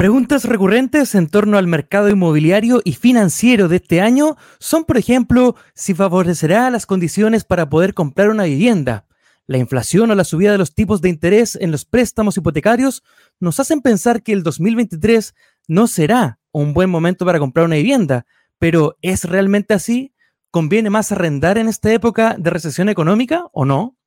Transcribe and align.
Preguntas 0.00 0.46
recurrentes 0.46 1.14
en 1.14 1.28
torno 1.28 1.58
al 1.58 1.66
mercado 1.66 2.08
inmobiliario 2.08 2.80
y 2.86 2.94
financiero 2.94 3.68
de 3.68 3.76
este 3.76 4.00
año 4.00 4.38
son, 4.58 4.86
por 4.86 4.96
ejemplo, 4.96 5.56
si 5.74 5.92
favorecerá 5.92 6.70
las 6.70 6.86
condiciones 6.86 7.44
para 7.44 7.68
poder 7.68 7.92
comprar 7.92 8.30
una 8.30 8.44
vivienda. 8.44 9.04
La 9.46 9.58
inflación 9.58 10.10
o 10.10 10.14
la 10.14 10.24
subida 10.24 10.52
de 10.52 10.56
los 10.56 10.74
tipos 10.74 11.02
de 11.02 11.10
interés 11.10 11.54
en 11.60 11.70
los 11.70 11.84
préstamos 11.84 12.38
hipotecarios 12.38 13.02
nos 13.40 13.60
hacen 13.60 13.82
pensar 13.82 14.22
que 14.22 14.32
el 14.32 14.42
2023 14.42 15.34
no 15.68 15.86
será 15.86 16.38
un 16.50 16.72
buen 16.72 16.88
momento 16.88 17.26
para 17.26 17.38
comprar 17.38 17.66
una 17.66 17.76
vivienda, 17.76 18.24
pero 18.58 18.96
¿es 19.02 19.24
realmente 19.24 19.74
así? 19.74 20.14
¿Conviene 20.50 20.88
más 20.88 21.12
arrendar 21.12 21.58
en 21.58 21.68
esta 21.68 21.92
época 21.92 22.36
de 22.38 22.48
recesión 22.48 22.88
económica 22.88 23.48
o 23.52 23.66
no? 23.66 23.98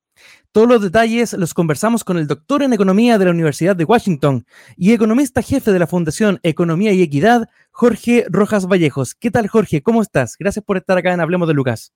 Todos 0.51 0.67
los 0.67 0.81
detalles 0.81 1.33
los 1.33 1.53
conversamos 1.53 2.03
con 2.03 2.17
el 2.17 2.27
doctor 2.27 2.61
en 2.61 2.73
economía 2.73 3.17
de 3.17 3.25
la 3.25 3.31
Universidad 3.31 3.75
de 3.75 3.85
Washington 3.85 4.45
y 4.77 4.93
economista 4.93 5.41
jefe 5.41 5.71
de 5.71 5.79
la 5.79 5.87
Fundación 5.87 6.39
Economía 6.43 6.91
y 6.93 7.01
Equidad, 7.01 7.49
Jorge 7.71 8.25
Rojas 8.29 8.67
Vallejos. 8.67 9.15
¿Qué 9.15 9.31
tal, 9.31 9.47
Jorge? 9.47 9.81
¿Cómo 9.81 10.03
estás? 10.03 10.35
Gracias 10.37 10.63
por 10.63 10.77
estar 10.77 10.97
acá 10.97 11.11
en 11.11 11.21
Hablemos 11.21 11.47
de 11.47 11.55
Lucas. 11.55 11.91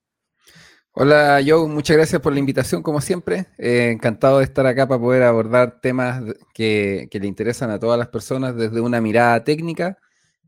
Hola, 1.00 1.40
Joe. 1.46 1.68
Muchas 1.68 1.96
gracias 1.96 2.20
por 2.20 2.32
la 2.32 2.40
invitación, 2.40 2.82
como 2.82 3.00
siempre. 3.00 3.46
Eh, 3.58 3.90
encantado 3.92 4.38
de 4.38 4.44
estar 4.44 4.66
acá 4.66 4.88
para 4.88 5.00
poder 5.00 5.22
abordar 5.22 5.80
temas 5.80 6.24
que, 6.52 7.08
le 7.12 7.26
interesan 7.28 7.70
a 7.70 7.78
todas 7.78 7.96
las 7.96 8.08
personas 8.08 8.56
desde 8.56 8.80
una 8.80 9.00
mirada 9.00 9.44
técnica 9.44 9.96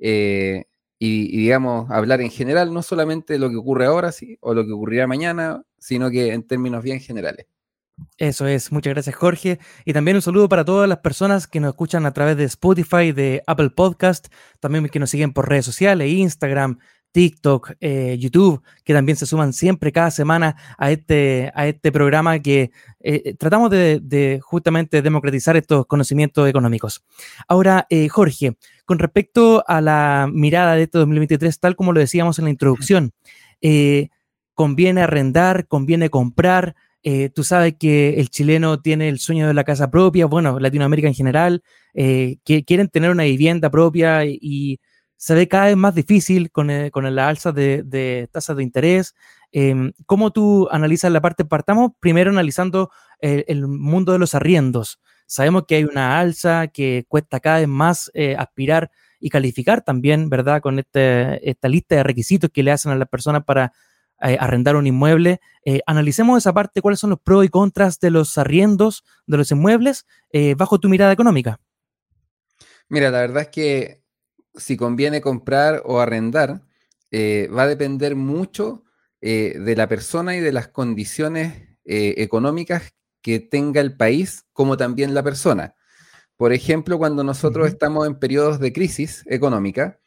eh, 0.01 0.65
y, 0.99 1.37
digamos, 1.37 1.89
hablar 1.91 2.21
en 2.21 2.31
general, 2.31 2.75
no 2.75 2.83
solamente 2.83 3.39
lo 3.39 3.49
que 3.49 3.57
ocurre 3.57 3.87
ahora 3.87 4.11
sí, 4.11 4.37
o 4.41 4.53
lo 4.53 4.67
que 4.67 4.73
ocurrirá 4.73 5.07
mañana, 5.07 5.63
sino 5.79 6.11
que 6.11 6.33
en 6.33 6.43
términos 6.43 6.83
bien 6.83 6.99
generales. 6.99 7.47
Eso 8.19 8.47
es, 8.47 8.73
muchas 8.73 8.95
gracias 8.95 9.17
Jorge. 9.17 9.59
Y 9.85 9.93
también 9.93 10.17
un 10.17 10.23
saludo 10.23 10.49
para 10.49 10.65
todas 10.65 10.89
las 10.89 10.99
personas 10.99 11.47
que 11.47 11.61
nos 11.61 11.71
escuchan 11.71 12.07
a 12.07 12.13
través 12.13 12.37
de 12.37 12.45
Spotify, 12.45 13.13
de 13.13 13.43
Apple 13.47 13.71
Podcast, 13.71 14.29
también 14.61 14.89
que 14.89 14.99
nos 14.99 15.11
siguen 15.11 15.33
por 15.33 15.49
redes 15.49 15.65
sociales, 15.65 16.11
Instagram, 16.11 16.79
TikTok, 17.13 17.73
eh, 17.81 18.17
YouTube, 18.19 18.63
que 18.85 18.95
también 18.95 19.17
se 19.17 19.27
suman 19.27 19.53
siempre 19.53 19.93
cada 19.93 20.11
semana 20.11 20.57
a 20.79 20.91
este, 20.91 21.51
a 21.55 21.67
este 21.67 21.91
programa 21.91 22.39
que 22.39 22.71
eh, 23.01 23.23
eh, 23.25 23.35
tratamos 23.35 23.71
de, 23.71 24.41
justamente 24.43 25.03
democratizar 25.03 25.57
estos 25.57 25.87
conocimientos 25.87 26.49
económicos. 26.49 27.05
Ahora, 27.49 27.87
Jorge, 28.11 28.57
con 28.85 28.99
respecto 28.99 29.65
a 29.67 29.81
la 29.81 30.29
mirada 30.33 30.75
de 30.75 30.85
este 30.85 30.99
2023, 30.99 31.59
tal 31.59 31.77
como 31.77 31.93
lo 31.93 32.01
decíamos 32.01 32.39
en 32.39 32.45
la 32.45 32.51
introducción, 32.51 33.13
conviene 34.55 35.03
arrendar, 35.03 35.67
conviene 35.67 36.11
comprar, 36.11 36.77
eh, 37.03 37.31
tú 37.31 37.45
sabes 37.45 37.75
que 37.79 38.21
el 38.21 38.29
chileno 38.29 38.81
tiene 38.81 39.09
el 39.09 39.19
sueño 39.19 39.47
de 39.47 39.55
la 39.55 39.65
casa 39.65 39.91
propia, 39.91 40.27
bueno, 40.27 40.59
Latinoamérica 40.61 41.09
en 41.09 41.15
general, 41.15 41.63
eh, 41.95 42.37
que 42.45 42.65
quieren 42.65 42.89
tener 42.89 43.11
una 43.11 43.25
vivienda 43.25 43.71
propia 43.71 44.25
y, 44.25 44.81
se 45.17 45.35
ve 45.35 45.49
cada 45.49 45.67
vez 45.67 45.77
más 45.77 45.95
difícil 45.95 46.51
con, 46.51 46.71
eh, 46.71 46.91
con 46.91 47.15
la 47.15 47.29
alza 47.29 47.53
de, 47.53 48.29
tasas 48.33 48.57
de 48.57 48.63
interés. 48.63 49.15
Em, 49.53 49.93
¿Cómo 50.07 50.31
tú 50.31 50.67
analizas 50.71 51.13
la 51.13 51.21
parte? 51.21 51.45
Partamos 51.45 51.91
primero 52.01 52.31
analizando 52.31 52.91
el, 53.21 53.67
mundo 53.69 54.13
de 54.13 54.19
los 54.19 54.35
arriendos. 54.35 54.99
Sabemos 55.27 55.65
que 55.69 55.75
hay 55.75 55.85
una 55.85 56.19
alza 56.19 56.69
que 56.69 57.05
cuesta 57.07 57.39
cada 57.39 57.59
vez 57.59 57.69
más 57.69 58.11
aspirar 58.39 58.91
y 59.21 59.29
calificar 59.29 59.83
también, 59.83 60.31
¿verdad? 60.31 60.63
Con 60.63 60.79
este, 60.79 61.51
esta 61.51 61.69
lista 61.69 61.97
de 61.97 62.03
requisitos 62.03 62.49
que 62.51 62.63
le 62.63 62.73
hacen 62.73 62.93
a 62.93 62.97
las 62.97 63.09
personas 63.09 63.45
para 63.45 63.75
eh, 64.23 64.37
arrendar 64.39 64.77
un 64.77 64.87
inmueble. 64.87 65.41
Eh, 65.65 65.81
analicemos 65.87 66.39
esa 66.39 66.53
parte, 66.53 66.83
cuáles 66.83 67.01
son 67.01 67.11
los 67.11 67.21
pros 67.21 67.45
y 67.45 67.49
contras 67.49 68.01
de 68.01 68.11
los 68.11 68.37
arriendos 68.39 69.05
de 69.27 69.37
los 69.37 69.51
inmuebles 69.51 70.07
eh, 70.33 70.55
bajo 70.55 70.79
tu 70.79 70.89
mirada 70.89 71.13
económica. 71.13 71.61
Mira, 72.89 73.11
la 73.11 73.21
verdad 73.21 73.43
es 73.43 73.49
que 73.49 74.03
si 74.55 74.77
conviene 74.77 75.21
comprar 75.21 75.83
o 75.85 76.01
arrendar, 76.01 76.63
va 77.13 77.63
a 77.63 77.67
depender 77.67 78.15
mucho 78.15 78.85
de 79.21 79.75
la 79.77 79.89
persona 79.89 80.37
y 80.37 80.41
de 80.41 80.53
las 80.53 80.69
condiciones 80.69 81.77
económicas 81.85 82.95
que 83.23 83.39
tenga 83.39 83.81
el 83.81 83.97
país, 83.97 84.45
como 84.53 84.77
también 84.77 85.15
la 85.15 85.23
persona. 85.23 85.75
Por 86.37 86.53
ejemplo, 86.53 86.99
cuando 86.99 87.23
nosotros 87.23 87.69
estamos 87.69 88.07
en 88.07 88.19
periodos 88.19 88.59
de 88.59 88.73
crisis 88.73 89.25
económica, 89.27 90.01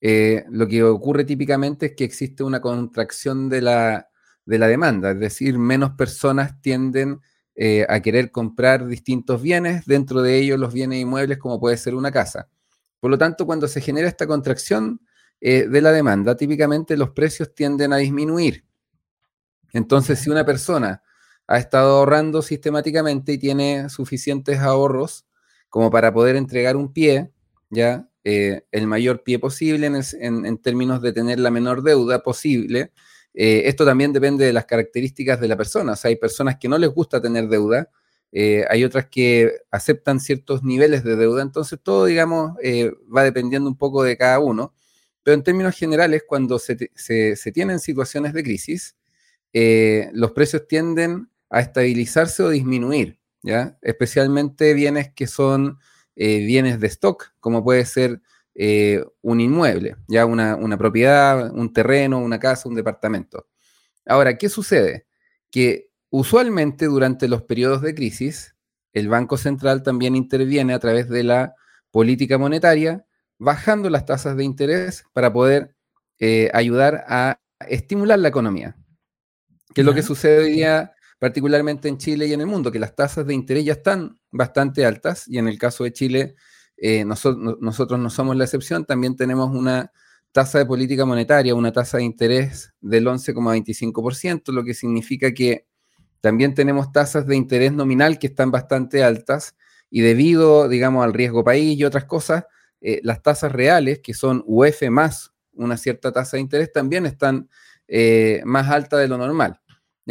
eh, 0.00 0.44
lo 0.50 0.66
que 0.66 0.82
ocurre 0.82 1.24
típicamente 1.24 1.86
es 1.86 1.92
que 1.96 2.04
existe 2.04 2.42
una 2.42 2.60
contracción 2.60 3.48
de 3.48 3.60
la, 3.62 4.06
demanda, 4.46 5.10
es 5.12 5.20
decir, 5.20 5.58
menos 5.58 5.92
personas 5.92 6.60
tienden 6.60 7.20
eh, 7.54 7.86
a 7.88 8.00
querer 8.00 8.30
comprar 8.30 8.86
distintos 8.86 9.42
bienes, 9.42 9.84
dentro 9.84 10.22
de 10.22 10.38
ellos 10.38 10.58
los 10.58 10.72
bienes 10.72 11.00
inmuebles 11.00 11.38
como 11.38 11.60
puede 11.60 11.76
ser 11.76 11.94
una 11.94 12.10
casa. 12.10 12.48
Por 12.98 13.10
lo 13.10 13.18
tanto, 13.18 13.46
cuando 13.46 13.68
se 13.68 13.80
genera 13.80 14.08
esta 14.08 14.26
contracción 14.26 15.00
eh, 15.40 15.68
de 15.68 15.80
la 15.80 15.92
demanda, 15.92 16.36
típicamente 16.36 16.96
los 16.96 17.10
precios 17.10 17.54
tienden 17.54 17.92
a 17.92 17.98
disminuir. 17.98 18.64
Entonces, 19.72 20.18
si 20.18 20.30
una 20.30 20.44
persona 20.44 21.02
ha 21.46 21.58
estado 21.58 21.98
ahorrando 21.98 22.42
sistemáticamente 22.42 23.32
y 23.32 23.38
tiene 23.38 23.88
suficientes 23.88 24.58
ahorros 24.58 25.26
como 25.68 25.90
para 25.90 26.12
poder 26.12 26.36
entregar 26.36 26.76
un 26.76 26.92
pie, 26.92 27.32
ya 27.70 28.09
eh, 28.22 28.66
el 28.70 28.86
mayor 28.86 29.22
pie 29.22 29.38
posible 29.38 29.86
en, 29.86 30.58
términos 30.58 31.00
de 31.00 31.12
tener 31.12 31.38
la 31.40 31.50
menor 31.50 31.82
deuda 31.82 32.22
posible. 32.22 32.92
Eh, 33.32 33.62
esto 33.66 33.84
también 33.84 34.12
depende 34.12 34.44
de 34.44 34.52
las 34.52 34.66
características 34.66 35.40
de 35.40 35.48
la 35.48 35.56
persona. 35.56 35.92
O 35.92 35.96
sea, 35.96 36.10
hay 36.10 36.16
personas 36.16 36.56
que 36.58 36.68
no 36.68 36.76
les 36.76 36.90
gusta 36.90 37.20
tener 37.20 37.48
deuda, 37.48 37.90
eh, 38.32 38.64
hay 38.68 38.84
otras 38.84 39.06
que 39.06 39.52
aceptan 39.70 40.20
ciertos 40.20 40.62
niveles 40.62 41.02
de 41.02 41.16
deuda, 41.16 41.42
entonces 41.42 41.78
todo, 41.82 42.04
digamos, 42.04 42.52
va 43.14 43.24
dependiendo 43.24 43.68
un 43.68 43.76
poco 43.76 44.02
de 44.02 44.16
cada 44.16 44.38
uno. 44.38 44.74
Pero 45.22 45.34
en 45.34 45.42
términos 45.42 45.76
generales, 45.76 46.24
cuando 46.26 46.58
se, 46.58 46.76
tienen 47.52 47.80
situaciones 47.80 48.32
de 48.32 48.42
crisis, 48.42 48.96
los 49.52 50.32
precios 50.32 50.66
tienden 50.68 51.30
a 51.50 51.60
estabilizarse 51.60 52.42
o 52.42 52.50
disminuir, 52.50 53.18
¿ya? 53.42 53.78
Especialmente 53.82 54.74
bienes 54.74 55.10
que 55.12 55.26
son 55.26 55.78
eh, 56.16 56.44
bienes 56.44 56.80
de 56.80 56.86
stock, 56.88 57.32
como 57.40 57.64
puede 57.64 57.84
ser 57.86 58.20
eh, 58.54 59.04
un 59.22 59.40
inmueble, 59.40 59.96
ya 60.08 60.26
una, 60.26 60.76
propiedad, 60.76 61.50
un 61.52 61.72
terreno, 61.72 62.18
una 62.18 62.38
casa, 62.38 62.68
un 62.68 62.74
departamento. 62.74 63.46
Ahora, 64.04 64.36
¿qué 64.36 64.48
sucede? 64.48 65.06
Que 65.50 65.90
usualmente 66.10 66.86
durante 66.86 67.28
los 67.28 67.42
periodos 67.42 67.82
de 67.82 67.94
crisis, 67.94 68.56
el 68.92 69.08
Banco 69.08 69.36
Central 69.36 69.82
también 69.82 70.16
interviene 70.16 70.74
a 70.74 70.78
través 70.78 71.08
de 71.08 71.22
la 71.22 71.54
política 71.90 72.38
monetaria, 72.38 73.06
bajando 73.38 73.88
las 73.88 74.04
tasas 74.04 74.36
de 74.36 74.44
interés 74.44 75.04
para 75.12 75.32
poder 75.32 75.74
eh, 76.18 76.50
ayudar 76.52 77.04
a 77.08 77.40
estimular 77.68 78.18
la 78.18 78.28
economía. 78.28 78.76
¿Qué 79.74 79.82
es 79.82 79.86
lo 79.86 79.94
que 79.94 80.02
sucede 80.02 80.44
hoy 80.44 80.52
día 80.52 80.92
particularmente 81.20 81.86
en 81.86 81.98
Chile 81.98 82.26
y 82.26 82.32
en 82.32 82.40
el 82.40 82.46
mundo, 82.46 82.72
que 82.72 82.78
las 82.78 82.96
tasas 82.96 83.26
de 83.26 83.34
interés 83.34 83.64
ya 83.66 83.74
están 83.74 84.18
bastante 84.32 84.86
altas 84.86 85.28
y 85.28 85.38
en 85.38 85.48
el 85.48 85.58
caso 85.58 85.84
de 85.84 85.92
Chile 85.92 86.34
eh, 86.78 87.04
nosotros 87.04 88.00
no 88.00 88.08
somos 88.08 88.34
la 88.36 88.44
excepción, 88.44 88.86
también 88.86 89.14
tenemos 89.16 89.54
una 89.54 89.92
tasa 90.32 90.58
de 90.58 90.64
política 90.64 91.04
monetaria, 91.04 91.54
una 91.54 91.72
tasa 91.72 91.98
de 91.98 92.04
interés 92.04 92.72
del 92.80 93.06
11,25%, 93.06 94.50
lo 94.50 94.64
que 94.64 94.72
significa 94.72 95.32
que 95.34 95.66
también 96.22 96.54
tenemos 96.54 96.90
tasas 96.90 97.26
de 97.26 97.36
interés 97.36 97.72
nominal 97.72 98.18
que 98.18 98.28
están 98.28 98.50
bastante 98.50 99.04
altas 99.04 99.56
y 99.90 100.00
debido, 100.00 100.68
digamos, 100.68 101.04
al 101.04 101.12
riesgo 101.12 101.44
país 101.44 101.78
y 101.78 101.84
otras 101.84 102.06
cosas, 102.06 102.44
eh, 102.80 103.00
las 103.02 103.22
tasas 103.22 103.52
reales, 103.52 103.98
que 103.98 104.14
son 104.14 104.42
UF 104.46 104.88
más 104.88 105.32
una 105.52 105.76
cierta 105.76 106.12
tasa 106.12 106.38
de 106.38 106.42
interés, 106.42 106.72
también 106.72 107.04
están 107.04 107.50
eh, 107.88 108.40
más 108.46 108.70
altas 108.70 109.00
de 109.00 109.08
lo 109.08 109.18
normal. 109.18 109.60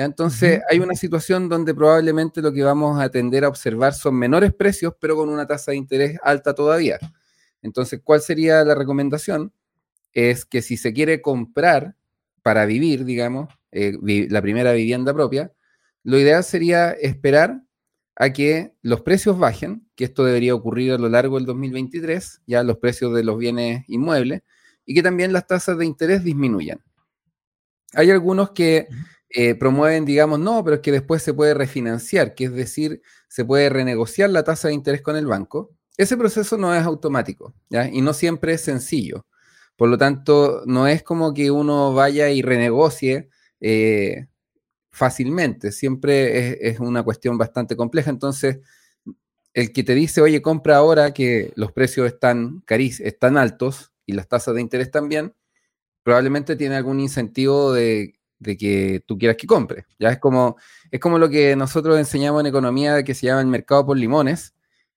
Entonces, 0.06 0.62
hay 0.70 0.80
una 0.80 0.96
situación 0.96 1.50
donde 1.50 1.74
probablemente 1.74 2.42
lo 2.42 2.54
que 2.54 2.64
vamos 2.64 3.00
a 3.02 3.10
tender 3.10 3.44
a 3.44 3.50
observar 3.50 3.94
son 3.94 4.16
menores 4.16 4.54
precios, 4.54 4.94
pero 5.00 5.16
con 5.16 5.30
una 5.30 5.48
tasa 5.48 5.72
de 5.72 5.78
interés 5.78 6.18
alta 6.24 6.54
todavía. 6.54 7.00
Entonces, 7.62 8.02
¿cuál 8.04 8.22
sería 8.22 8.64
la 8.64 8.76
recomendación? 8.76 9.54
Es 10.14 10.46
que 10.46 10.62
si 10.62 10.78
se 10.78 10.94
quiere 10.94 11.22
comprar 11.22 11.96
para 12.42 12.66
vivir, 12.66 13.06
digamos, 13.06 13.50
eh, 13.72 13.94
la 14.30 14.42
primera 14.42 14.74
vivienda 14.74 15.14
propia, 15.14 15.52
lo 16.04 16.18
ideal 16.18 16.44
sería 16.44 16.92
esperar 16.92 17.62
a 18.16 18.32
que 18.32 18.74
los 18.82 19.02
precios 19.02 19.38
bajen, 19.38 19.88
que 19.96 20.06
esto 20.06 20.26
debería 20.26 20.56
ocurrir 20.56 20.94
a 20.94 20.98
lo 20.98 21.10
largo 21.10 21.38
del 21.38 21.46
2023, 21.46 22.42
ya 22.46 22.64
los 22.64 22.78
precios 22.78 23.14
de 23.14 23.24
los 23.24 23.38
bienes 23.38 23.84
inmuebles, 23.88 24.42
y 24.86 24.94
que 24.94 25.04
también 25.04 25.34
las 25.34 25.48
tasas 25.48 25.78
de 25.78 25.86
interés 25.86 26.24
disminuyan. 26.24 26.84
Hay 27.94 28.12
algunos 28.12 28.52
que 28.52 28.88
eh, 29.30 29.56
promueven, 29.56 30.06
digamos, 30.06 30.40
no, 30.40 30.64
pero 30.64 30.78
es 30.78 30.82
que 30.82 30.92
después 30.92 31.22
se 31.22 31.34
puede 31.34 31.54
refinanciar, 31.54 32.34
que 32.34 32.46
es 32.46 32.54
decir, 32.54 33.02
se 33.28 33.46
puede 33.46 33.70
renegociar 33.70 34.30
la 34.32 34.44
tasa 34.44 34.70
de 34.70 34.74
interés 34.74 35.02
con 35.02 35.16
el 35.16 35.28
banco. 35.28 35.72
Ese 35.98 36.18
proceso 36.18 36.58
no 36.58 36.74
es 36.74 36.84
automático, 36.84 37.54
¿ya? 37.70 37.88
Y 37.88 38.02
no 38.02 38.14
siempre 38.14 38.54
es 38.54 38.62
sencillo. 38.62 39.28
Por 39.76 39.90
lo 39.90 39.98
tanto, 39.98 40.64
no 40.66 40.88
es 40.88 41.04
como 41.04 41.34
que 41.34 41.52
uno 41.52 41.94
vaya 41.94 42.30
y 42.30 42.42
renegocie 42.42 43.30
eh, 43.62 44.28
fácilmente, 44.92 45.72
siempre 45.72 46.68
es, 46.70 46.80
una 46.80 47.04
cuestión 47.04 47.38
bastante 47.38 47.76
compleja. 47.76 48.10
Entonces, 48.10 48.60
el 49.54 49.72
que 49.74 49.84
te 49.84 49.96
dice, 49.96 50.22
oye, 50.22 50.42
compra 50.42 50.78
ahora 50.78 51.14
que 51.14 51.54
los 51.56 51.72
precios 51.72 52.08
están, 52.08 52.62
cariz, 52.66 53.00
están 53.00 53.38
altos 53.38 53.94
y 54.06 54.14
las 54.14 54.28
tasas 54.28 54.56
de 54.56 54.62
interés 54.62 54.92
también, 54.92 55.36
probablemente 56.04 56.56
tiene 56.56 56.76
algún 56.76 57.00
incentivo 57.00 57.74
de, 57.74 58.19
que 58.40 59.04
tú 59.06 59.18
quieras 59.18 59.38
que 59.38 59.48
compre. 59.48 59.86
Ya 60.00 60.10
es 60.10 60.20
como, 60.20 60.58
es 60.92 61.00
como 61.00 61.18
lo 61.18 61.30
que 61.30 61.56
nosotros 61.56 61.98
enseñamos 61.98 62.42
en 62.42 62.48
economía 62.48 63.04
que 63.04 63.14
se 63.14 63.28
llama 63.28 63.42
el 63.42 63.48
mercado 63.48 63.86
por 63.86 63.98
limones, 63.98 64.54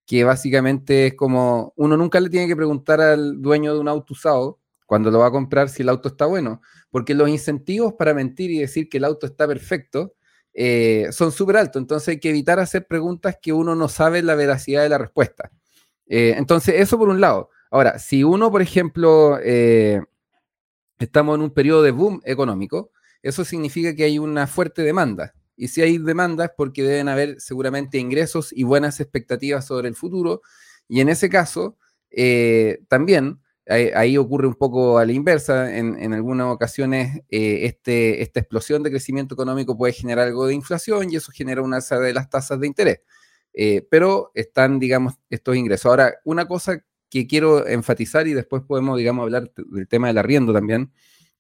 que 0.06 0.24
básicamente 0.24 1.08
es 1.08 1.14
como, 1.14 1.72
uno 1.76 1.96
nunca 1.96 2.20
le 2.20 2.30
tiene 2.30 2.48
que 2.48 2.56
preguntar 2.56 3.00
al 3.00 3.40
dueño 3.40 3.74
de 3.74 3.80
un 3.80 3.88
auto 3.88 4.14
usado 4.14 4.58
cuando 4.86 5.10
lo 5.10 5.20
va 5.20 5.28
a 5.28 5.30
comprar 5.30 5.68
si 5.68 5.82
el 5.82 5.88
auto 5.88 6.08
está 6.08 6.26
bueno, 6.26 6.60
porque 6.90 7.14
los 7.14 7.28
incentivos 7.28 7.94
para 7.94 8.14
mentir 8.14 8.50
y 8.50 8.58
decir 8.58 8.88
que 8.88 8.98
el 8.98 9.04
auto 9.04 9.26
está 9.26 9.46
perfecto 9.46 10.14
eh, 10.54 11.08
son 11.12 11.32
súper 11.32 11.56
altos, 11.56 11.80
entonces 11.80 12.08
hay 12.08 12.20
que 12.20 12.28
evitar 12.28 12.60
hacer 12.60 12.86
preguntas 12.86 13.38
que 13.40 13.52
uno 13.52 13.74
no 13.74 13.88
sabe 13.88 14.22
la 14.22 14.34
veracidad 14.34 14.82
de 14.82 14.88
la 14.90 14.98
respuesta. 14.98 15.50
Eh, 16.06 16.34
entonces, 16.36 16.74
eso 16.78 16.98
por 16.98 17.08
un 17.08 17.20
lado. 17.20 17.48
Ahora, 17.70 17.98
si 17.98 18.22
uno, 18.22 18.50
por 18.50 18.60
ejemplo, 18.60 19.38
eh, 19.42 20.02
estamos 20.98 21.36
en 21.36 21.42
un 21.42 21.50
periodo 21.50 21.82
de 21.82 21.90
boom 21.90 22.20
económico, 22.24 22.90
eso 23.22 23.44
significa 23.44 23.94
que 23.94 24.04
hay 24.04 24.18
una 24.18 24.46
fuerte 24.46 24.82
demanda. 24.82 25.34
Y 25.56 25.68
si 25.68 25.82
hay 25.82 25.98
demanda 25.98 26.46
es 26.46 26.50
porque 26.56 26.82
deben 26.82 27.08
haber 27.08 27.40
seguramente 27.40 27.98
ingresos 27.98 28.52
y 28.52 28.64
buenas 28.64 29.00
expectativas 29.00 29.66
sobre 29.66 29.88
el 29.88 29.94
futuro. 29.94 30.42
Y 30.88 31.00
en 31.00 31.08
ese 31.08 31.28
caso, 31.28 31.76
también 32.88 33.40
ahí, 33.66 34.16
ocurre 34.16 34.46
un 34.46 34.54
poco 34.54 34.98
a 34.98 35.06
la 35.06 35.12
inversa. 35.12 35.76
En, 35.76 36.12
algunas 36.12 36.46
ocasiones, 36.48 37.20
eh, 37.30 37.60
este, 37.66 38.22
esta 38.22 38.40
explosión 38.40 38.82
de 38.82 38.90
crecimiento 38.90 39.34
económico 39.34 39.76
puede 39.76 39.92
generar 39.92 40.28
algo 40.28 40.46
de 40.46 40.54
inflación 40.54 41.10
y 41.12 41.16
eso 41.16 41.32
genera 41.32 41.62
una 41.62 41.76
alza 41.76 41.98
de 41.98 42.14
las 42.14 42.28
tasas 42.30 42.60
de 42.60 42.66
interés. 42.66 43.00
Eh, 43.54 43.86
pero 43.90 44.30
están, 44.34 44.78
digamos, 44.78 45.14
estos 45.30 45.56
ingresos. 45.56 45.86
Ahora, 45.86 46.14
una 46.24 46.46
cosa 46.48 46.84
que 47.10 47.26
quiero 47.26 47.66
enfatizar 47.66 48.26
y 48.26 48.32
después 48.32 48.62
podemos, 48.66 48.98
digamos, 48.98 49.24
hablar 49.24 49.52
del 49.54 49.88
tema 49.88 50.08
del 50.08 50.18
arriendo 50.18 50.52
también, 50.52 50.92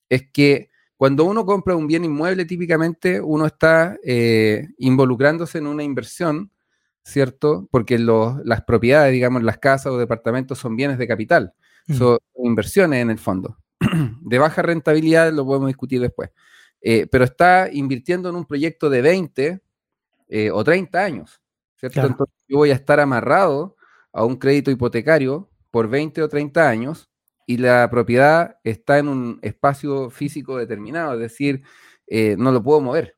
es 0.08 0.30
que 0.30 0.70
cuando 1.02 1.24
uno 1.24 1.44
compra 1.44 1.74
un 1.74 1.88
bien 1.88 2.04
inmueble, 2.04 2.44
típicamente 2.44 3.20
uno 3.20 3.46
está 3.46 3.98
eh, 4.04 4.68
involucrándose 4.78 5.58
en 5.58 5.66
una 5.66 5.82
inversión, 5.82 6.52
¿cierto? 7.02 7.66
Porque 7.72 7.98
las 7.98 8.62
propiedades, 8.62 9.12
digamos, 9.12 9.42
las 9.42 9.58
casas 9.58 9.92
o 9.92 9.98
departamentos 9.98 10.60
son 10.60 10.76
bienes 10.76 10.98
de 10.98 11.08
capital. 11.08 11.54
Mm. 11.88 11.94
Son 11.94 12.18
inversiones 12.36 13.02
en 13.02 13.10
el 13.10 13.18
fondo. 13.18 13.58
De 14.20 14.38
baja 14.38 14.62
rentabilidad 14.62 15.32
lo 15.32 15.44
podemos 15.44 15.66
discutir 15.66 16.00
después. 16.00 16.30
Eh, 16.80 17.08
pero 17.10 17.24
está 17.24 17.68
invirtiendo 17.72 18.28
en 18.28 18.36
un 18.36 18.44
proyecto 18.44 18.88
de 18.88 19.02
20 19.02 19.60
eh, 20.28 20.50
o 20.52 20.62
30 20.62 21.04
años, 21.04 21.42
¿cierto? 21.74 22.06
Entonces 22.06 22.44
yo 22.46 22.58
voy 22.58 22.70
a 22.70 22.74
estar 22.74 23.00
amarrado 23.00 23.74
a 24.12 24.24
un 24.24 24.36
crédito 24.36 24.70
hipotecario 24.70 25.50
por 25.72 25.88
20 25.88 26.22
o 26.22 26.28
30 26.28 26.68
años 26.68 27.11
y 27.46 27.58
la 27.58 27.88
propiedad 27.90 28.58
está 28.64 28.98
en 28.98 29.08
un 29.08 29.38
espacio 29.42 30.10
físico 30.10 30.56
determinado, 30.56 31.14
es 31.14 31.20
decir, 31.20 31.62
eh, 32.06 32.36
no 32.38 32.52
lo 32.52 32.62
puedo 32.62 32.80
mover. 32.80 33.16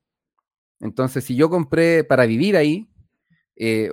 Entonces, 0.81 1.25
si 1.25 1.37
yo 1.37 1.51
compré 1.51 2.05
para 2.05 2.27
vivir 2.27 2.57
ahí, 2.57 2.89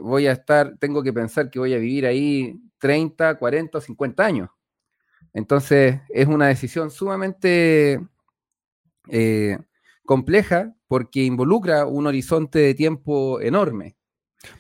voy 0.02 0.28
a 0.28 0.34
estar, 0.34 0.78
tengo 0.80 1.04
que 1.04 1.14
pensar 1.14 1.50
que 1.50 1.60
voy 1.60 1.74
a 1.74 1.78
vivir 1.78 2.06
ahí 2.06 2.60
30, 2.80 3.36
40 3.38 3.78
o 3.78 3.82
50 3.82 4.26
años. 4.26 4.50
Entonces, 5.34 6.02
es 6.10 6.28
una 6.28 6.48
decisión 6.48 6.92
sumamente 6.92 8.02
eh, 9.08 9.58
compleja 10.06 10.76
porque 10.88 11.24
involucra 11.24 11.86
un 11.86 12.08
horizonte 12.08 12.60
de 12.60 12.74
tiempo 12.74 13.40
enorme. 13.40 13.96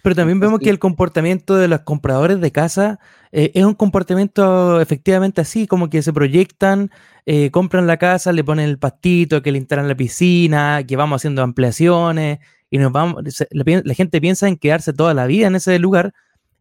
Pero 0.02 0.16
también 0.16 0.40
vemos 0.40 0.60
que 0.60 0.70
el 0.70 0.80
comportamiento 0.80 1.56
de 1.56 1.68
los 1.68 1.82
compradores 1.82 2.40
de 2.40 2.52
casa 2.52 3.00
eh, 3.32 3.52
es 3.56 3.66
un 3.66 3.74
comportamiento 3.74 4.80
efectivamente 4.82 5.42
así, 5.42 5.68
como 5.68 5.90
que 5.90 6.02
se 6.02 6.14
proyectan, 6.14 6.92
eh, 7.26 7.50
compran 7.52 7.88
la 7.88 7.98
casa, 7.98 8.32
le 8.32 8.44
ponen 8.44 8.70
el 8.70 8.78
pastito, 8.78 9.42
que 9.42 9.52
le 9.52 9.58
instalan 9.58 9.88
la 9.88 9.96
piscina, 9.96 10.84
que 10.88 10.96
vamos 10.96 11.22
haciendo 11.22 11.42
ampliaciones 11.42 12.40
y 12.70 12.78
nos 12.78 12.92
vamos, 12.92 13.24
la 13.52 13.94
gente 13.94 14.22
piensa 14.22 14.48
en 14.48 14.58
quedarse 14.58 14.94
toda 14.94 15.14
la 15.14 15.26
vida 15.28 15.48
en 15.48 15.56
ese 15.56 15.78
lugar 15.80 16.14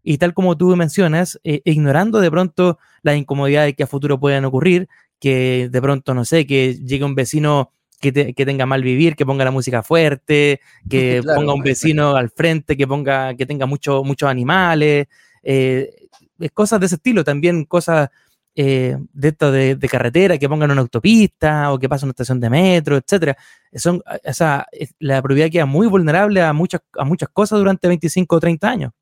y 0.02 0.18
tal 0.18 0.34
como 0.34 0.56
tú 0.56 0.74
mencionas, 0.76 1.38
eh, 1.44 1.62
ignorando 1.64 2.20
de 2.20 2.30
pronto 2.30 2.78
las 3.02 3.16
incomodidades 3.16 3.74
que 3.76 3.82
a 3.82 3.86
futuro 3.86 4.18
puedan 4.18 4.44
ocurrir, 4.44 4.88
que 5.20 5.68
de 5.70 5.82
pronto, 5.82 6.14
no 6.14 6.24
sé, 6.24 6.46
que 6.46 6.74
llegue 6.74 7.04
un 7.04 7.14
vecino 7.14 7.72
que, 8.00 8.34
tenga 8.34 8.66
mal 8.66 8.82
vivir, 8.82 9.14
que 9.14 9.26
ponga 9.26 9.44
la 9.44 9.50
música 9.50 9.82
fuerte, 9.82 10.60
que 10.88 11.22
ponga 11.48 11.54
un 11.54 11.62
vecino 11.62 12.16
al 12.16 12.30
frente, 12.30 12.76
que 12.76 12.86
ponga, 12.86 13.34
que 13.34 13.46
tenga 13.46 13.66
mucho, 13.66 14.02
muchos 14.02 14.28
animales, 14.28 15.06
eh, 15.42 16.08
cosas 16.54 16.80
de 16.80 16.86
ese 16.86 16.96
estilo, 16.96 17.22
también 17.22 17.64
cosas 17.64 18.08
eh, 18.56 18.96
de 19.12 19.28
esto 19.28 19.52
de, 19.52 19.88
carretera, 19.90 20.38
que 20.38 20.48
pongan 20.48 20.70
una 20.70 20.80
autopista 20.80 21.72
o 21.72 21.78
que 21.78 21.88
pase 21.88 22.06
una 22.06 22.10
estación 22.12 22.40
de 22.40 22.50
metro, 22.50 22.96
etcétera. 22.96 23.36
Son, 23.74 24.02
o 24.24 24.32
sea, 24.32 24.66
la 24.98 25.22
propiedad 25.22 25.50
queda 25.50 25.66
muy 25.66 25.86
vulnerable 25.86 26.42
a 26.42 26.52
muchas, 26.52 26.80
a 26.94 27.04
muchas 27.04 27.28
cosas 27.28 27.58
durante 27.58 27.86
25 27.86 28.34
o 28.34 28.40
30 28.40 28.68
años. 28.68 28.92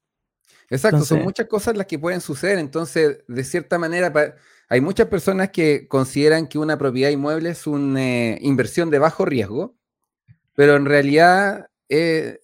Exacto, 0.70 1.02
son 1.02 1.22
muchas 1.22 1.46
cosas 1.46 1.76
las 1.76 1.86
que 1.86 1.98
pueden 1.98 2.20
suceder. 2.20 2.58
Entonces, 2.58 3.20
de 3.26 3.44
cierta 3.44 3.78
manera, 3.78 4.12
hay 4.68 4.80
muchas 4.80 5.08
personas 5.08 5.50
que 5.50 5.88
consideran 5.88 6.46
que 6.46 6.58
una 6.58 6.78
propiedad 6.78 7.10
inmueble 7.10 7.50
es 7.50 7.66
una 7.66 8.00
eh, 8.00 8.38
inversión 8.42 8.90
de 8.90 8.98
bajo 8.98 9.24
riesgo, 9.24 9.76
pero 10.54 10.76
en 10.76 10.84
realidad 10.84 11.68
eh, 11.88 12.38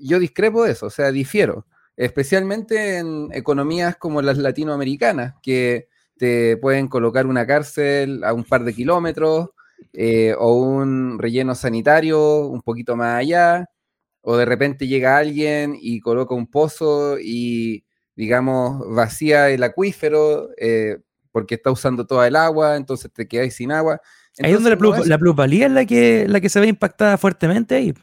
yo 0.00 0.18
discrepo 0.18 0.64
de 0.64 0.72
eso, 0.72 0.86
o 0.86 0.90
sea, 0.90 1.12
difiero, 1.12 1.66
especialmente 1.96 2.98
en 2.98 3.28
economías 3.32 3.96
como 3.96 4.22
las 4.22 4.38
latinoamericanas, 4.38 5.34
que 5.42 5.88
te 6.16 6.56
pueden 6.56 6.88
colocar 6.88 7.26
una 7.26 7.46
cárcel 7.46 8.24
a 8.24 8.32
un 8.32 8.44
par 8.44 8.64
de 8.64 8.74
kilómetros 8.74 9.50
eh, 9.92 10.34
o 10.38 10.54
un 10.54 11.18
relleno 11.18 11.54
sanitario 11.54 12.46
un 12.46 12.62
poquito 12.62 12.96
más 12.96 13.20
allá 13.20 13.66
o 14.22 14.36
de 14.36 14.44
repente 14.44 14.86
llega 14.86 15.16
alguien 15.16 15.76
y 15.80 16.00
coloca 16.00 16.34
un 16.34 16.48
pozo 16.48 17.18
y, 17.18 17.84
digamos, 18.16 18.82
vacía 18.94 19.48
el 19.50 19.62
acuífero 19.62 20.50
eh, 20.58 20.98
porque 21.38 21.54
está 21.54 21.70
usando 21.70 22.04
toda 22.04 22.26
el 22.26 22.34
agua, 22.34 22.74
entonces 22.74 23.12
te 23.12 23.28
quedas 23.28 23.54
sin 23.54 23.70
agua. 23.70 24.00
ahí 24.42 24.52
donde 24.52 24.70
la, 24.70 25.18
plusvalía 25.18 25.66
es 25.66 25.72
la 25.72 25.86
que, 25.86 26.26
la 26.26 26.40
que 26.40 26.48
se 26.48 26.58
ve 26.58 26.66
impactada 26.66 27.16
fuertemente 27.16 27.76
ahí. 27.76 27.94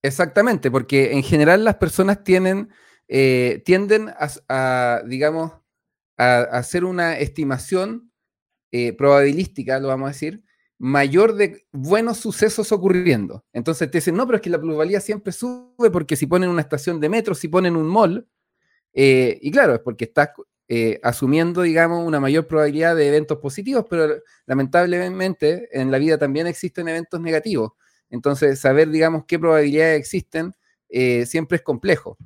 Exactamente, 0.00 0.70
porque 0.70 1.12
en 1.12 1.24
general 1.24 1.64
las 1.64 1.74
personas 1.74 2.22
tienen, 2.22 2.68
eh, 3.08 3.64
tienden 3.64 4.12
a, 4.48 5.02
digamos, 5.08 5.54
a, 6.16 6.42
hacer 6.42 6.84
una 6.84 7.18
estimación 7.18 8.12
eh, 8.70 8.92
probabilística, 8.92 9.80
lo 9.80 9.88
vamos 9.88 10.10
a 10.10 10.12
decir, 10.12 10.44
mayor 10.78 11.34
de 11.34 11.66
buenos 11.72 12.18
sucesos 12.18 12.70
ocurriendo. 12.70 13.44
Entonces 13.52 13.90
te 13.90 13.98
dicen, 13.98 14.14
no, 14.14 14.24
pero 14.24 14.36
es 14.36 14.42
que 14.42 14.50
la 14.50 14.60
plusvalía 14.60 15.00
siempre 15.00 15.32
sube 15.32 15.90
porque 15.90 16.14
si 16.14 16.28
ponen 16.28 16.48
una 16.48 16.60
estación 16.60 17.00
de 17.00 17.08
metro, 17.08 17.34
si 17.34 17.48
ponen 17.48 17.74
un 17.74 17.88
mall, 17.88 18.28
eh, 18.92 19.36
y 19.42 19.50
claro, 19.50 19.74
es 19.74 19.80
porque 19.80 20.04
estás 20.04 20.28
eh, 20.68 21.00
asumiendo, 21.02 21.62
digamos, 21.62 22.06
una 22.06 22.20
mayor 22.20 22.46
probabilidad 22.46 22.96
de 22.96 23.08
eventos 23.08 23.38
positivos, 23.38 23.86
pero 23.88 24.16
lamentablemente 24.46 25.68
en 25.72 25.90
la 25.90 25.98
vida 25.98 26.18
también 26.18 26.46
existen 26.46 26.88
eventos 26.88 27.20
negativos. 27.20 27.72
Entonces, 28.10 28.60
saber, 28.60 28.90
digamos, 28.90 29.24
qué 29.26 29.38
probabilidades 29.38 29.98
existen 29.98 30.54
eh, 30.88 31.26
siempre 31.26 31.56
es 31.56 31.62
complejo. 31.62 32.16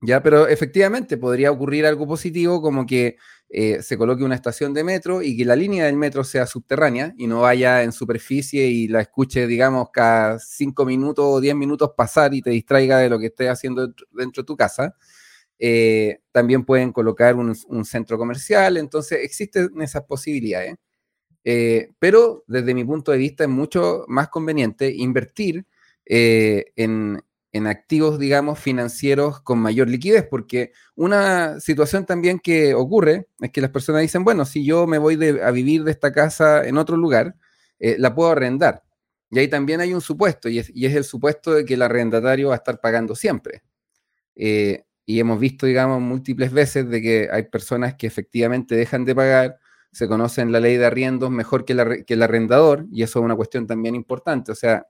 Ya, 0.00 0.22
pero 0.22 0.46
efectivamente 0.46 1.16
podría 1.16 1.50
ocurrir 1.50 1.84
algo 1.86 2.06
positivo 2.06 2.62
como 2.62 2.86
que 2.86 3.16
eh, 3.48 3.82
se 3.82 3.98
coloque 3.98 4.22
una 4.22 4.36
estación 4.36 4.74
de 4.74 4.84
metro 4.84 5.22
y 5.22 5.36
que 5.36 5.44
la 5.44 5.56
línea 5.56 5.86
del 5.86 5.96
metro 5.96 6.22
sea 6.22 6.46
subterránea 6.46 7.14
y 7.16 7.26
no 7.26 7.40
vaya 7.40 7.82
en 7.82 7.92
superficie 7.92 8.66
y 8.68 8.88
la 8.88 9.00
escuche, 9.00 9.46
digamos, 9.48 9.88
cada 9.92 10.38
cinco 10.38 10.84
minutos 10.84 11.24
o 11.26 11.40
diez 11.40 11.56
minutos 11.56 11.92
pasar 11.96 12.34
y 12.34 12.42
te 12.42 12.50
distraiga 12.50 12.98
de 12.98 13.08
lo 13.08 13.18
que 13.18 13.26
estés 13.26 13.48
haciendo 13.50 13.88
dentro 14.12 14.42
de 14.42 14.46
tu 14.46 14.56
casa. 14.56 14.94
Eh, 15.58 16.20
también 16.32 16.64
pueden 16.64 16.92
colocar 16.92 17.34
un, 17.34 17.84
centro 17.84 18.18
comercial, 18.18 18.76
entonces 18.76 19.20
existen 19.22 19.70
esas 19.80 20.04
posibilidades. 20.04 20.76
Eh, 21.44 21.90
pero 21.98 22.44
desde 22.46 22.74
mi 22.74 22.84
punto 22.84 23.12
de 23.12 23.18
vista 23.18 23.44
es 23.44 23.50
mucho 23.50 24.04
más 24.08 24.28
conveniente 24.28 24.92
invertir 24.92 25.64
en, 26.04 27.20
en 27.52 27.66
activos, 27.66 28.18
digamos, 28.18 28.58
financieros 28.58 29.40
con 29.40 29.58
mayor 29.58 29.88
liquidez, 29.88 30.26
porque 30.28 30.72
una 30.94 31.60
situación 31.60 32.04
también 32.04 32.38
que 32.38 32.74
ocurre 32.74 33.28
es 33.40 33.50
que 33.50 33.60
las 33.60 33.70
personas 33.70 34.02
dicen, 34.02 34.24
bueno, 34.24 34.44
si 34.44 34.64
yo 34.64 34.86
me 34.86 34.98
voy 34.98 35.18
a 35.42 35.50
vivir 35.50 35.84
de 35.84 35.90
esta 35.90 36.12
casa 36.12 36.66
en 36.66 36.76
otro 36.76 36.96
lugar, 36.96 37.34
eh, 37.78 37.96
la 37.98 38.14
puedo 38.14 38.30
arrendar. 38.30 38.82
Y 39.30 39.38
ahí 39.38 39.48
también 39.48 39.80
hay 39.80 39.94
un 39.94 40.00
supuesto, 40.00 40.48
y 40.48 40.58
es, 40.58 40.70
el 40.74 41.04
supuesto 41.04 41.52
de 41.52 41.64
que 41.64 41.74
el 41.74 41.82
arrendatario 41.82 42.48
va 42.48 42.54
a 42.54 42.58
estar 42.58 42.80
pagando 42.80 43.14
siempre. 43.14 43.62
Eh, 44.36 44.84
y 45.08 45.20
hemos 45.20 45.40
visto, 45.40 45.64
digamos, 45.64 46.02
múltiples 46.02 46.52
veces 46.52 46.86
de 46.90 47.00
que 47.00 47.28
hay 47.32 47.44
personas 47.44 47.94
que 47.94 48.06
efectivamente 48.06 48.74
dejan 48.74 49.06
de 49.06 49.14
pagar, 49.14 49.58
se 49.90 50.06
conocen 50.06 50.52
la 50.52 50.60
ley 50.60 50.76
de 50.76 50.84
arriendos 50.84 51.30
mejor 51.30 51.64
que, 51.64 51.72
el 51.72 52.22
arrendador, 52.22 52.84
y 52.92 53.02
eso 53.02 53.18
es 53.18 53.24
una 53.24 53.34
cuestión 53.34 53.66
también 53.66 53.94
importante. 53.94 54.52
O 54.52 54.54
sea, 54.54 54.86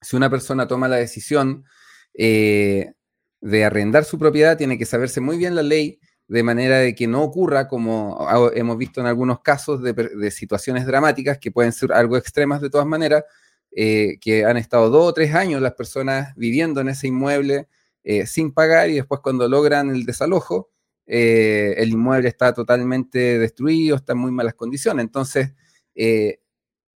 si 0.00 0.16
una 0.16 0.30
persona 0.30 0.66
toma 0.66 0.88
la 0.88 0.96
decisión 0.96 1.66
eh, 2.14 2.94
de 3.42 3.64
arrendar 3.66 4.06
su 4.06 4.18
propiedad, 4.18 4.56
tiene 4.56 4.78
que 4.78 4.86
saberse 4.86 5.20
muy 5.20 5.36
bien 5.36 5.54
la 5.54 5.62
ley 5.62 6.00
de 6.28 6.42
manera 6.42 6.78
de 6.78 6.94
que 6.94 7.06
no 7.06 7.22
ocurra, 7.22 7.68
como 7.68 8.26
hemos 8.54 8.78
visto 8.78 9.02
en 9.02 9.06
algunos 9.06 9.40
casos, 9.42 9.82
de, 9.82 10.30
situaciones 10.30 10.86
dramáticas 10.86 11.36
que 11.36 11.50
pueden 11.50 11.72
ser 11.72 11.92
algo 11.92 12.16
extremas 12.16 12.62
de 12.62 12.70
todas 12.70 12.86
maneras, 12.86 13.24
eh, 13.70 14.16
que 14.18 14.46
han 14.46 14.56
estado 14.56 14.88
dos 14.88 15.10
o 15.10 15.12
tres 15.12 15.34
años 15.34 15.60
las 15.60 15.74
personas 15.74 16.34
viviendo 16.36 16.80
en 16.80 16.88
ese 16.88 17.08
inmueble 17.08 17.68
eh, 18.08 18.24
sin 18.26 18.52
pagar 18.52 18.88
y 18.88 18.94
después 18.94 19.20
cuando 19.20 19.48
logran 19.48 19.90
el 19.90 20.06
desalojo, 20.06 20.70
eh, 21.06 21.74
el 21.76 21.90
inmueble 21.90 22.28
está 22.28 22.54
totalmente 22.54 23.38
destruido, 23.38 23.96
está 23.96 24.12
en 24.12 24.20
muy 24.20 24.30
malas 24.30 24.54
condiciones. 24.54 25.04
Entonces, 25.04 25.52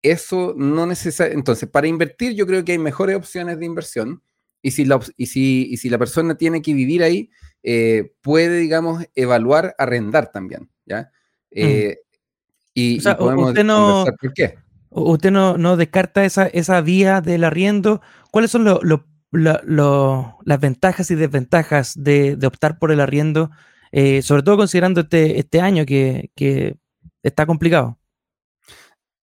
eso 0.01 0.53
no 0.57 0.85
necesariamente... 0.85 1.39
Entonces, 1.39 1.69
para 1.69 1.87
invertir 1.87 2.33
yo 2.33 2.45
creo 2.45 2.65
que 2.65 2.73
hay 2.73 2.77
mejores 2.77 3.15
opciones 3.15 3.57
de 3.57 3.65
inversión 3.65 4.21
y 4.61 4.71
si 4.71 4.83
la, 4.83 4.99
y 5.15 5.27
si, 5.27 5.67
y 5.71 5.77
si 5.77 5.89
la 5.89 5.97
persona 5.97 6.35
tiene 6.35 6.61
que 6.61 6.73
vivir 6.73 7.03
ahí, 7.03 7.29
eh, 7.63 8.13
puede, 8.21 8.59
digamos, 8.59 9.05
evaluar 9.15 9.75
arrendar 9.77 10.31
también, 10.31 10.69
¿ya? 10.85 11.11
Mm. 11.51 11.55
Eh, 11.55 11.97
y, 12.73 13.01
podemos 13.01 13.49
usted 13.49 13.63
no, 13.63 14.05
por 14.19 14.33
qué. 14.33 14.55
Usted 14.89 15.31
no, 15.31 15.57
no 15.57 15.77
descarta 15.77 16.25
esa, 16.25 16.47
esa 16.47 16.81
vía 16.81 17.21
del 17.21 17.43
arriendo. 17.43 18.01
¿Cuáles 18.31 18.51
son 18.51 18.65
las 19.31 20.59
ventajas 20.59 21.11
y 21.11 21.15
desventajas 21.15 21.93
de, 21.95 22.37
optar 22.45 22.79
por 22.79 22.91
el 22.91 22.99
arriendo, 22.99 23.51
eh, 23.91 24.21
sobre 24.21 24.43
todo 24.43 24.57
considerando 24.57 25.01
este, 25.01 25.39
este 25.39 25.61
año 25.61 25.85
que, 25.85 26.31
que 26.35 26.75
está 27.23 27.45
complicado? 27.45 27.97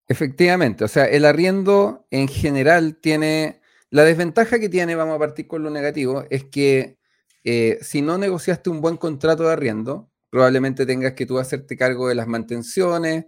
Efectivamente, 0.07 0.85
o 0.85 0.89
sea, 0.89 1.07
el 1.07 1.25
arriendo 1.25 2.07
en 2.11 2.29
general 2.29 2.97
tiene, 2.97 3.61
la 3.91 4.05
desventaja 4.05 4.59
que 4.59 4.69
tiene, 4.69 4.95
vamos 4.95 5.17
a 5.17 5.19
partir 5.19 5.47
con 5.47 5.63
lo 5.63 5.71
negativo, 5.71 6.25
es 6.29 6.45
que 6.45 6.99
eh, 7.45 7.79
si 7.83 8.03
no 8.03 8.19
negociaste 8.19 8.71
un 8.71 8.81
buen 8.81 8.97
contrato 8.99 9.45
de 9.45 9.53
arriendo, 9.53 10.11
probablemente 10.31 10.85
tengas 10.85 11.13
que 11.15 11.27
tú 11.27 11.39
hacerte 11.39 11.77
cargo 11.77 12.09
de 12.09 12.15
las 12.15 12.27
mantenciones, 12.27 13.27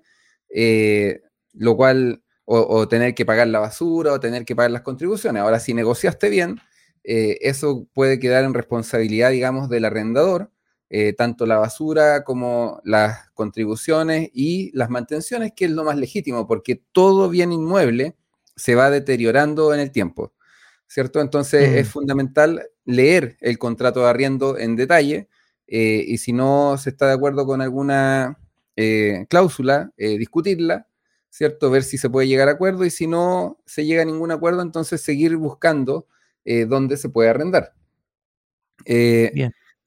eh, 0.49 1.23
lo 1.53 1.77
cual, 1.77 2.23
o, 2.45 2.87
tener 2.89 3.15
que 3.15 3.27
pagar 3.27 3.49
la 3.49 3.59
basura, 3.59 4.13
o 4.13 4.21
tener 4.21 4.45
que 4.45 4.55
pagar 4.55 4.71
las 4.71 4.83
contribuciones. 4.83 5.43
Ahora, 5.43 5.61
si 5.61 5.75
negociaste 5.75 6.29
bien, 6.29 6.61
eh, 7.07 7.39
eso 7.41 7.87
puede 7.95 8.19
quedar 8.19 8.45
en 8.45 8.55
responsabilidad, 8.55 9.31
digamos, 9.31 9.69
del 9.69 9.85
arrendador, 9.87 10.51
tanto 11.19 11.47
la 11.47 11.57
basura 11.59 12.23
como 12.23 12.81
las 12.85 13.29
contribuciones 13.35 14.31
y 14.33 14.71
las 14.73 14.89
mantenciones, 14.89 15.53
que 15.55 15.65
es 15.65 15.73
lo 15.73 15.83
más 15.83 15.97
legítimo, 15.97 16.47
porque 16.47 16.81
todo 16.93 17.29
bien 17.29 17.53
inmueble 17.53 18.15
se 18.55 18.77
va 18.77 18.89
deteriorando 18.89 19.75
en 19.75 19.81
el 19.81 19.91
tiempo. 19.91 20.33
¿cierto? 20.87 21.21
Entonces 21.21 21.71
es 21.71 21.89
mm. 21.89 21.91
fundamental 21.91 22.69
leer 22.85 23.37
el 23.41 23.59
contrato 23.59 24.01
de 24.01 24.09
arriendo 24.09 24.59
en 24.59 24.77
detalle 24.77 25.29
eh, 25.67 26.05
y 26.07 26.19
si 26.19 26.33
no 26.33 26.77
se 26.79 26.91
está 26.91 27.09
de 27.09 27.15
acuerdo 27.15 27.47
con 27.47 27.61
alguna 27.61 28.39
eh, 28.77 29.27
cláusula, 29.29 29.93
eh, 29.97 30.17
discutirla, 30.19 30.87
¿cierto? 31.29 31.71
Ver 31.71 31.83
si 31.83 31.99
se 31.99 32.09
puede 32.09 32.29
llegar 32.29 32.49
a 32.49 32.53
acuerdo 32.53 32.85
y 32.85 32.91
si 32.91 33.07
no 33.07 33.59
se 33.67 33.85
llega 33.85 34.03
a 34.03 34.05
ningún 34.05 34.31
acuerdo, 34.31 34.63
entonces 34.63 35.01
seguir 35.01 35.37
buscando 35.37 36.07
dónde 36.69 36.97
se 36.97 37.09
puede 37.09 37.31
arrendar. 37.31 37.73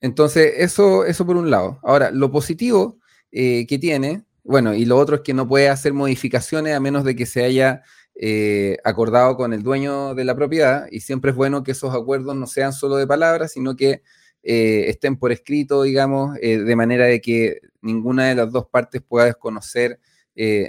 Entonces, 0.01 0.53
eso, 0.57 1.05
eso 1.05 1.25
por 1.25 1.37
un 1.37 1.49
lado. 1.49 1.79
Ahora, 1.83 2.11
lo 2.11 2.31
positivo 2.31 2.99
que 3.31 3.77
tiene, 3.79 4.23
bueno, 4.43 4.73
y 4.73 4.85
lo 4.85 4.97
otro 4.97 5.17
es 5.17 5.21
que 5.21 5.33
no 5.33 5.47
puede 5.47 5.69
hacer 5.69 5.93
modificaciones 5.93 6.75
a 6.75 6.79
menos 6.79 7.03
de 7.03 7.15
que 7.15 7.25
se 7.25 7.43
haya 7.43 7.83
eh, 8.21 8.75
acordado 8.83 9.37
con 9.37 9.53
el 9.53 9.63
dueño 9.63 10.13
de 10.13 10.25
la 10.25 10.35
propiedad 10.35 10.87
y 10.91 10.99
siempre 10.99 11.31
es 11.31 11.37
bueno 11.37 11.63
que 11.63 11.71
esos 11.71 11.95
acuerdos 11.95 12.35
no 12.35 12.47
sean 12.47 12.73
solo 12.73 12.97
de 12.97 13.07
palabras, 13.07 13.53
sino 13.53 13.77
que 13.77 14.03
eh, 14.43 14.85
estén 14.89 15.15
por 15.15 15.31
escrito, 15.31 15.83
digamos, 15.83 16.37
eh, 16.41 16.57
de 16.57 16.75
manera 16.75 17.05
de 17.05 17.21
que 17.21 17.61
ninguna 17.81 18.27
de 18.27 18.35
las 18.35 18.51
dos 18.51 18.67
partes 18.67 19.01
pueda 19.01 19.25
desconocer 19.25 20.01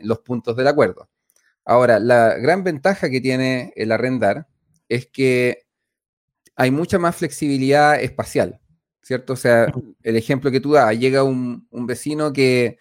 los 0.03 0.19
puntos 0.21 0.57
del 0.57 0.67
acuerdo. 0.67 1.09
Ahora, 1.65 2.01
la 2.01 2.35
gran 2.39 2.65
ventaja 2.65 3.09
que 3.09 3.21
tiene 3.21 3.73
el 3.77 3.93
arrendar 3.93 4.49
es 4.89 5.07
que 5.07 5.63
hay 6.61 6.71
mucha 6.71 6.99
más 6.99 7.17
flexibilidad 7.17 8.01
espacial, 8.01 8.61
¿cierto? 9.01 9.33
O 9.33 9.37
sea, 9.37 9.73
el 10.03 10.17
ejemplo 10.17 10.51
que 10.51 10.61
tú 10.61 10.73
das, 10.73 10.99
llega 10.99 11.23
un, 11.23 11.67
un 11.71 11.87
vecino 11.87 12.35
que 12.35 12.77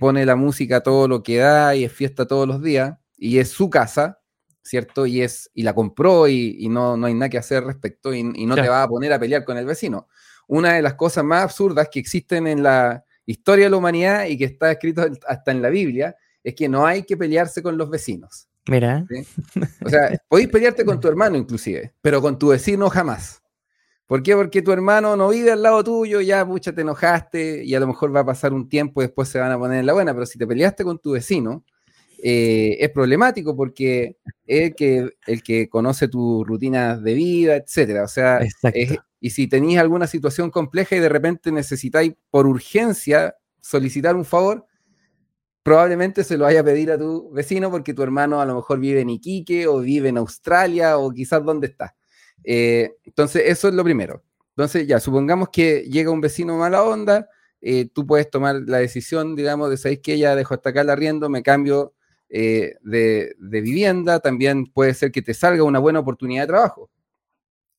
pone 0.00 0.26
la 0.26 0.34
música 0.34 0.82
todo 0.82 1.06
lo 1.06 1.22
que 1.22 1.36
da 1.36 1.76
y 1.76 1.84
es 1.84 1.92
fiesta 1.92 2.26
todos 2.26 2.48
los 2.48 2.60
días, 2.60 2.98
y 3.16 3.38
es 3.38 3.50
su 3.50 3.70
casa, 3.70 4.20
¿cierto? 4.62 5.06
Y, 5.06 5.22
es, 5.22 5.48
y 5.54 5.62
la 5.62 5.74
compró 5.74 6.26
y, 6.26 6.68
no, 6.68 6.96
no 6.96 7.06
hay 7.06 7.14
nada 7.14 7.28
que 7.28 7.38
hacer 7.38 7.58
al 7.58 7.66
respecto 7.66 8.12
y, 8.12 8.24
no 8.24 8.56
te 8.56 8.68
va 8.68 8.82
a 8.82 8.88
poner 8.88 9.12
a 9.12 9.18
pelear 9.20 9.44
con 9.44 9.56
el 9.58 9.66
vecino. 9.66 10.08
Una 10.48 10.72
de 10.72 10.82
las 10.82 10.94
cosas 10.94 11.22
más 11.22 11.44
absurdas 11.44 11.88
que 11.90 12.00
existen 12.00 12.46
en 12.46 12.62
la 12.62 13.04
historia 13.26 13.66
de 13.66 13.70
la 13.70 13.76
humanidad 13.76 14.26
y 14.26 14.36
que 14.36 14.44
está 14.44 14.72
escrito 14.72 15.06
hasta 15.28 15.52
en 15.52 15.62
la 15.62 15.70
Biblia 15.70 16.16
es 16.42 16.54
que 16.54 16.68
no 16.68 16.84
hay 16.84 17.04
que 17.04 17.16
pelearse 17.16 17.62
con 17.62 17.78
los 17.78 17.88
vecinos. 17.88 18.48
Mira. 18.66 19.06
O 19.84 19.88
sea, 19.88 20.18
podéis 20.28 20.48
pelearte 20.48 20.84
con 20.84 21.00
tu 21.00 21.08
hermano 21.08 21.36
inclusive, 21.36 21.94
pero 22.00 22.20
con 22.22 22.38
tu 22.38 22.48
vecino 22.48 22.88
jamás. 22.88 23.42
¿Por 24.06 24.22
qué? 24.22 24.34
Porque 24.34 24.62
tu 24.62 24.70
hermano 24.70 25.16
no 25.16 25.30
vive 25.30 25.52
al 25.52 25.62
lado 25.62 25.82
tuyo, 25.82 26.20
ya 26.20 26.46
pucha, 26.46 26.74
te 26.74 26.82
enojaste 26.82 27.64
y 27.64 27.74
a 27.74 27.80
lo 27.80 27.86
mejor 27.86 28.14
va 28.14 28.20
a 28.20 28.26
pasar 28.26 28.52
un 28.52 28.68
tiempo 28.68 29.00
y 29.00 29.06
después 29.06 29.28
se 29.28 29.38
van 29.38 29.50
a 29.50 29.58
poner 29.58 29.80
en 29.80 29.86
la 29.86 29.94
buena, 29.94 30.12
pero 30.12 30.26
si 30.26 30.38
te 30.38 30.46
peleaste 30.46 30.84
con 30.84 30.98
tu 30.98 31.12
vecino, 31.12 31.64
eh, 32.22 32.76
es 32.80 32.90
problemático 32.90 33.56
porque 33.56 34.16
es 34.46 34.62
el 34.62 34.74
que, 34.74 35.10
el 35.26 35.42
que 35.42 35.68
conoce 35.68 36.08
tus 36.08 36.46
rutinas 36.46 37.02
de 37.02 37.14
vida, 37.14 37.56
etcétera. 37.56 38.04
O 38.04 38.08
sea, 38.08 38.40
y 39.20 39.30
si 39.30 39.46
tenéis 39.46 39.78
alguna 39.78 40.06
situación 40.06 40.50
compleja 40.50 40.96
y 40.96 41.00
de 41.00 41.08
repente 41.08 41.50
necesitáis 41.50 42.12
por 42.30 42.46
urgencia 42.46 43.34
solicitar 43.60 44.16
un 44.16 44.26
favor, 44.26 44.66
probablemente 45.64 46.22
se 46.24 46.36
lo 46.36 46.44
vaya 46.44 46.60
a 46.60 46.64
pedir 46.64 46.92
a 46.92 46.98
tu 46.98 47.32
vecino 47.32 47.70
porque 47.70 47.94
tu 47.94 48.02
hermano 48.02 48.40
a 48.40 48.44
lo 48.44 48.54
mejor 48.54 48.78
vive 48.78 49.00
en 49.00 49.10
Iquique 49.10 49.66
o 49.66 49.80
vive 49.80 50.10
en 50.10 50.18
Australia 50.18 50.98
o 50.98 51.10
quizás 51.10 51.42
donde 51.42 51.68
está. 51.68 51.96
Eh, 52.44 52.96
entonces, 53.04 53.44
eso 53.46 53.68
es 53.68 53.74
lo 53.74 53.82
primero. 53.82 54.22
Entonces, 54.50 54.86
ya, 54.86 55.00
supongamos 55.00 55.48
que 55.48 55.80
llega 55.90 56.10
un 56.10 56.20
vecino 56.20 56.56
mala 56.58 56.84
onda, 56.84 57.28
eh, 57.62 57.88
tú 57.92 58.06
puedes 58.06 58.30
tomar 58.30 58.56
la 58.66 58.78
decisión, 58.78 59.34
digamos, 59.34 59.70
de, 59.70 59.78
¿sabéis 59.78 60.00
que 60.00 60.18
ya 60.18 60.36
dejo 60.36 60.52
hasta 60.52 60.68
acá 60.68 60.82
el 60.82 60.90
arriendo, 60.90 61.30
me 61.30 61.42
cambio 61.42 61.94
eh, 62.28 62.76
de, 62.82 63.34
vivienda, 63.38 64.20
también 64.20 64.66
puede 64.66 64.92
ser 64.92 65.12
que 65.12 65.22
te 65.22 65.32
salga 65.32 65.64
una 65.64 65.78
buena 65.78 66.00
oportunidad 66.00 66.42
de 66.42 66.48
trabajo. 66.48 66.90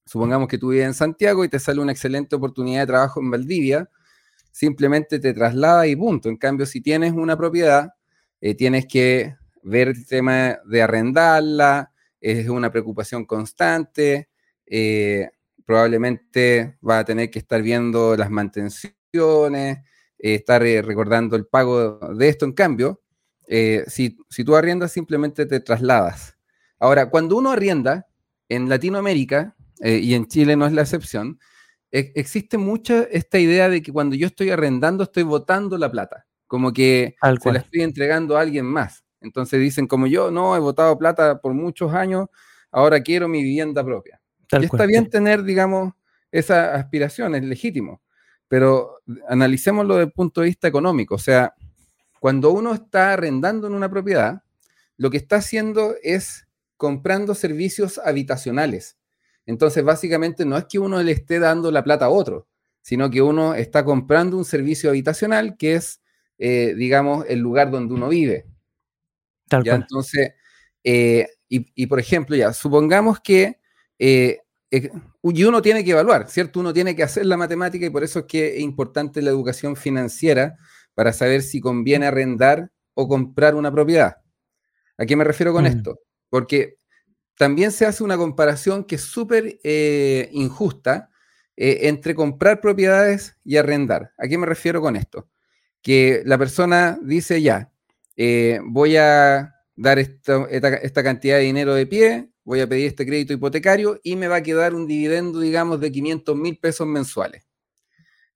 Supongamos 0.06 0.48
que 0.48 0.58
tú 0.58 0.70
vives 0.70 0.88
en 0.88 0.94
Santiago 0.96 1.46
y 1.46 1.50
te 1.50 1.60
sale 1.60 1.82
una 1.82 1.92
excelente 1.92 2.36
oportunidad 2.36 2.82
de 2.82 2.88
trabajo 2.88 3.22
en 3.22 3.30
Valdivia, 3.30 3.89
simplemente 4.56 5.20
te 5.20 5.34
traslada 5.34 5.86
y 5.86 5.98
punto. 5.98 6.30
En 6.30 6.38
cambio, 6.38 6.66
si 6.66 6.80
tienes 6.80 7.12
una 7.12 7.36
propiedad, 7.36 7.90
eh, 8.40 8.56
tienes 8.56 8.86
que 8.86 9.36
ver 9.64 9.90
el 9.90 10.08
tema 10.08 10.60
de 10.66 10.82
arrendarla, 10.82 11.92
es 12.22 12.48
una 12.48 12.72
preocupación 12.72 13.26
constante, 13.26 14.30
eh, 14.66 15.30
probablemente 15.66 16.78
va 16.88 17.00
a 17.00 17.04
tener 17.04 17.30
que 17.30 17.40
estar 17.40 17.62
viendo 17.62 18.16
las 18.16 18.30
mantenciones, 18.30 19.80
estar 20.18 20.62
recordando 20.62 21.36
el 21.36 21.48
pago 21.48 22.00
de 22.16 22.30
esto. 22.30 22.46
En 22.46 22.54
cambio, 22.54 23.02
eh, 23.48 23.84
si, 23.88 24.16
tú 24.46 24.56
arriendas, 24.56 24.94
simplemente 24.94 25.46
te 25.46 25.60
trasladas. 25.60 26.38
Ahora, 26.80 27.10
cuando 27.10 27.36
uno 27.36 27.52
arrienda 27.52 28.08
en 28.48 28.70
Latinoamérica, 28.70 29.54
eh, 29.82 29.98
y 29.98 30.14
en 30.14 30.28
Chile 30.28 30.56
no 30.56 30.66
es 30.66 30.72
la 30.72 30.84
excepción, 30.84 31.40
existe 32.00 32.58
mucha 32.58 33.04
esta 33.04 33.40
idea 33.40 33.70
de 33.70 33.82
que 33.82 33.92
cuando 33.92 34.16
yo 34.16 34.28
estoy 34.28 34.50
arrendando, 34.50 35.04
estoy 35.04 35.24
botando 35.24 35.78
la 35.78 35.90
plata, 35.90 36.25
como 36.48 36.74
que 36.74 37.16
se 37.42 37.52
la 37.52 37.60
estoy 37.60 37.82
entregando 37.82 38.38
a 38.38 38.42
alguien 38.42 38.66
más. 38.66 39.04
Entonces 39.22 39.60
dicen, 39.60 39.88
como 39.88 40.08
yo 40.08 40.30
no 40.30 40.56
he 40.56 40.60
votado 40.60 40.98
plata 40.98 41.40
por 41.40 41.54
muchos 41.54 41.94
años, 41.94 42.28
ahora 42.72 43.02
quiero 43.02 43.28
mi 43.28 43.42
vivienda 43.42 43.84
propia. 43.84 44.22
y 44.52 44.66
está 44.66 44.86
bien 44.86 45.10
tener, 45.10 45.44
digamos, 45.44 45.94
esa 46.32 46.75
aspiración, 46.75 47.34
es 47.34 47.44
legítimo, 47.44 48.02
pero 48.48 49.00
analicémoslo 49.30 49.96
desde 49.96 50.08
el 50.08 50.12
punto 50.12 50.42
de 50.42 50.48
vista 50.48 50.68
económico. 50.68 51.16
O 51.16 51.20
sea, 51.20 51.56
cuando 52.20 52.52
uno 52.52 52.74
está 52.74 53.14
arrendando 53.14 53.68
en 53.68 53.74
una 53.74 53.90
propiedad, 53.90 54.44
lo 54.98 55.10
que 55.10 55.18
está 55.18 55.38
haciendo 55.38 55.96
es 56.04 56.48
comprando 56.78 57.36
servicios 57.36 58.00
habitacionales. 58.04 58.98
Entonces, 59.46 59.84
básicamente 59.84 60.46
no 60.46 60.58
es 60.58 60.66
que 60.66 60.80
uno 60.80 61.02
le 61.02 61.12
esté 61.12 61.40
dando 61.40 61.72
la 61.72 61.84
plata 61.84 62.06
a 62.06 62.10
otro, 62.10 62.48
sino 62.82 63.10
que 63.10 63.22
uno 63.22 63.54
está 63.54 63.86
comprando 63.86 64.38
un 64.38 64.46
servicio 64.46 64.90
habitacional 64.90 65.58
que 65.58 65.75
es, 65.75 66.02
eh, 66.38 66.74
digamos, 66.75 67.25
el 67.28 67.40
lugar 67.40 67.72
donde 67.72 67.94
uno 67.94 68.10
vive. 68.10 68.46
Tal 69.48 69.64
¿Ya? 69.64 69.75
Entonces, 69.75 70.34
eh, 70.84 71.28
y, 71.48 71.88
por 71.88 72.00
ejemplo, 72.00 72.36
ya, 72.36 72.52
supongamos 72.54 73.20
que, 73.20 73.60
eh, 74.00 74.40
y 74.72 75.44
uno 75.44 75.62
tiene 75.62 75.84
que 75.86 75.92
evaluar, 75.92 76.28
¿cierto? 76.28 76.60
Uno 76.60 76.74
tiene 76.74 76.96
que 76.96 77.04
hacer 77.04 77.25
la 77.25 77.38
matemática 77.38 77.86
y 77.86 77.90
por 77.90 78.04
eso 78.04 78.20
es 78.20 78.25
que 78.25 78.58
es 78.58 78.62
importante 78.62 79.22
la 79.22 79.30
educación 79.30 79.75
financiera 79.75 80.58
para 80.96 81.14
saber 81.14 81.44
si 81.44 81.62
conviene 81.62 82.08
arrendar 82.08 82.72
o 82.94 83.08
comprar 83.08 83.56
una 83.56 83.72
propiedad. 83.72 84.18
¿A 84.98 85.06
qué 85.06 85.16
me 85.16 85.24
refiero 85.24 85.54
con 85.54 85.64
mm. 85.64 85.68
esto? 85.68 86.00
Porque 86.30 86.78
también 87.38 87.72
se 87.72 87.86
hace 87.86 88.04
una 88.04 88.18
comparación 88.18 88.84
que 88.84 88.96
es 88.96 89.01
súper 89.01 89.60
eh, 89.63 90.30
injusta 90.32 91.10
entre 91.58 92.15
comprar 92.15 92.60
propiedades 92.60 93.38
y 93.46 93.56
arrendar. 93.56 94.12
¿A 94.18 94.27
qué 94.27 94.38
me 94.38 94.46
refiero 94.46 94.82
con 94.82 94.98
esto? 94.98 95.30
Que 95.82 96.22
la 96.25 96.38
persona 96.38 97.00
dice 97.01 97.42
ya, 97.42 97.72
voy 98.65 98.98
a 98.98 99.56
dar 99.75 100.00
esta, 100.00 100.46
esta, 100.50 101.04
cantidad 101.04 101.38
de 101.38 101.44
dinero 101.44 101.74
de 101.74 101.86
pie, 101.86 102.30
voy 102.44 102.62
a 102.62 102.68
pedir 102.68 102.88
este 102.88 103.06
crédito 103.06 103.34
hipotecario 103.34 104.00
y 104.04 104.15
me 104.15 104.27
va 104.27 104.38
a 104.38 104.44
quedar 104.44 104.74
un 104.74 104.88
dividendo, 104.88 105.39
digamos, 105.39 105.80
de 105.80 105.92
500 105.92 106.36
mil 106.36 106.58
pesos 106.58 106.88
mensuales. 106.88 107.46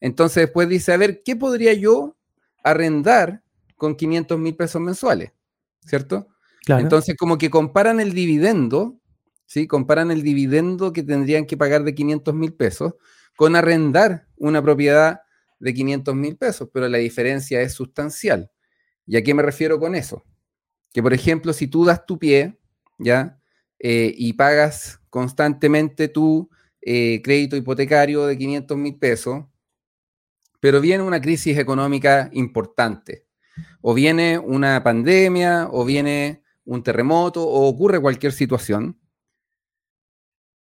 Entonces 0.01 0.45
después 0.45 0.67
dice, 0.67 0.93
a 0.93 0.97
ver, 0.97 1.23
¿qué 1.23 1.35
podría 1.35 1.73
yo 1.73 2.17
arrendar 2.63 3.43
con 3.75 3.95
500 3.95 4.39
mil 4.39 4.55
pesos 4.55 4.81
mensuales? 4.81 5.31
¿Cierto? 5.85 6.27
Entonces 6.77 7.15
como 7.17 7.37
que 7.37 7.49
comparan 7.49 7.99
el 7.99 8.13
dividendo, 8.13 8.99
¿sí? 9.45 9.65
Comparan 9.65 10.11
el 10.11 10.21
dividendo 10.21 10.93
que 10.93 11.03
tendrían 11.03 11.45
que 11.45 11.57
pagar 11.57 11.83
de 11.83 11.95
500 11.95 12.35
mil 12.35 12.53
pesos 12.53 12.93
con 13.35 13.55
arrendar 13.55 14.27
una 14.37 14.61
propiedad 14.61 15.21
de 15.59 15.73
500 15.73 16.15
mil 16.15 16.37
pesos, 16.37 16.69
pero 16.73 16.87
la 16.87 16.97
diferencia 16.97 17.61
es 17.61 17.73
sustancial. 17.73 18.51
¿Y 19.05 19.17
a 19.17 19.23
qué 19.23 19.33
me 19.33 19.41
refiero 19.41 19.79
con 19.79 19.95
eso? 19.95 20.25
Que, 20.93 21.01
por 21.01 21.13
ejemplo, 21.13 21.53
si 21.53 21.67
tú 21.67 21.85
das 21.85 22.05
tu 22.05 22.19
pie, 22.19 22.59
¿ya? 22.97 23.39
Eh, 23.79 24.13
y 24.17 24.33
pagas 24.33 24.99
constantemente 25.09 26.09
tu 26.09 26.49
eh, 26.81 27.21
crédito 27.23 27.55
hipotecario 27.55 28.25
de 28.25 28.37
500 28.37 28.77
mil 28.77 28.97
pesos, 28.97 29.45
pero 30.59 30.81
viene 30.81 31.03
una 31.03 31.21
crisis 31.21 31.57
económica 31.57 32.29
importante, 32.33 33.25
o 33.81 33.93
viene 33.93 34.37
una 34.37 34.83
pandemia, 34.83 35.69
o 35.71 35.85
viene 35.85 36.43
un 36.65 36.83
terremoto, 36.83 37.43
o 37.47 37.67
ocurre 37.67 37.99
cualquier 37.99 38.31
situación, 38.31 38.99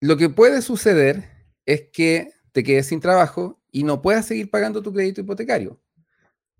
lo 0.00 0.16
que 0.16 0.28
puede 0.28 0.62
suceder 0.62 1.25
es 1.64 1.88
que 1.93 2.31
te 2.52 2.62
quedes 2.62 2.87
sin 2.87 3.00
trabajo 3.00 3.61
y 3.71 3.83
no 3.83 4.02
puedas 4.02 4.26
seguir 4.26 4.50
pagando 4.50 4.83
tu 4.83 4.93
crédito 4.93 5.21
hipotecario. 5.21 5.81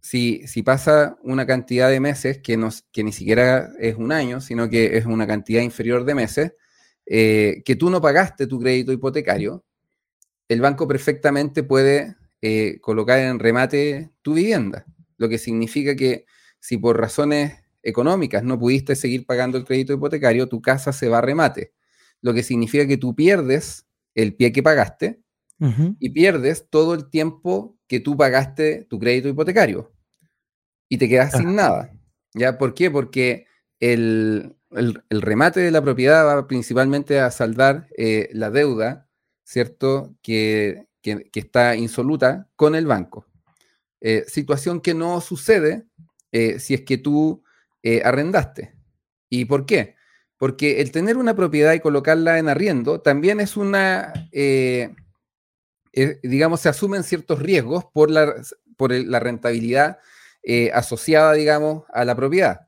Si, 0.00 0.45
pasa 0.64 1.18
una 1.23 1.47
cantidad 1.47 1.90
de 1.90 1.99
meses 2.00 2.38
que, 2.38 2.59
que 2.92 3.04
ni 3.04 3.12
siquiera 3.12 3.71
es 3.78 3.97
un 3.97 4.12
año, 4.12 4.40
sino 4.40 4.68
que 4.68 4.97
es 4.97 5.04
una 5.04 5.26
cantidad 5.26 5.62
inferior 5.62 6.04
de 6.04 6.14
meses, 6.14 6.52
eh, 7.06 7.62
que 7.64 7.76
tú 7.76 7.90
no 7.90 8.00
pagaste 8.00 8.47
tu 8.47 8.61
crédito 8.61 8.92
hipotecario, 8.92 9.64
el 10.49 10.61
banco 10.61 10.87
perfectamente 10.87 11.62
puede 11.62 12.16
eh, 12.40 12.78
colocar 12.80 13.18
en 13.18 13.38
remate 13.38 14.11
tu 14.23 14.35
vivienda, 14.35 14.87
lo 15.16 15.28
que 15.28 15.38
significa 15.38 15.97
que 15.97 16.26
si 16.61 16.78
por 16.78 16.99
razones 17.00 17.54
económicas 17.87 18.43
no 18.43 18.59
pudiste 18.59 18.97
seguir 18.97 19.25
pagando 19.25 19.57
el 19.57 19.64
crédito 19.64 19.93
hipotecario, 19.93 20.49
tu 20.49 20.61
casa 20.61 20.93
se 20.93 21.09
va 21.09 21.19
a 21.19 21.23
remate, 21.23 21.73
lo 22.21 22.35
que 22.35 22.43
significa 22.43 22.87
que 22.87 22.97
tú 22.97 23.14
pierdes 23.14 23.87
el 24.14 24.35
pie 24.35 24.52
que 24.52 24.62
pagaste 24.62 25.21
y 26.00 26.11
pierdes 26.11 26.69
todo 26.69 26.93
el 26.93 27.09
tiempo 27.09 27.78
que 27.87 28.00
tú 28.00 28.16
pagaste 28.16 28.85
tu 28.90 28.99
crédito 28.99 29.28
hipotecario 29.28 29.93
y 30.88 30.99
te 30.99 31.09
quedas 31.09 31.33
sin 31.33 31.55
nada. 31.55 31.93
¿Ya? 32.35 32.59
¿Por 32.59 32.75
qué? 32.75 32.90
Porque 32.90 33.47
el, 33.81 34.55
remate 35.09 35.61
de 35.61 35.71
la 35.71 35.81
propiedad 35.81 36.26
va 36.26 36.47
principalmente 36.47 37.21
a 37.21 37.31
saldar 37.31 37.88
eh, 37.97 38.28
la 38.33 38.50
deuda, 38.50 39.09
¿cierto? 39.45 40.14
Que, 40.23 40.85
está 41.35 41.76
insoluta 41.76 42.49
con 42.57 42.75
el 42.75 42.85
banco. 42.85 43.26
Eh, 44.00 44.25
situación 44.26 44.81
que 44.81 44.93
no 44.93 45.21
sucede 45.21 45.87
eh, 46.33 46.59
si 46.59 46.75
es 46.75 46.83
que 46.83 46.99
tú 46.99 47.45
arrendaste. 48.04 48.75
¿Y 49.28 49.45
por 49.45 49.66
qué? 49.66 49.95
Porque 50.37 50.80
el 50.80 50.90
tener 50.90 51.16
una 51.16 51.37
propiedad 51.37 51.73
y 51.73 51.80
colocarla 51.80 52.38
en 52.38 52.49
arriendo 52.49 53.00
también 53.00 53.40
es 53.40 53.56
una, 53.56 54.12
digamos, 56.23 56.61
se 56.61 56.68
asumen 56.68 57.04
ciertos 57.04 57.40
riesgos 57.40 57.85
por 57.92 58.11
la, 58.11 58.35
por 58.76 58.92
la 58.92 59.21
rentabilidad 59.21 59.99
eh, 60.49 60.71
asociada, 60.73 61.33
digamos, 61.33 61.83
a 61.92 62.04
la 62.04 62.14
propiedad. 62.14 62.61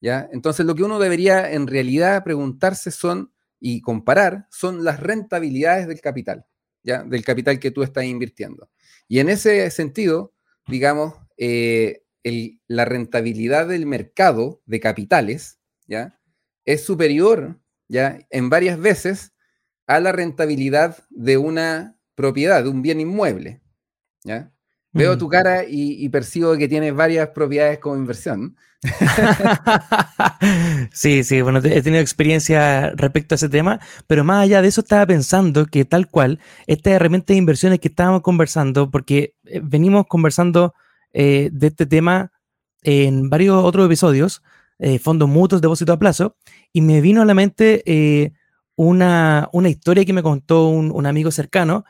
¿ya? 0.00 0.26
Entonces, 0.32 0.64
lo 0.64 0.74
que 0.74 0.84
uno 0.84 0.98
debería 0.98 1.52
en 1.52 1.66
realidad 1.66 2.24
preguntarse 2.24 2.90
son 2.90 3.30
y 3.60 3.82
comparar 3.82 4.46
son 4.50 4.84
las 4.84 5.00
rentabilidades 5.00 5.86
del 5.86 6.00
capital, 6.00 6.46
¿ya? 6.82 7.02
del 7.02 7.22
capital 7.22 7.58
que 7.58 7.70
tú 7.72 7.82
estás 7.82 8.04
invirtiendo. 8.04 8.70
Y 9.06 9.18
en 9.18 9.28
ese 9.28 9.70
sentido, 9.70 10.32
digamos, 10.66 11.14
eh, 11.36 12.04
la 12.22 12.84
rentabilidad 12.84 13.68
del 13.68 13.86
mercado 13.86 14.62
de 14.66 14.80
capitales 14.80 15.58
¿ya? 15.86 16.18
es 16.64 16.84
superior 16.84 17.60
¿ya? 17.88 18.18
en 18.30 18.50
varias 18.50 18.78
veces 18.78 19.32
a 19.86 20.00
la 20.00 20.12
rentabilidad 20.12 20.98
de 21.10 21.36
una 21.36 21.96
propiedad, 22.14 22.62
de 22.62 22.68
un 22.68 22.82
bien 22.82 23.00
inmueble. 23.00 23.60
¿ya? 24.24 24.52
Veo 24.92 25.16
tu 25.16 25.28
cara 25.28 25.64
y, 25.68 26.08
percibo 26.08 26.56
que 26.56 26.68
tienes 26.68 26.94
varias 26.94 27.28
propiedades 27.28 27.78
como 27.78 27.96
inversión. 27.96 28.56
sí, 30.92 31.22
sí, 31.22 31.42
bueno, 31.42 31.60
he 31.62 31.82
tenido 31.82 32.00
experiencia 32.00 32.90
respecto 32.96 33.34
a 33.34 33.36
ese 33.36 33.48
tema, 33.48 33.78
pero 34.08 34.24
más 34.24 34.42
allá 34.42 34.62
de 34.62 34.68
eso 34.68 34.80
estaba 34.80 35.06
pensando 35.06 35.66
que 35.66 35.84
tal 35.84 36.08
cual, 36.08 36.40
estas 36.66 36.94
herramientas 36.94 37.34
de 37.34 37.38
inversiones 37.38 37.78
que 37.78 37.88
estábamos 37.88 38.22
conversando, 38.22 38.90
porque 38.90 39.34
eh, 39.44 39.60
venimos 39.62 40.06
conversando 40.08 40.74
eh, 41.12 41.50
de 41.52 41.66
este 41.68 41.86
tema 41.86 42.32
en 42.82 43.30
varios 43.30 43.62
otros 43.62 43.86
episodios, 43.86 44.42
eh, 44.78 44.98
fondos 44.98 45.28
mutuos, 45.28 45.60
depósito 45.60 45.92
a 45.92 45.98
plazo, 45.98 46.36
y 46.72 46.80
me 46.80 47.00
vino 47.00 47.22
a 47.22 47.24
la 47.24 47.34
mente 47.34 48.32
una, 48.76 49.48
historia 49.68 50.04
que 50.04 50.12
me 50.12 50.22
contó 50.22 50.68
un, 50.68 50.90
un 50.90 51.06
amigo 51.06 51.30
cercano, 51.30 51.84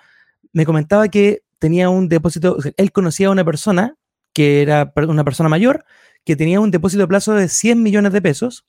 me 0.53 0.67
comentaba 0.67 1.09
que 1.09 1.43
tenía 1.59 1.89
un 1.91 2.09
depósito, 2.09 2.57
él 2.77 2.93
conocía 2.93 3.29
a 3.29 3.31
una 3.31 3.45
persona 3.45 3.95
que 4.33 4.63
era 4.63 4.93
una 4.97 5.25
persona 5.25 5.49
mayor, 5.49 5.85
que 6.25 6.37
tenía 6.37 6.61
un 6.61 6.71
depósito 6.71 7.03
de 7.03 7.09
plazo 7.09 7.35
de 7.35 7.49
100 7.49 7.83
millones 7.83 8.13
de 8.13 8.23
pesos 8.23 8.67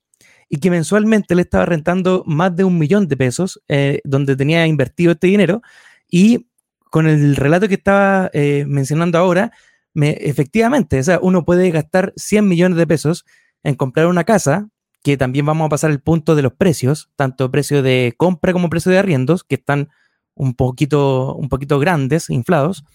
y 0.49 0.57
que 0.57 0.69
mensualmente 0.69 1.35
le 1.35 1.43
estaba 1.43 1.65
rentando 1.65 2.23
más 2.25 2.55
de 2.55 2.63
un 2.63 2.77
millón 2.77 3.07
de 3.07 3.17
pesos, 3.17 3.61
eh, 3.67 4.01
donde 4.03 4.35
tenía 4.35 4.67
invertido 4.67 5.13
este 5.13 5.27
dinero. 5.27 5.61
Y 6.09 6.47
con 6.89 7.07
el 7.07 7.37
relato 7.37 7.69
que 7.69 7.75
estaba 7.75 8.29
eh, 8.33 8.65
mencionando 8.67 9.17
ahora, 9.17 9.53
me, 9.93 10.11
efectivamente, 10.21 10.99
o 10.99 11.03
sea, 11.03 11.19
uno 11.21 11.45
puede 11.45 11.69
gastar 11.71 12.13
100 12.15 12.47
millones 12.47 12.77
de 12.77 12.87
pesos 12.87 13.25
en 13.63 13.75
comprar 13.75 14.07
una 14.07 14.23
casa, 14.23 14.69
que 15.03 15.17
también 15.17 15.45
vamos 15.45 15.65
a 15.65 15.69
pasar 15.69 15.91
el 15.91 15.99
punto 15.99 16.35
de 16.35 16.43
los 16.43 16.53
precios, 16.53 17.09
tanto 17.15 17.51
precio 17.51 17.81
de 17.81 18.13
compra 18.17 18.53
como 18.53 18.69
precio 18.69 18.91
de 18.91 18.99
arriendos, 18.99 19.43
que 19.43 19.55
están 19.55 19.89
un 20.35 20.53
poquito, 20.53 21.35
un 21.35 21.49
poquito 21.49 21.79
grandes, 21.79 22.29
inflados, 22.29 22.85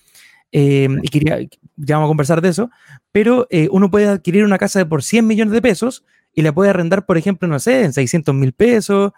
eh, 0.52 0.88
y 1.02 1.08
quería, 1.08 1.38
ya 1.76 1.96
vamos 1.96 2.06
a 2.06 2.10
conversar 2.10 2.40
de 2.40 2.48
eso, 2.48 2.70
pero 3.12 3.46
eh, 3.50 3.68
uno 3.70 3.90
puede 3.90 4.06
adquirir 4.06 4.44
una 4.44 4.58
casa 4.58 4.78
de 4.78 4.86
por 4.86 5.02
100 5.02 5.26
millones 5.26 5.52
de 5.52 5.60
pesos 5.60 6.04
y 6.32 6.42
la 6.42 6.52
puede 6.52 6.70
arrendar, 6.70 7.06
por 7.06 7.18
ejemplo, 7.18 7.48
no 7.48 7.58
sé, 7.58 7.84
en 7.84 7.92
600 7.92 8.34
mil 8.34 8.52
pesos, 8.52 9.12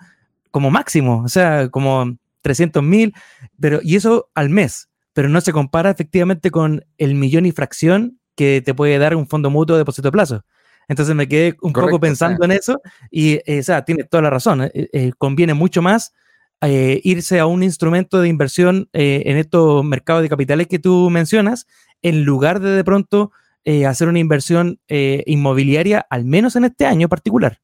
como 0.50 0.70
máximo, 0.70 1.22
o 1.22 1.28
sea, 1.28 1.68
como 1.68 2.16
300 2.40 2.82
mil, 2.82 3.14
pero, 3.60 3.80
y 3.82 3.96
eso 3.96 4.30
al 4.34 4.48
mes, 4.48 4.88
pero 5.18 5.28
no 5.28 5.40
se 5.40 5.52
compara 5.52 5.90
efectivamente 5.90 6.52
con 6.52 6.85
el 6.96 7.16
millón 7.16 7.44
y 7.44 7.50
fracción 7.50 8.20
que 8.37 8.62
te 8.64 8.72
puede 8.72 8.96
dar 8.98 9.16
un 9.16 9.26
fondo 9.26 9.50
mutuo 9.50 9.74
de 9.74 9.81
depósito 9.81 10.07
de 10.07 10.12
plazo. 10.12 10.44
Entonces 10.87 11.12
me 11.16 11.26
quedé 11.26 11.57
un 11.61 11.72
poco 11.72 11.98
pensando 11.98 12.44
en 12.44 12.52
eso 12.52 12.81
y, 13.11 13.40
eh, 13.44 13.59
o 13.59 13.62
sea, 13.64 13.85
tiene 13.85 14.04
toda 14.04 14.22
la 14.22 14.31
razón, 14.31 14.70
conviene 15.18 15.54
mucho 15.54 15.83
más 15.83 16.12
eh, 16.61 17.00
irse 17.02 17.40
a 17.40 17.46
un 17.46 17.64
instrumento 17.64 18.20
de 18.20 18.28
inversión 18.28 18.88
eh, 18.92 19.24
en 19.26 19.38
estos 19.38 19.85
mercados 19.85 20.22
de 20.22 20.28
capitales 20.28 20.68
que 20.68 20.78
tú 20.78 21.11
mencionas, 21.11 21.66
en 22.00 22.22
lugar 22.22 22.61
de 22.61 22.70
de 22.70 22.85
pronto 22.85 23.33
eh, 23.64 23.87
hacer 23.87 24.07
una 24.07 24.20
inversión 24.20 24.78
inmobiliaria, 24.87 26.07
al 26.11 26.26
menos 26.26 26.54
en 26.54 26.64
este 26.64 26.87
año 26.87 27.09
particular. 27.09 27.61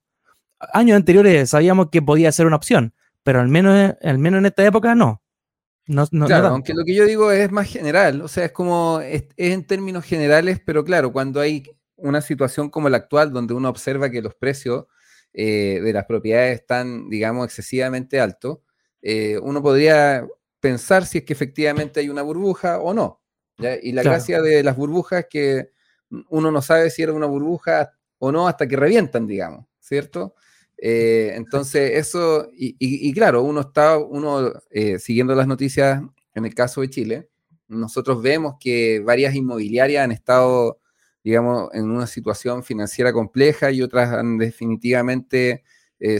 Años 0.72 0.96
anteriores 0.96 1.50
sabíamos 1.50 1.90
que 1.92 2.02
podía 2.02 2.32
ser 2.32 2.46
una 2.46 2.56
opción, 2.56 2.94
pero 3.22 3.40
al 3.40 3.48
menos, 3.48 3.94
al 4.02 4.18
menos 4.18 4.38
en 4.38 4.46
esta 4.46 4.66
época 4.66 4.96
no. 4.96 5.22
No, 5.86 6.06
claro, 6.06 6.48
aunque 6.48 6.72
lo 6.72 6.84
que 6.84 6.94
yo 6.94 7.04
digo 7.04 7.30
es 7.30 7.50
más 7.52 7.68
general, 7.68 8.22
o 8.22 8.28
sea, 8.28 8.46
es 8.46 8.52
como, 8.52 9.00
es, 9.00 9.24
en 9.36 9.66
términos 9.66 10.04
generales, 10.04 10.60
pero 10.64 10.82
claro, 10.82 11.12
cuando 11.12 11.40
hay 11.40 11.64
una 11.96 12.22
situación 12.22 12.70
como 12.70 12.88
la 12.88 12.96
actual, 12.96 13.32
donde 13.32 13.54
uno 13.54 13.68
observa 13.68 14.10
que 14.10 14.22
los 14.22 14.34
precios 14.34 14.86
de 15.32 15.90
las 15.92 16.04
propiedades 16.04 16.60
están, 16.60 17.08
digamos, 17.10 17.44
excesivamente 17.46 18.20
altos, 18.20 18.58
eh, 19.02 19.38
uno 19.42 19.62
podría 19.62 20.26
pensar 20.60 21.04
si 21.04 21.18
es 21.18 21.24
que 21.24 21.34
efectivamente 21.34 22.00
hay 22.00 22.08
una 22.08 22.22
burbuja 22.22 22.78
o 22.78 22.94
no. 22.94 23.20
Y 23.82 23.92
la 23.92 24.02
gracia 24.02 24.40
de 24.40 24.62
las 24.62 24.76
burbujas 24.76 25.20
es 25.20 25.26
que 25.28 25.70
uno 26.30 26.50
no 26.50 26.62
sabe 26.62 26.90
si 26.90 27.02
era 27.02 27.12
una 27.12 27.26
burbuja 27.26 27.92
o 28.18 28.32
no 28.32 28.48
hasta 28.48 28.66
que 28.66 28.76
revientan, 28.76 29.26
digamos, 29.26 29.66
¿cierto? 29.78 30.34
Eh, 30.78 31.32
entonces, 31.34 31.92
eso, 31.94 32.48
y, 32.52 33.12
claro, 33.14 33.42
uno 33.42 33.60
está, 33.60 33.98
uno 33.98 34.52
eh, 34.70 34.98
siguiendo 34.98 35.34
las 35.34 35.46
noticias 35.46 36.02
en 36.34 36.44
el 36.44 36.54
caso 36.54 36.80
de 36.80 36.90
Chile, 36.90 37.28
nosotros 37.68 38.22
vemos 38.22 38.56
que 38.60 39.00
varias 39.00 39.34
inmobiliarias 39.34 40.04
han 40.04 40.12
estado, 40.12 40.80
digamos, 41.22 41.70
en 41.72 41.90
una 41.90 42.06
situación 42.06 42.62
financiera 42.62 43.12
compleja 43.12 43.70
y 43.70 43.82
otras 43.82 44.12
han 44.12 44.38
definitivamente 44.38 45.64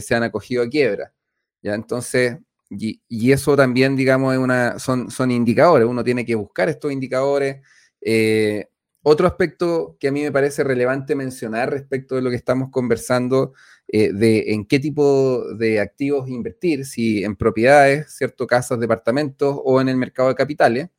se 0.01 0.15
han 0.15 0.23
acogido 0.23 0.63
a 0.63 0.69
quiebra. 0.69 1.13
¿ya? 1.61 1.75
Entonces, 1.75 2.39
y, 2.69 3.31
eso 3.31 3.55
también, 3.55 3.95
digamos, 3.95 4.33
es 4.33 4.39
una, 4.39 4.79
son, 4.79 5.11
son 5.11 5.31
indicadores. 5.31 5.87
Uno 5.87 6.03
tiene 6.03 6.25
que 6.25 6.35
buscar 6.35 6.69
estos 6.69 6.91
indicadores. 6.91 7.61
Eh, 8.01 8.67
otro 9.07 9.27
aspecto 9.27 9.97
que 9.99 10.07
a 10.07 10.11
mí 10.11 10.23
me 10.23 10.31
parece 10.31 10.63
relevante 10.63 11.13
mencionar 11.15 11.69
respecto 11.69 12.15
de 12.15 12.23
lo 12.23 12.31
que 12.31 12.35
estamos 12.35 12.71
conversando, 12.71 13.53
eh, 13.87 14.11
de 14.11 14.53
en 14.53 14.65
qué 14.65 14.79
tipo 14.79 15.53
de 15.53 15.79
activos 15.79 16.27
invertir, 16.27 16.85
si 16.87 17.23
en 17.23 17.35
propiedades, 17.35 18.11
cierto, 18.17 18.47
casas, 18.47 18.79
departamentos 18.79 19.59
o 19.63 19.79
en 19.79 19.89
el 19.89 19.97
mercado 19.97 20.29
de 20.29 20.35
capitales, 20.35 20.89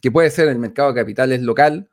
que 0.00 0.12
puede 0.12 0.30
ser 0.30 0.48
el 0.48 0.60
mercado 0.60 0.92
de 0.92 1.00
capitales 1.00 1.42
local 1.42 1.90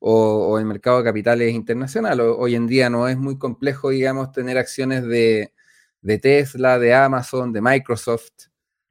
o, 0.00 0.48
o 0.48 0.58
el 0.58 0.66
mercado 0.66 0.98
de 0.98 1.04
capitales 1.04 1.54
internacional. 1.54 2.20
hoy 2.20 2.54
en 2.54 2.66
día 2.66 2.90
no 2.90 3.08
es 3.08 3.16
muy 3.16 3.38
complejo, 3.38 3.88
digamos, 3.88 4.32
tener 4.32 4.58
acciones 4.58 5.02
de, 5.02 5.54
de 6.02 6.18
Tesla, 6.18 6.78
de 6.78 6.92
Amazon, 6.94 7.52
de 7.52 7.62
Microsoft. 7.62 8.48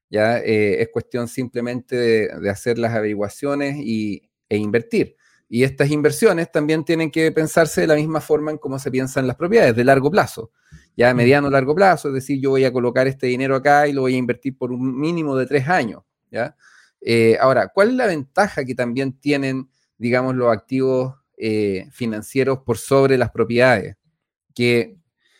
Ya 0.09 0.39
eh, 0.39 0.81
es 0.81 0.89
cuestión 0.89 1.27
simplemente 1.27 1.95
de, 1.95 2.49
hacer 2.49 2.79
las 2.79 2.95
averiguaciones 2.95 3.75
y, 3.77 4.29
e 4.49 4.57
invertir. 4.57 5.17
Y 5.49 5.63
estas 5.63 5.89
inversiones 5.91 6.51
también 6.51 6.83
tienen 6.83 7.09
que 7.09 7.31
pensarse 7.31 7.81
de 7.81 7.87
la 7.87 7.95
misma 7.95 8.19
forma 8.19 8.51
en 8.51 8.57
cómo 8.57 8.77
se 8.79 8.91
piensan 8.91 9.27
las 9.27 9.35
propiedades, 9.35 9.75
de 9.75 9.83
largo 9.83 10.11
plazo, 10.11 10.51
ya 10.95 11.13
mm. 11.13 11.17
mediano 11.17 11.49
largo 11.49 11.73
plazo, 11.73 12.09
es 12.09 12.15
decir, 12.15 12.41
yo 12.41 12.49
voy 12.49 12.65
a 12.65 12.73
colocar 12.73 13.07
este 13.07 13.27
dinero 13.27 13.55
acá 13.55 13.87
y 13.87 13.93
lo 13.93 14.01
voy 14.01 14.15
a 14.15 14.17
invertir 14.17 14.57
por 14.57 14.71
un 14.71 14.99
mínimo 14.99 15.35
de 15.35 15.45
tres 15.45 15.67
años. 15.67 16.03
¿ya? 16.29 16.55
Eh, 17.01 17.37
ahora, 17.39 17.69
¿cuál 17.73 17.89
es 17.89 17.95
la 17.95 18.07
ventaja 18.07 18.65
que 18.65 18.75
también 18.75 19.13
tienen, 19.19 19.69
digamos, 19.97 20.35
los 20.35 20.51
activos 20.51 21.15
eh, 21.37 21.87
financieros 21.91 22.59
por 22.65 22.77
sobre 22.77 23.17
las 23.17 23.31
propiedades? 23.31 23.95
Que 24.53 24.97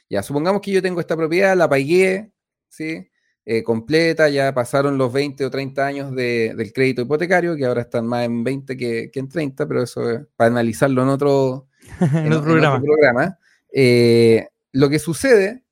ya, 0.09 0.23
supongamos 0.23 0.61
que 0.61 0.71
yo 0.71 0.81
tengo 0.81 1.01
esta 1.01 1.17
propiedad, 1.17 1.57
la 1.57 1.67
pagué, 1.67 2.31
¿sí? 2.69 3.09
Eh, 3.49 3.63
completa, 3.63 4.27
ya 4.27 4.53
pasaron 4.53 4.97
los 4.97 5.13
20 5.13 5.45
o 5.45 5.49
30 5.49 5.85
años 5.87 6.13
del 6.13 6.73
crédito 6.73 7.03
hipotecario, 7.03 7.55
que 7.55 7.63
ahora 7.63 7.83
están 7.83 8.05
más 8.05 8.25
en 8.25 8.43
20 8.43 8.75
que, 8.75 9.09
en 9.13 9.29
30, 9.29 9.65
pero 9.65 9.83
eso 9.83 10.11
es 10.11 10.19
para 10.35 10.49
analizarlo 10.49 11.01
en 11.03 11.07
otro, 11.07 11.69
programa. 12.83 13.39
Eh, 13.71 14.49
lo 14.73 14.89
que 14.89 14.99
sucede 14.99 15.63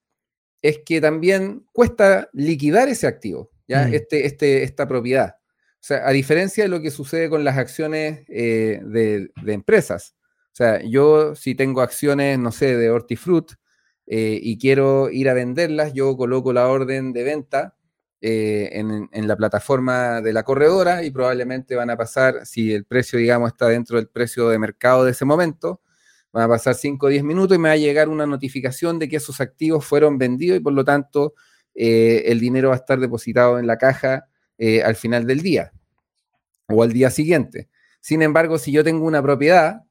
es 0.62 0.80
que 0.86 1.02
también 1.02 1.66
cuesta 1.74 2.30
liquidar 2.32 2.88
ese 2.88 3.08
activo, 3.08 3.52
¿ya? 3.68 3.90
Mm. 3.90 3.94
Este, 3.94 4.26
este, 4.26 4.64
esta 4.64 4.88
propiedad. 4.88 5.36
O 5.42 5.82
sea, 5.82 6.08
a 6.08 6.12
diferencia 6.12 6.64
de 6.64 6.70
lo 6.70 6.80
que 6.80 6.92
sucede 6.92 7.30
con 7.30 7.44
las 7.44 7.58
acciones 7.58 8.24
eh, 8.30 8.80
de, 8.86 9.32
de, 9.44 9.54
empresas. 9.54 10.16
O 10.46 10.56
sea, 10.56 10.82
yo 10.82 11.36
si 11.36 11.56
tengo 11.56 11.82
acciones, 11.82 12.40
no 12.40 12.54
sé, 12.54 12.78
de 12.78 12.90
hortifruti, 12.90 13.56
eh, 14.08 14.40
y 14.42 14.58
quiero 14.58 15.10
ir 15.10 15.30
a 15.30 15.34
venderlas, 15.34 15.94
yo 15.94 16.16
coloco 16.16 16.54
la 16.54 16.68
orden 16.68 17.12
de 17.12 17.24
venta 17.24 17.76
eh, 18.22 18.70
en, 18.74 19.28
la 19.28 19.36
plataforma 19.36 20.22
de 20.22 20.34
la 20.34 20.44
corredora 20.44 21.04
y 21.04 21.12
probablemente 21.12 21.76
van 21.76 21.90
a 21.90 21.98
pasar, 21.98 22.46
si 22.46 22.72
el 22.74 22.86
precio, 22.86 23.20
digamos, 23.20 23.52
está 23.52 23.68
dentro 23.68 23.98
del 23.98 24.08
precio 24.08 24.50
de 24.50 24.60
mercado 24.60 25.06
de 25.06 25.12
ese 25.12 25.26
momento, 25.26 25.82
van 26.32 26.44
a 26.44 26.48
pasar 26.48 26.76
5 26.76 27.06
o 27.06 27.10
10 27.10 27.24
minutos 27.24 27.56
y 27.56 27.60
me 27.60 27.70
va 27.70 27.74
a 27.74 27.78
llegar 27.78 28.10
una 28.10 28.26
notificación 28.26 29.00
de 29.00 29.10
que 29.10 29.18
esos 29.18 29.42
activos 29.42 29.86
fueron 29.86 30.18
vendidos 30.18 30.58
y 30.58 30.62
por 30.62 30.74
lo 30.74 30.84
tanto 30.86 31.34
eh, 31.74 32.24
el 32.28 32.40
dinero 32.40 32.70
va 32.70 32.76
a 32.76 32.78
estar 32.78 33.00
depositado 33.00 33.60
en 33.60 33.68
la 33.68 33.78
caja 33.78 34.28
al 34.86 34.96
final 34.96 35.28
del 35.28 35.42
día 35.42 35.74
o 36.70 36.82
al 36.82 36.94
día 36.94 37.10
siguiente. 37.10 37.70
Sin 38.00 38.22
embargo, 38.22 38.58
si 38.58 38.72
yo 38.72 38.86
tengo 38.86 39.06
una 39.06 39.22
propiedad, 39.22 39.82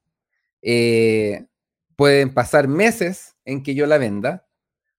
pueden 1.97 2.33
pasar 2.33 2.67
meses 2.67 3.34
en 3.45 3.63
que 3.63 3.75
yo 3.75 3.87
la 3.87 3.99
venda, 3.99 4.47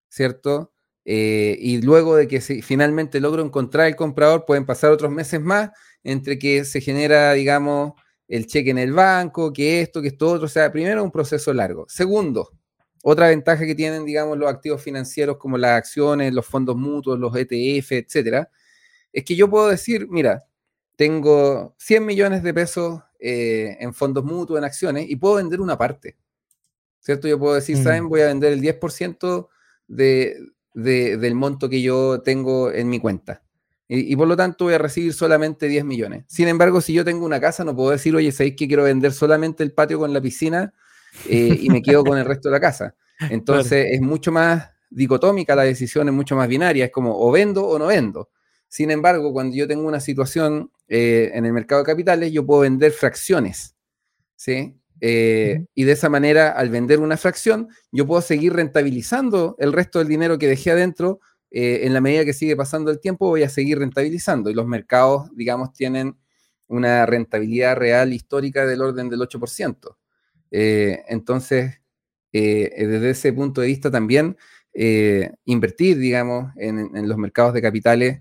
¿cierto? 0.08 0.72
Eh, 1.04 1.56
y 1.60 1.80
luego 1.82 2.16
de 2.16 2.28
que 2.28 2.40
finalmente 2.40 3.20
logro 3.20 3.44
encontrar 3.44 3.86
el 3.86 3.96
comprador, 3.96 4.44
pueden 4.44 4.66
pasar 4.66 4.90
otros 4.92 5.12
meses 5.12 5.40
más 5.40 5.70
entre 6.02 6.38
que 6.38 6.64
se 6.64 6.80
genera, 6.80 7.32
digamos, 7.32 7.92
el 8.28 8.46
cheque 8.46 8.70
en 8.70 8.78
el 8.78 8.92
banco, 8.92 9.52
que 9.52 9.80
esto, 9.82 10.02
que 10.02 10.08
esto 10.08 10.28
otro. 10.32 10.46
O 10.46 10.48
sea, 10.48 10.72
primero 10.72 11.04
un 11.04 11.12
proceso 11.12 11.52
largo. 11.54 11.86
Segundo, 11.88 12.50
otra 13.02 13.28
ventaja 13.28 13.64
que 13.66 13.74
tienen, 13.76 14.04
digamos, 14.04 14.36
los 14.38 14.50
activos 14.50 14.82
financieros 14.82 15.36
como 15.38 15.58
las 15.58 15.78
acciones, 15.78 16.32
los 16.34 16.46
fondos 16.46 16.76
mutuos, 16.76 17.18
los 17.18 17.32
ETF, 17.36 17.92
etcétera, 17.92 18.50
es 19.12 19.24
que 19.24 19.36
yo 19.36 19.48
puedo 19.48 19.68
decir, 19.68 20.08
mira, 20.08 20.44
tengo 20.96 21.74
100 21.78 22.04
millones 22.04 22.42
de 22.42 22.54
pesos 22.54 23.02
eh, 23.20 23.76
en 23.80 23.94
fondos 23.94 24.24
mutuos, 24.24 24.58
en 24.58 24.64
acciones, 24.64 25.06
y 25.08 25.16
puedo 25.16 25.36
vender 25.36 25.60
una 25.60 25.78
parte. 25.78 26.16
¿Cierto? 27.06 27.28
Yo 27.28 27.38
puedo 27.38 27.54
decir, 27.54 27.76
¿saben? 27.76 28.04
Mm. 28.04 28.08
Voy 28.08 28.20
a 28.22 28.26
vender 28.26 28.52
el 28.52 28.60
10% 28.60 29.48
de, 29.86 30.36
del 30.74 31.34
monto 31.36 31.68
que 31.68 31.80
yo 31.80 32.20
tengo 32.22 32.72
en 32.72 32.88
mi 32.88 32.98
cuenta. 32.98 33.44
Y, 33.88 34.16
por 34.16 34.26
lo 34.26 34.36
tanto 34.36 34.64
voy 34.64 34.74
a 34.74 34.78
recibir 34.78 35.12
solamente 35.12 35.68
10 35.68 35.84
millones. 35.84 36.24
Sin 36.26 36.48
embargo, 36.48 36.80
si 36.80 36.92
yo 36.92 37.04
tengo 37.04 37.24
una 37.24 37.40
casa, 37.40 37.62
no 37.62 37.76
puedo 37.76 37.90
decir, 37.90 38.16
oye, 38.16 38.32
¿sabéis 38.32 38.56
que 38.56 38.66
quiero 38.66 38.82
vender 38.82 39.12
solamente 39.12 39.62
el 39.62 39.72
patio 39.72 40.00
con 40.00 40.12
la 40.12 40.20
piscina 40.20 40.74
eh, 41.28 41.56
y 41.62 41.70
me 41.70 41.80
quedo 41.80 42.02
con 42.02 42.18
el 42.18 42.24
resto 42.24 42.48
de 42.48 42.52
la 42.54 42.60
casa? 42.60 42.96
Entonces 43.30 43.86
es 43.92 44.00
mucho 44.00 44.32
más 44.32 44.70
dicotómica 44.90 45.54
la 45.54 45.62
decisión, 45.62 46.08
es 46.08 46.14
mucho 46.14 46.34
más 46.34 46.48
binaria, 46.48 46.86
es 46.86 46.90
como 46.90 47.16
o 47.16 47.30
vendo 47.30 47.64
o 47.64 47.78
no 47.78 47.86
vendo. 47.86 48.30
Sin 48.66 48.90
embargo, 48.90 49.32
cuando 49.32 49.54
yo 49.54 49.68
tengo 49.68 49.86
una 49.86 50.00
situación 50.00 50.72
eh, 50.88 51.30
en 51.32 51.46
el 51.46 51.52
mercado 51.52 51.82
de 51.82 51.86
capitales, 51.86 52.32
yo 52.32 52.44
puedo 52.44 52.62
vender 52.62 52.90
fracciones, 52.90 53.76
¿sí? 54.34 54.80
Eh, 55.00 55.66
y 55.74 55.84
de 55.84 55.92
esa 55.92 56.08
manera, 56.08 56.50
al 56.50 56.70
vender 56.70 57.00
una 57.00 57.16
fracción, 57.16 57.68
yo 57.92 58.06
puedo 58.06 58.22
seguir 58.22 58.54
rentabilizando 58.54 59.56
el 59.58 59.72
resto 59.72 59.98
del 59.98 60.08
dinero 60.08 60.38
que 60.38 60.48
dejé 60.48 60.70
adentro. 60.70 61.20
Eh, 61.50 61.80
en 61.84 61.94
la 61.94 62.00
medida 62.00 62.24
que 62.24 62.32
sigue 62.32 62.56
pasando 62.56 62.90
el 62.90 63.00
tiempo, 63.00 63.28
voy 63.28 63.42
a 63.42 63.48
seguir 63.48 63.78
rentabilizando. 63.78 64.50
Y 64.50 64.54
los 64.54 64.66
mercados, 64.66 65.30
digamos, 65.34 65.72
tienen 65.72 66.16
una 66.68 67.06
rentabilidad 67.06 67.76
real 67.76 68.12
histórica 68.12 68.66
del 68.66 68.82
orden 68.82 69.08
del 69.08 69.20
8%. 69.20 69.96
Eh, 70.50 71.02
entonces, 71.08 71.80
desde 72.32 73.10
ese 73.10 73.32
punto 73.32 73.62
de 73.62 73.68
vista 73.68 73.90
también, 73.90 74.36
invertir, 75.46 75.96
digamos, 75.96 76.52
en, 76.56 76.94
en, 76.94 77.08
los 77.08 77.16
mercados 77.16 77.54
de 77.54 77.62
capitales 77.62 78.20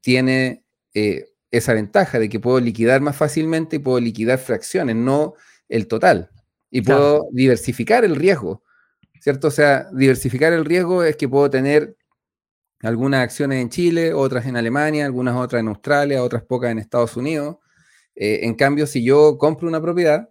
tiene 0.00 0.62
esa 1.50 1.74
ventaja 1.74 2.20
de 2.20 2.28
que 2.28 2.38
puedo 2.38 2.60
liquidar 2.60 3.00
más 3.00 3.16
fácilmente 3.16 3.76
y 3.76 3.78
puedo 3.80 3.98
liquidar 3.98 4.38
fracciones, 4.38 4.94
no 4.94 5.34
el 5.72 5.88
total 5.88 6.30
y 6.70 6.82
puedo 6.82 7.28
diversificar 7.32 8.04
el 8.04 8.16
riesgo, 8.16 8.62
¿cierto? 9.20 9.48
O 9.48 9.50
sea, 9.50 9.88
diversificar 9.92 10.52
el 10.52 10.64
riesgo 10.64 11.02
es 11.02 11.16
que 11.16 11.28
puedo 11.28 11.50
tener 11.50 11.96
algunas 12.82 13.22
acciones 13.22 13.60
en 13.60 13.70
Chile, 13.70 14.12
otras 14.12 14.46
en 14.46 14.56
Alemania, 14.56 15.06
algunas 15.06 15.36
otras 15.36 15.60
en 15.60 15.68
Australia, 15.68 16.22
otras 16.22 16.42
pocas 16.42 16.70
en 16.70 16.78
Estados 16.78 17.16
Unidos. 17.16 17.56
Eh, 18.14 18.40
en 18.42 18.54
cambio, 18.54 18.86
si 18.86 19.04
yo 19.04 19.38
compro 19.38 19.68
una 19.68 19.80
propiedad, 19.80 20.28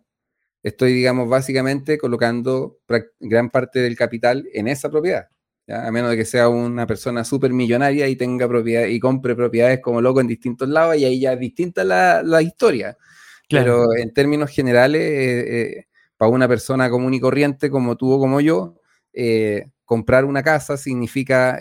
estoy, 0.63 0.93
digamos, 0.93 1.29
básicamente 1.29 1.97
colocando 1.97 2.79
gran 3.19 3.49
parte 3.49 3.79
del 3.79 3.95
capital 3.95 4.47
en 4.53 4.67
esa 4.67 4.89
propiedad. 4.89 5.27
A 5.67 5.89
menos 5.91 6.09
de 6.09 6.17
que 6.17 6.25
sea 6.25 6.49
una 6.49 6.85
persona 6.85 7.23
súper 7.23 7.53
millonaria 7.53 8.07
y 8.07 8.15
tenga 8.15 8.47
propiedad 8.47 8.87
y 8.87 8.99
compre 8.99 9.35
propiedades 9.35 9.79
como 9.79 10.01
loco 10.01 10.19
en 10.21 10.27
distintos 10.27 10.67
lados, 10.67 10.97
y 10.97 11.05
ahí 11.05 11.19
ya 11.19 11.33
es 11.33 11.39
distinta 11.39 11.83
la, 11.83 12.21
la 12.23 12.41
historia. 12.41 12.97
Pero 13.51 13.95
en 13.95 14.13
términos 14.13 14.49
generales, 14.49 15.01
eh, 15.01 15.61
eh, 15.61 15.87
para 16.17 16.31
una 16.31 16.47
persona 16.47 16.89
común 16.89 17.13
y 17.13 17.19
corriente 17.19 17.69
como 17.69 17.97
tú 17.97 18.11
o 18.11 18.19
como 18.19 18.41
yo, 18.41 18.75
eh, 19.13 19.65
comprar 19.85 20.25
una 20.25 20.41
casa 20.41 20.77
significa 20.77 21.59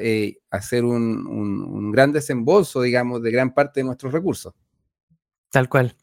hacer 0.50 0.84
un, 0.84 1.90
gran 1.90 2.12
desembolso, 2.12 2.82
digamos, 2.82 3.22
de 3.22 3.32
gran 3.32 3.52
parte 3.52 3.80
de 3.80 3.84
nuestros 3.84 4.12
recursos. 4.12 4.54
Tal 5.50 5.68
cual. 5.68 5.96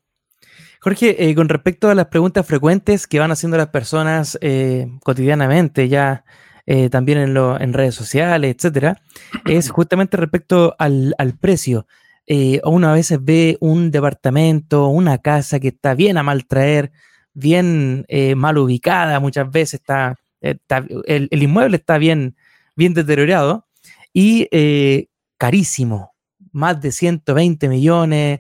Jorge, 0.82 1.34
con 1.36 1.48
respecto 1.48 1.90
a 1.90 1.96
las 1.96 2.08
preguntas 2.08 2.46
frecuentes 2.46 3.08
que 3.08 3.20
van 3.20 3.32
haciendo 3.32 3.58
las 3.58 3.70
personas 3.70 4.38
cotidianamente, 5.04 5.88
ya 5.88 6.26
también 6.92 7.20
en, 7.20 7.74
redes 7.74 7.96
sociales, 7.96 8.54
etcétera, 8.54 9.02
es 9.46 9.70
justamente 9.72 10.18
respecto 10.18 10.76
al, 10.78 11.16
al 11.18 11.38
precio 11.38 11.88
eh, 12.28 12.60
uno 12.66 12.90
a 12.90 12.94
veces 12.94 13.20
ve 13.24 13.58
un 13.62 13.90
departamento, 13.90 14.90
una 14.90 15.18
casa 15.20 15.62
que 15.62 15.70
está 15.70 15.94
bien 15.96 16.18
a 16.18 16.24
mal 16.24 16.46
traer, 16.46 16.92
bien 17.34 18.06
eh, 18.10 18.36
mal 18.36 18.58
ubicada, 18.58 19.22
muchas 19.22 19.50
veces 19.50 19.76
está, 19.76 20.18
el, 20.42 21.30
inmueble 21.32 21.78
está 21.78 21.98
bien, 21.98 22.36
bien 22.76 22.94
deteriorado 22.94 23.66
y 24.12 24.50
eh, 24.52 25.08
carísimo, 25.38 26.14
más 26.52 26.82
de 26.82 26.92
120 26.92 27.70
millones, 27.70 28.40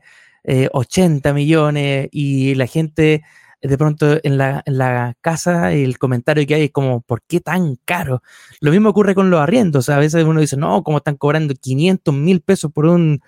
80 0.71 1.34
millones 1.34 2.08
y 2.12 2.56
la 2.56 2.67
gente 2.67 3.21
de 3.62 3.78
pronto 3.78 4.17
en 4.23 4.38
la, 4.38 4.63
en 4.65 4.78
la, 4.78 5.13
casa 5.19 5.73
el 5.73 5.97
comentario 5.97 6.47
que 6.47 6.56
hay 6.56 6.63
es 6.65 6.71
como, 6.71 7.02
¿por 7.02 7.21
qué 7.23 7.41
tan 7.41 7.76
caro? 7.84 8.21
Lo 8.62 8.71
mismo 8.71 8.89
ocurre 8.89 9.13
con 9.13 9.30
los 9.30 9.41
arriendos. 9.41 9.89
A 9.89 9.97
veces 9.97 10.23
uno 10.23 10.39
dice, 10.39 10.56
no, 10.56 10.84
¿cómo 10.84 11.00
están 11.00 11.17
cobrando 11.17 11.54
500 11.54 12.13
mil 12.13 12.39
pesos 12.39 12.71
por 12.71 12.86
un, 12.86 13.21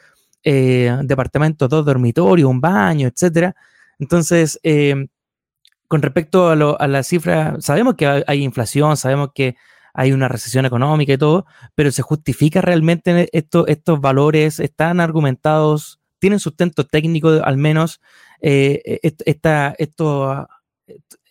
eh, 0.43 0.97
departamento, 1.04 1.67
dos 1.67 1.86
dormitorios, 1.86 2.49
un 2.49 2.62
baño, 2.62 3.08
etcétera. 3.08 3.56
Entonces, 3.99 4.60
eh, 4.63 5.08
con 5.88 6.02
respecto 6.02 6.49
a, 6.49 6.56
la 6.88 7.04
cifra, 7.04 7.58
sabemos 7.60 7.95
que 7.95 8.23
hay 8.25 8.43
inflación, 8.43 8.95
sabemos 8.95 9.30
que 9.34 9.56
hay 9.93 10.12
una 10.12 10.28
recesión 10.28 10.65
económica 10.65 11.13
y 11.13 11.17
todo, 11.17 11.45
pero 11.75 11.91
¿se 11.91 12.04
justifica 12.04 12.62
realmente 12.62 13.28
esto, 13.32 13.67
estos 13.67 13.99
valores? 13.99 14.60
¿Están 14.60 14.99
argumentados? 15.02 15.99
¿Tienen 16.19 16.39
sustento 16.39 16.86
técnico 16.86 17.30
al 17.43 17.58
menos? 17.58 18.02
Eh, 18.41 18.99
esta, 19.25 19.75
estos, 19.78 20.45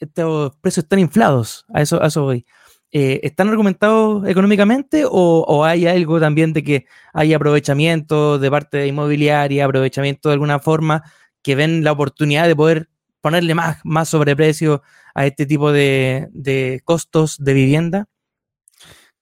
estos 0.01 0.57
precios 0.57 0.85
están 0.85 0.99
inflados, 0.99 1.65
a 1.73 1.81
eso, 1.83 2.03
a 2.03 2.09
eso 2.09 2.23
voy. 2.23 2.45
Eh, 2.91 3.21
¿están 3.23 3.49
argumentados 3.49 4.27
económicamente 4.27 5.05
o, 5.07 5.65
hay 5.65 5.87
algo 5.87 6.19
también 6.19 6.55
de 6.55 6.65
que 6.65 6.87
hay 7.13 7.35
aprovechamiento 7.35 8.39
de 8.39 8.51
parte 8.51 8.79
de 8.79 8.87
inmobiliaria, 8.87 9.67
aprovechamiento 9.67 10.31
de 10.31 10.35
alguna 10.35 10.59
forma, 10.59 11.03
que 11.43 11.55
ven 11.55 11.85
la 11.85 11.93
oportunidad 11.93 12.47
de 12.47 12.57
poder 12.57 12.89
ponerle 13.21 13.55
más, 13.55 13.79
más 13.85 14.09
sobreprecio 14.09 14.83
a 15.15 15.27
este 15.27 15.45
tipo 15.45 15.71
de, 15.71 16.81
costos 16.85 17.37
de 17.39 17.53
vivienda? 17.53 18.07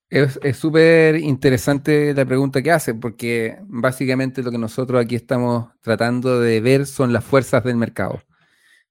Es 0.08 0.38
súper 0.56 1.16
interesante 1.16 2.14
la 2.14 2.24
pregunta 2.24 2.62
que 2.62 2.70
hace, 2.70 2.94
porque 2.94 3.58
básicamente 3.62 4.44
lo 4.44 4.52
que 4.52 4.58
nosotros 4.58 5.04
aquí 5.04 5.16
estamos 5.16 5.70
tratando 5.80 6.38
de 6.38 6.60
ver 6.60 6.86
son 6.86 7.12
las 7.12 7.24
fuerzas 7.24 7.64
del 7.64 7.76
mercado. 7.76 8.22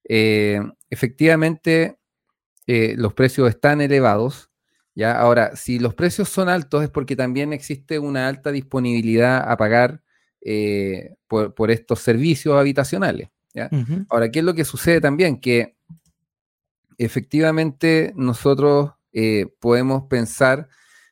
Eh, 0.04 0.60
efectivamente, 0.90 1.98
eh, 2.68 2.96
los 2.98 3.14
precios 3.14 3.50
están 3.50 3.80
elevados, 3.80 4.50
¿ya? 4.96 5.20
Ahora, 5.20 5.56
si 5.56 5.78
los 5.78 5.94
precios 5.94 6.30
son 6.30 6.50
altos 6.50 6.84
es 6.84 6.90
porque 6.90 7.16
también 7.16 7.54
existe 7.54 8.00
una 8.00 8.28
alta 8.28 8.52
disponibilidad 8.52 9.50
a 9.50 9.58
pagar 9.58 10.02
eh, 10.48 11.16
por, 11.28 11.72
estos 11.72 12.02
servicios 12.02 12.56
habitacionales. 12.56 13.30
Ahora, 14.10 14.30
¿qué 14.30 14.40
es 14.40 14.46
lo 14.46 14.54
que 14.54 14.64
sucede 14.64 15.02
también? 15.02 15.42
Que 15.42 15.76
efectivamente 17.00 18.14
nosotros 18.16 18.92
eh, 19.12 19.48
podemos 19.60 20.04
pensar 20.04 20.70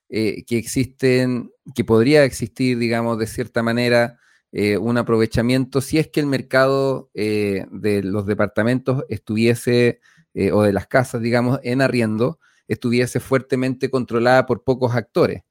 eh, 0.07 0.45
que 0.45 0.59
existen, 0.59 1.51
que 1.73 1.83
podría 1.83 2.25
existir, 2.25 2.77
digamos, 2.77 3.17
de 3.17 3.25
cierta 3.25 3.63
manera, 3.63 4.19
un 4.79 4.99
aprovechamiento 4.99 5.81
si 5.81 5.97
es 5.97 6.09
que 6.09 6.19
el 6.19 6.27
mercado 6.27 7.09
de 7.15 8.01
los 8.03 8.27
departamentos 8.27 9.03
estuviese, 9.09 9.99
o 10.51 10.61
de 10.61 10.71
las 10.71 10.85
casas, 10.85 11.23
digamos, 11.23 11.59
en 11.63 11.81
arriendo, 11.81 12.39
estuviese 12.73 13.19
fuertemente 13.19 13.89
controlada 13.89 14.45
por 14.45 14.63
pocos 14.63 14.95
actores. 14.95 15.43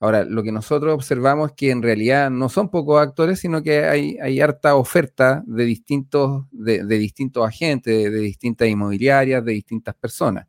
Ahora, 0.00 0.24
lo 0.24 0.42
que 0.42 0.50
nosotros 0.50 0.94
observamos 0.94 1.50
es 1.50 1.56
que 1.56 1.70
en 1.70 1.82
realidad 1.82 2.30
no 2.30 2.48
son 2.48 2.70
pocos 2.70 3.02
actores, 3.02 3.38
sino 3.38 3.62
que 3.62 3.84
hay, 3.84 4.16
hay 4.22 4.40
harta 4.40 4.74
oferta 4.74 5.42
de 5.46 5.64
distintos, 5.64 6.46
de, 6.50 6.82
distintos 6.84 7.46
agentes, 7.46 8.10
de, 8.10 8.18
distintas 8.18 8.68
inmobiliarias, 8.68 9.44
de 9.44 9.52
distintas 9.52 9.94
personas. 9.94 10.46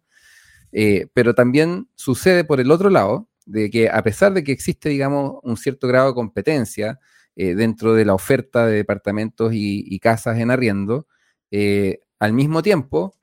Eh, 0.71 1.07
pero 1.13 1.35
también 1.35 1.89
sucede 1.95 2.45
por 2.45 2.61
el 2.61 2.71
otro 2.71 2.89
lado, 2.89 3.27
de 3.45 3.69
que 3.69 3.89
a 3.89 4.01
pesar 4.03 4.33
de 4.33 4.43
que 4.43 4.53
existe, 4.53 4.87
digamos, 4.87 5.39
un 5.43 5.57
cierto 5.57 5.87
grado 5.87 6.07
de 6.09 6.13
competencia 6.13 6.99
eh, 7.35 7.53
dentro 7.55 7.93
de 7.93 8.05
la 8.05 8.13
oferta 8.13 8.65
de 8.65 8.75
departamentos 8.77 9.51
y, 9.53 9.99
casas 9.99 10.39
en 10.39 10.51
arriendo, 10.51 11.07
eh, 11.51 11.99
al 12.19 12.31
mismo 12.33 12.61
tiempo 12.61 13.13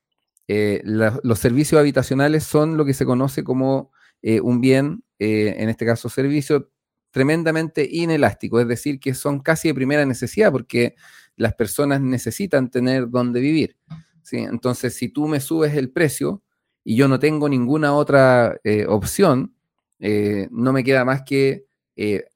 eh, 0.51 0.81
los 0.85 1.39
servicios 1.39 1.79
habitacionales 1.79 2.43
son 2.43 2.79
lo 2.79 2.87
que 2.87 2.95
se 2.95 3.05
conoce 3.05 3.45
como 3.45 3.93
eh, 4.23 4.41
un 4.41 4.63
bien, 4.63 5.05
eh, 5.19 5.55
en 5.59 5.69
este 5.69 5.85
caso 5.85 6.09
servicio, 6.09 6.71
tremendamente 7.11 7.87
inelástico, 7.91 8.59
es 8.59 8.67
decir, 8.67 8.99
que 8.99 9.13
son 9.13 9.41
casi 9.41 9.69
de 9.69 9.75
primera 9.75 10.07
necesidad 10.07 10.51
porque 10.51 10.95
las 11.37 11.55
personas 11.55 12.01
necesitan 12.01 12.71
tener 12.71 13.11
donde 13.11 13.41
vivir. 13.41 13.77
¿sí? 14.23 14.39
Entonces, 14.39 14.95
si 14.97 15.11
tú 15.11 15.29
me 15.29 15.41
subes 15.41 15.75
el 15.75 15.91
precio 15.91 16.43
y 16.83 16.97
yo 16.97 17.09
no 17.09 17.19
tengo 17.19 17.49
ninguna 17.49 17.93
otra 17.93 18.59
opción, 18.89 19.55
no 19.99 20.73
me 20.73 20.85
queda 20.85 21.05
más 21.05 21.23
que 21.23 21.67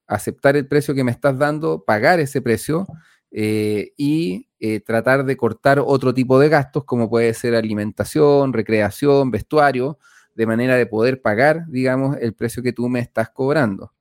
aceptar 0.06 0.56
el 0.56 0.66
precio 0.66 0.94
que 0.94 1.04
me 1.04 1.12
estás 1.12 1.38
dando, 1.38 1.84
pagar 1.84 2.20
ese 2.20 2.42
precio 2.42 2.86
y 3.32 4.48
eh, 4.64 4.78
tratar 4.78 5.24
de 5.24 5.36
cortar 5.36 5.80
otro 5.84 6.14
tipo 6.14 6.38
de 6.38 6.48
gastos, 6.48 6.84
como 6.84 7.10
puede 7.10 7.34
ser 7.34 7.56
alimentación, 7.56 8.52
recreación, 8.52 9.32
vestuario, 9.32 9.98
de 10.36 10.46
manera 10.46 10.76
de 10.76 10.86
poder 10.86 11.20
pagar, 11.20 11.66
digamos, 11.66 12.16
el 12.20 12.32
precio 12.32 12.62
que 12.62 12.72
tú 12.72 12.88
me 12.88 13.00
estás 13.00 13.30
cobrando. 13.30 13.92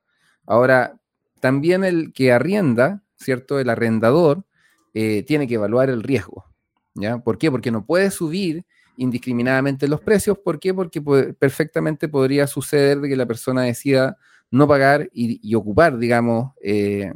Ahora, 0.46 1.00
también 1.40 1.84
el 1.84 2.14
que 2.14 2.32
arrienda, 2.32 3.02
¿cierto? 3.16 3.60
El 3.60 3.72
arrendador 3.72 4.46
eh, 4.94 5.24
tiene 5.24 5.48
que 5.48 5.56
evaluar 5.56 5.90
el 5.90 6.04
riesgo. 6.04 6.46
¿ya? 6.94 7.18
¿Por 7.18 7.40
qué? 7.40 7.50
Porque 7.50 7.72
no 7.72 7.84
puede 7.84 8.12
subir 8.12 8.64
indiscriminadamente 8.98 9.88
los 9.88 10.02
precios. 10.02 10.38
¿Por 10.38 10.60
qué? 10.60 10.76
Porque 10.76 11.02
perfectamente 11.40 12.08
podría 12.08 12.46
suceder 12.46 13.00
de 13.00 13.10
que 13.10 13.16
la 13.16 13.26
persona 13.26 13.64
decida 13.64 14.16
no 14.52 14.68
pagar 14.68 15.10
y, 15.12 15.56
ocupar, 15.56 15.98
digamos, 15.98 16.52
eh, 16.62 17.12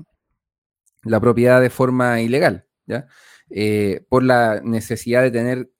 la 1.06 1.20
propiedad 1.20 1.62
de 1.62 1.70
forma 1.70 2.22
ilegal. 2.22 2.66
¿ya? 2.86 3.08
Eh, 3.50 4.06
por 4.10 4.24
la 4.24 4.60
necesidad 4.64 5.22
de 5.22 5.32
tener, 5.32 5.72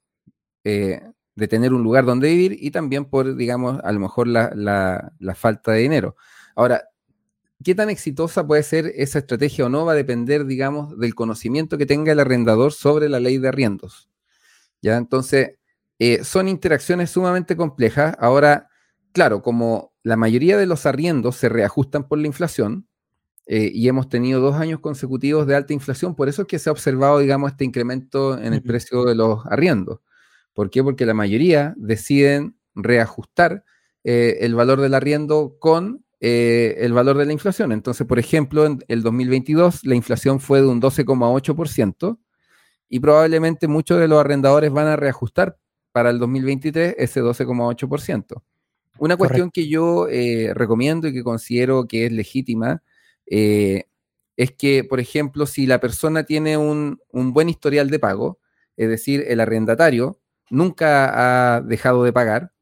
eh, 0.64 1.02
de 1.36 1.48
tener 1.48 1.74
un 1.74 1.84
lugar 1.84 2.06
donde 2.06 2.30
vivir 2.30 2.58
y 2.60 2.72
también 2.72 3.06
por, 3.06 3.36
digamos, 3.36 3.80
a 3.84 3.92
lo 3.92 4.00
mejor 4.00 4.28
la, 4.28 5.12
falta 5.36 5.72
de 5.72 5.80
dinero. 5.80 6.16
Ahora, 6.56 6.90
¿qué 7.64 7.76
tan 7.76 7.90
exitosa 7.90 8.46
puede 8.46 8.64
ser 8.64 8.92
esa 8.96 9.20
estrategia 9.20 9.66
o 9.66 9.70
no? 9.70 9.86
Va 9.86 9.94
a 9.94 9.96
depender, 9.96 10.46
digamos, 10.46 10.98
del 11.00 11.16
conocimiento 11.16 11.78
que 11.78 11.86
tenga 11.86 12.12
el 12.12 12.20
arrendador 12.20 12.72
sobre 12.72 13.10
la 13.10 13.20
ley 13.20 13.38
de 13.40 13.48
arriendos. 13.48 14.10
¿Ya? 14.82 14.98
Entonces, 14.98 15.58
eh, 15.98 16.24
son 16.24 16.48
interacciones 16.48 17.10
sumamente 17.10 17.56
complejas. 17.58 18.16
Ahora, 18.20 18.70
claro, 19.12 19.42
como 19.42 19.94
la 20.04 20.18
mayoría 20.18 20.58
de 20.58 20.68
los 20.68 20.86
arriendos 20.86 21.38
se 21.38 21.50
reajustan 21.50 22.08
por 22.08 22.20
la 22.20 22.28
inflación, 22.28 22.88
eh, 23.48 23.70
y 23.72 23.88
hemos 23.88 24.10
tenido 24.10 24.42
dos 24.42 24.56
años 24.56 24.80
consecutivos 24.80 25.46
de 25.46 25.56
alta 25.56 25.74
inflación, 25.74 26.16
por 26.16 26.30
eso 26.30 26.44
es 26.44 26.48
que 26.48 26.58
se 26.58 26.70
ha 26.70 26.72
observado, 26.72 27.20
digamos, 27.20 27.52
este 27.52 27.64
incremento 27.64 28.40
en 28.40 28.54
el 28.54 28.64
precio 28.64 29.04
de 29.04 29.14
los 29.14 29.46
arriendos. 29.46 30.00
¿Por 30.54 30.72
qué? 30.72 30.84
Porque 30.84 31.06
la 31.06 31.14
mayoría 31.14 31.76
deciden 31.78 32.58
reajustar 32.74 33.64
eh, 34.04 34.38
el 34.42 34.56
valor 34.56 34.82
del 34.82 34.96
arriendo 34.96 35.58
con 35.60 36.04
eh, 36.22 36.76
el 36.80 36.94
valor 36.94 37.18
de 37.18 37.26
la 37.26 37.34
inflación. 37.34 37.72
Entonces, 37.72 38.08
por 38.08 38.18
ejemplo, 38.18 38.66
en 38.66 38.84
el 38.88 39.04
2022 39.04 39.86
la 39.86 39.96
inflación 39.96 40.40
fue 40.40 40.62
de 40.62 40.68
un 40.68 40.82
12,8% 40.82 42.18
y 42.90 43.00
probablemente 43.00 43.68
muchos 43.68 44.00
de 44.00 44.08
los 44.08 44.20
arrendadores 44.20 44.72
van 44.72 44.88
a 44.88 44.96
reajustar 44.96 45.58
para 45.92 46.10
el 46.10 46.18
2023 46.18 46.96
ese 46.98 47.22
12,8%. 47.22 48.42
Una 48.98 49.18
cuestión 49.18 49.52
que 49.52 49.68
yo 49.68 50.08
recomiendo 50.54 51.10
y 51.10 51.14
que 51.14 51.24
considero 51.24 51.86
que 51.86 52.06
es 52.06 52.12
legítima 52.14 52.82
eh, 53.28 53.86
es 54.38 54.52
que, 54.52 54.84
por 54.84 55.00
ejemplo, 55.00 55.46
si 55.46 55.66
la 55.66 55.80
persona 55.80 56.24
tiene 56.24 56.58
un, 56.58 57.00
buen 57.12 57.50
historial 57.50 57.90
de 57.90 58.00
pago, 58.00 58.40
es 58.76 58.90
decir, 58.90 59.24
el 59.28 59.40
arrendatario 59.40 60.20
nunca 60.50 61.56
ha 61.56 61.62
dejado 61.62 62.04
de 62.04 62.14
pagar, 62.14 62.54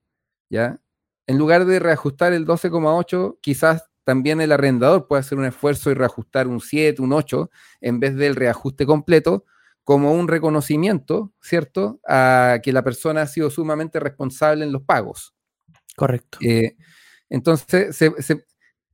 ¿ya? 0.49 0.79
En 1.25 1.37
lugar 1.37 1.65
de 1.65 1.79
reajustar 1.79 2.33
el 2.33 2.45
12,8, 2.45 3.39
quizás 3.41 3.85
también 4.03 4.41
el 4.41 4.51
arrendador 4.51 5.07
puede 5.07 5.21
hacer 5.21 5.37
un 5.37 5.45
esfuerzo 5.45 5.89
y 5.89 5.93
reajustar 5.93 6.47
un 6.47 6.59
7, 6.59 7.01
un 7.01 7.13
8, 7.13 7.49
en 7.81 7.99
vez 7.99 8.15
del 8.15 8.35
reajuste 8.35 8.85
completo, 8.85 9.45
como 9.83 10.13
un 10.13 10.27
reconocimiento, 10.27 11.33
¿cierto?, 11.41 11.99
a 12.07 12.59
que 12.63 12.71
la 12.71 12.83
persona 12.83 13.23
ha 13.23 13.27
sido 13.27 13.49
sumamente 13.49 13.99
responsable 13.99 14.63
en 14.65 14.71
los 14.71 14.83
pagos. 14.83 15.33
Correcto. 15.95 16.37
Eh, 16.41 16.75
entonces, 17.29 17.95
se, 17.95 18.45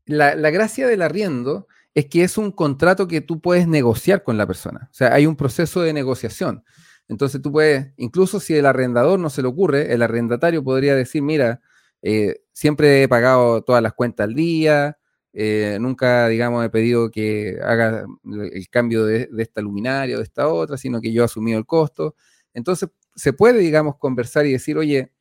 la, 0.10 0.50
gracia 0.50 0.88
del 0.88 1.02
arriendo 1.02 1.68
es 1.94 2.08
que 2.08 2.24
es 2.24 2.38
un 2.38 2.52
contrato 2.52 3.08
que 3.08 3.22
tú 3.22 3.42
puedes 3.42 3.68
negociar 3.68 4.24
con 4.24 4.38
la 4.38 4.48
persona. 4.48 4.90
O 4.92 4.94
sea, 4.94 5.14
hay 5.14 5.26
un 5.26 5.36
proceso 5.36 5.82
de 5.82 5.94
negociación. 5.94 6.64
Entonces 7.08 7.42
tú 7.42 7.52
puedes, 7.52 7.94
incluso 7.98 8.40
si 8.40 8.56
el 8.56 8.66
arrendador 8.66 9.20
no 9.20 9.30
se 9.30 9.42
le 9.42 9.48
ocurre, 9.48 9.94
el 9.94 10.02
arrendatario 10.02 10.64
podría 10.64 10.96
decir, 10.96 11.22
mira, 11.22 11.62
eh, 12.02 12.42
siempre 12.54 13.04
he 13.04 13.08
pagado 13.08 13.64
todas 13.64 13.82
las 13.84 13.94
cuentas 13.94 14.26
al 14.26 14.36
día, 14.36 14.98
eh, 15.34 15.78
nunca, 15.80 16.28
digamos, 16.28 16.66
he 16.66 16.70
pedido 16.70 17.12
que 17.12 17.60
haga 17.64 18.06
el 18.24 18.70
cambio 18.70 19.06
de, 19.06 19.30
esta 19.38 19.62
luminaria 19.62 20.16
o 20.16 20.20
de 20.20 20.24
esta 20.24 20.48
otra, 20.48 20.78
sino 20.78 21.02
que 21.02 21.12
yo 21.12 21.22
he 21.22 21.26
asumido 21.26 21.58
el 21.58 21.66
costo. 21.66 22.16
Entonces 22.54 22.90
se 23.16 23.34
puede, 23.34 23.60
digamos, 23.60 23.98
conversar 23.98 24.46
y 24.46 24.54
decir, 24.54 24.78
oye, 24.78 25.12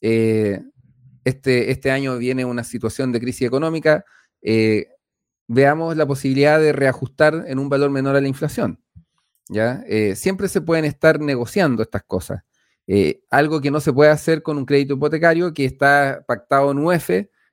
eh, 0.00 0.62
este, 1.24 1.70
este 1.70 1.90
año 1.90 2.16
viene 2.18 2.44
una 2.44 2.64
situación 2.64 3.12
de 3.12 3.20
crisis 3.20 3.46
económica, 3.46 4.04
eh, 4.42 4.88
veamos 5.46 5.96
la 5.96 6.06
posibilidad 6.06 6.60
de 6.60 6.72
reajustar 6.72 7.44
en 7.46 7.58
un 7.58 7.68
valor 7.68 7.90
menor 7.90 8.16
a 8.16 8.20
la 8.20 8.28
inflación. 8.28 8.80
¿ya? 9.48 9.82
Eh, 9.86 10.14
siempre 10.16 10.48
se 10.48 10.60
pueden 10.60 10.84
estar 10.84 11.20
negociando 11.20 11.82
estas 11.82 12.04
cosas. 12.04 12.42
Eh, 12.86 13.22
algo 13.30 13.60
que 13.60 13.70
no 13.70 13.80
se 13.80 13.92
puede 13.92 14.10
hacer 14.10 14.42
con 14.42 14.56
un 14.58 14.64
crédito 14.64 14.94
hipotecario 14.94 15.52
que 15.52 15.64
está 15.64 16.24
pactado 16.26 16.70
en 16.70 16.78
UF 16.78 17.10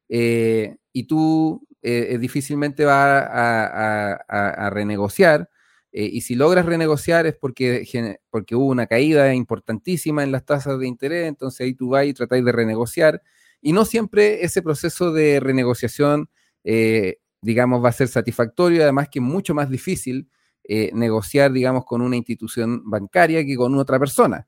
y 0.07 1.03
tú 1.03 1.67
difícilmente 1.81 2.85
vas 2.85 3.27
a, 3.29 4.69
renegociar. 4.71 5.49
y 5.91 6.21
si 6.21 6.35
logras 6.35 6.65
renegociar 6.65 7.25
es 7.25 7.35
porque, 7.35 8.17
porque 8.29 8.55
hubo 8.55 8.67
una 8.67 8.87
caída 8.87 9.33
importantísima 9.33 10.23
en 10.23 10.31
las 10.31 10.45
tasas 10.45 10.79
de 10.79 10.87
interés, 10.87 11.27
entonces 11.27 11.61
ahí 11.61 11.73
tú 11.73 11.89
vas 11.89 12.05
y 12.05 12.13
tratáis 12.13 12.43
de 12.45 12.51
renegociar 12.51 13.21
Y 13.61 13.73
no 13.73 13.85
siempre 13.85 14.43
ese 14.43 14.61
proceso 14.61 15.11
de 15.11 15.39
renegociación, 15.39 16.29
eh, 16.65 17.19
digamos, 17.45 17.81
va 17.83 17.89
a 17.89 17.93
ser 17.93 18.07
satisfactorio, 18.07 18.81
además 18.81 19.07
que 19.07 19.19
es 19.19 19.23
mucho 19.23 19.53
más 19.53 19.69
difícil 19.69 20.27
eh, 20.63 20.89
negociar, 20.93 21.51
digamos, 21.51 21.85
con 21.85 22.01
una 22.01 22.15
institución 22.15 22.81
bancaria 22.89 23.45
que 23.45 23.55
con 23.55 23.77
otra 23.77 23.99
persona. 23.99 24.47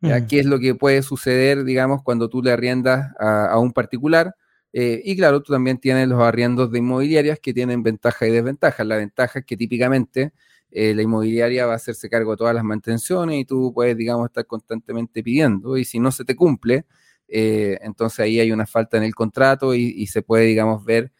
¿ya? 0.00 0.20
Mm. 0.20 0.26
¿Qué 0.28 0.38
es 0.38 0.46
lo 0.46 0.60
que 0.60 0.76
puede 0.76 1.02
suceder, 1.02 1.64
digamos, 1.64 2.00
cuando 2.04 2.28
tú 2.28 2.40
le 2.40 2.52
arriendas 2.52 3.12
a, 3.18 3.58
un 3.58 3.72
particular? 3.72 4.36
Eh, 4.72 5.02
y 5.04 5.16
claro, 5.16 5.42
tú 5.42 5.52
también 5.52 5.78
tienes 5.78 6.06
los 6.06 6.22
arriendos 6.22 6.70
de 6.70 6.78
inmobiliarias 6.78 7.40
que 7.40 7.52
tienen 7.52 7.82
ventajas 7.82 8.28
y 8.28 8.30
desventajas. 8.30 8.86
La 8.86 8.96
ventaja 8.96 9.40
es 9.40 9.44
que 9.44 9.56
típicamente 9.56 10.32
eh, 10.70 10.94
la 10.94 11.02
inmobiliaria 11.02 11.66
va 11.66 11.72
a 11.72 11.76
hacerse 11.76 12.08
cargo 12.08 12.32
de 12.32 12.36
todas 12.36 12.54
las 12.54 12.62
mantenciones 12.62 13.40
y 13.40 13.44
tú 13.44 13.72
puedes, 13.74 13.96
digamos, 13.96 14.26
estar 14.26 14.46
constantemente 14.46 15.24
pidiendo. 15.24 15.76
Y 15.76 15.84
si 15.84 15.98
no 15.98 16.12
se 16.12 16.24
te 16.24 16.36
cumple, 16.36 16.86
entonces 17.26 18.20
ahí 18.20 18.38
hay 18.38 18.52
una 18.52 18.64
falta 18.64 18.96
en 18.96 19.02
el 19.02 19.14
contrato 19.14 19.74
y, 19.74 19.92
y 19.96 20.06
se 20.06 20.22
puede, 20.22 20.44
digamos, 20.44 20.84
ver 20.84 21.12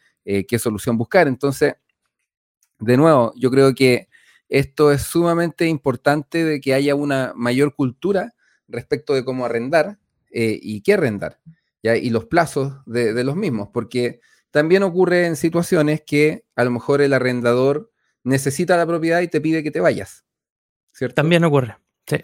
qué 0.47 0.59
solución 0.59 0.97
buscar. 0.97 1.27
Entonces, 1.27 1.75
de 2.79 2.97
nuevo, 2.97 3.33
yo 3.35 3.51
creo 3.51 3.73
que 3.73 4.09
esto 4.47 4.91
es 4.91 5.03
sumamente 5.03 5.67
importante 5.67 6.43
de 6.43 6.59
que 6.59 6.73
haya 6.73 6.95
una 6.95 7.33
mayor 7.35 7.75
cultura 7.75 8.33
respecto 8.67 9.13
de 9.13 9.23
cómo 9.23 9.45
arrendar 9.45 9.99
eh, 10.31 10.59
y 10.61 10.81
qué 10.81 10.93
arrendar, 10.93 11.39
y 11.81 12.09
los 12.09 12.25
plazos 12.25 12.73
de, 12.85 13.23
los 13.23 13.35
mismos, 13.35 13.69
porque 13.73 14.19
también 14.51 14.83
ocurre 14.83 15.25
en 15.25 15.35
situaciones 15.35 16.01
que 16.05 16.45
a 16.55 16.63
lo 16.63 16.71
mejor 16.71 17.01
el 17.01 17.13
arrendador 17.13 17.91
necesita 18.23 18.77
la 18.77 18.85
propiedad 18.85 19.21
y 19.21 19.27
te 19.27 19.41
pide 19.41 19.63
que 19.63 19.71
te 19.71 19.79
vayas. 19.79 20.25
¿cierto? 20.91 21.15
También 21.15 21.43
ocurre, 21.43 21.77
sí. 22.05 22.17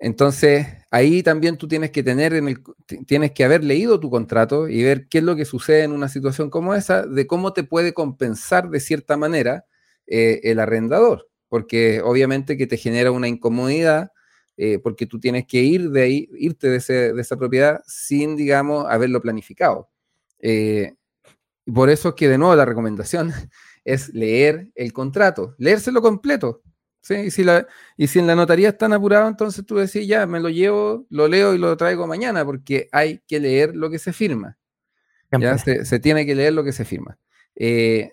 Entonces, 0.00 0.66
ahí 0.90 1.22
también 1.22 1.56
tú 1.58 1.68
tienes 1.68 1.90
que 1.90 2.02
tener 2.02 2.34
en 2.34 2.48
el, 2.48 2.62
tienes 3.06 3.32
que 3.32 3.44
haber 3.44 3.62
leído 3.62 4.00
tu 4.00 4.10
contrato 4.10 4.68
y 4.68 4.82
ver 4.82 5.06
qué 5.08 5.18
es 5.18 5.24
lo 5.24 5.36
que 5.36 5.44
sucede 5.44 5.84
en 5.84 5.92
una 5.92 6.08
situación 6.08 6.50
como 6.50 6.74
esa, 6.74 7.06
de 7.06 7.26
cómo 7.26 7.52
te 7.52 7.64
puede 7.64 7.92
compensar 7.94 8.70
de 8.70 8.80
cierta 8.80 9.16
manera 9.16 9.66
eh, 10.06 10.40
el 10.44 10.58
arrendador 10.58 11.30
porque 11.50 12.00
obviamente 12.00 12.56
que 12.56 12.68
te 12.68 12.78
genera 12.78 13.10
una 13.10 13.28
incomodidad, 13.28 14.12
eh, 14.56 14.78
porque 14.78 15.04
tú 15.06 15.18
tienes 15.18 15.46
que 15.46 15.58
ir 15.58 15.90
de 15.90 16.02
ahí, 16.02 16.28
irte 16.38 16.68
de, 16.68 16.76
esa 17.20 17.36
propiedad 17.36 17.82
sin, 17.86 18.36
digamos, 18.36 18.86
haberlo 18.88 19.20
planificado. 19.20 19.90
Eh, 20.38 20.94
por 21.74 21.90
eso 21.90 22.10
es 22.10 22.14
que, 22.14 22.28
de 22.28 22.38
nuevo, 22.38 22.54
la 22.54 22.64
recomendación 22.64 23.32
es 23.84 24.14
leer 24.14 24.70
el 24.76 24.92
contrato, 24.92 25.56
leérselo 25.58 26.00
completo. 26.00 26.62
¿Sí? 27.02 27.14
Y, 27.14 27.30
si 27.30 27.44
la, 27.44 27.66
y 27.96 28.06
si 28.06 28.18
en 28.18 28.26
la 28.26 28.34
notaría 28.34 28.70
están 28.70 28.92
apurados, 28.92 29.28
entonces 29.30 29.64
tú 29.64 29.76
decís, 29.76 30.06
ya, 30.06 30.26
me 30.26 30.40
lo 30.40 30.48
llevo, 30.48 31.06
lo 31.10 31.28
leo 31.28 31.54
y 31.54 31.58
lo 31.58 31.76
traigo 31.76 32.06
mañana, 32.06 32.44
porque 32.44 32.88
hay 32.92 33.20
que 33.26 33.40
leer 33.40 33.74
lo 33.76 33.90
que 33.90 33.98
se 33.98 34.12
firma. 34.12 34.56
Ya 35.38 35.56
se, 35.58 36.00
tiene 36.00 36.26
que 36.26 36.34
leer 36.34 36.52
lo 36.52 36.64
que 36.64 36.72
se 36.72 36.84
firma. 36.84 37.16
Eh, 37.54 38.12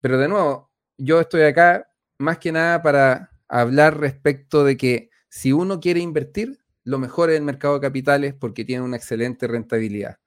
pero 0.00 0.18
de 0.18 0.26
nuevo, 0.26 0.72
yo 0.98 1.20
estoy 1.20 1.42
acá 1.42 1.88
más 2.18 2.38
que 2.38 2.50
nada 2.50 2.82
para 2.82 3.30
hablar 3.48 4.00
respecto 4.00 4.64
de 4.64 4.76
que 4.76 5.10
si 5.28 5.52
uno 5.52 5.78
quiere 5.78 6.00
invertir, 6.00 6.58
lo 6.84 6.98
mejor 6.98 7.30
es 7.30 7.36
el 7.36 7.44
mercado 7.44 7.74
de 7.74 7.80
capitales 7.80 8.34
porque 8.34 8.64
tiene 8.64 8.82
una 8.82 8.96
excelente 8.96 9.46
rentabilidad. 9.46 10.18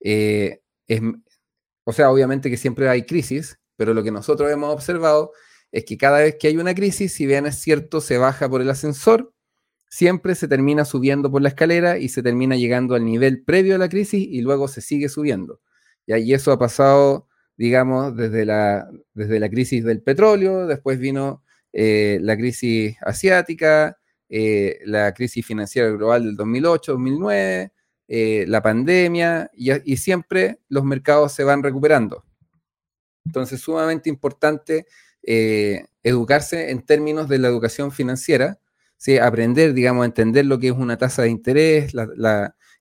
Eh, 0.00 0.60
o 1.84 1.92
sea, 1.92 2.10
obviamente 2.10 2.50
que 2.50 2.56
siempre 2.56 2.88
hay 2.88 3.04
crisis, 3.04 3.58
pero 3.76 3.94
lo 3.94 4.02
que 4.02 4.10
nosotros 4.10 4.50
hemos 4.50 4.72
observado 4.72 5.32
es 5.72 5.84
que 5.84 5.96
cada 5.96 6.20
vez 6.20 6.36
que 6.38 6.48
hay 6.48 6.56
una 6.56 6.74
crisis, 6.74 7.12
si 7.12 7.26
bien 7.26 7.46
es 7.46 7.56
cierto, 7.56 8.00
se 8.00 8.18
baja 8.18 8.48
por 8.48 8.60
el 8.60 8.70
ascensor, 8.70 9.34
siempre 9.88 10.34
se 10.34 10.46
termina 10.48 10.84
subiendo 10.84 11.30
por 11.30 11.42
la 11.42 11.48
escalera 11.48 11.98
y 11.98 12.08
se 12.08 12.22
termina 12.22 12.56
llegando 12.56 12.94
al 12.94 13.04
nivel 13.04 13.42
previo 13.42 13.74
a 13.74 13.78
la 13.78 13.88
crisis 13.88 14.26
y 14.30 14.40
luego 14.42 14.68
se 14.68 14.80
sigue 14.80 15.08
subiendo. 15.08 15.60
Y 16.06 16.32
eso 16.34 16.52
ha 16.52 16.58
pasado 16.58 17.28
digamos, 17.56 18.16
desde 18.16 18.44
la, 18.44 18.90
desde 19.14 19.40
la 19.40 19.48
crisis 19.48 19.84
del 19.84 20.02
petróleo, 20.02 20.66
después 20.66 20.98
vino 20.98 21.44
eh, 21.72 22.18
la 22.20 22.36
crisis 22.36 22.96
asiática, 23.02 23.98
eh, 24.28 24.80
la 24.84 25.12
crisis 25.14 25.44
financiera 25.46 25.88
global 25.90 26.24
del 26.24 26.36
2008-2009, 26.36 27.72
eh, 28.08 28.44
la 28.48 28.62
pandemia, 28.62 29.50
y, 29.54 29.96
siempre 29.96 30.60
los 30.68 30.84
mercados 30.84 31.32
se 31.32 31.44
van 31.44 31.62
recuperando. 31.62 32.24
Entonces, 33.24 33.60
sumamente 33.60 34.10
importante 34.10 34.86
educarse 35.24 36.70
en 36.70 36.82
términos 36.82 37.28
de 37.28 37.38
la 37.38 37.48
educación 37.48 37.92
financiera, 37.92 38.58
¿sí? 38.96 39.18
aprender, 39.18 39.72
digamos, 39.74 40.02
a 40.02 40.06
entender 40.06 40.46
lo 40.46 40.58
que 40.58 40.68
es 40.68 40.72
una 40.72 40.98
tasa 40.98 41.22
de 41.22 41.30
interés, 41.30 41.92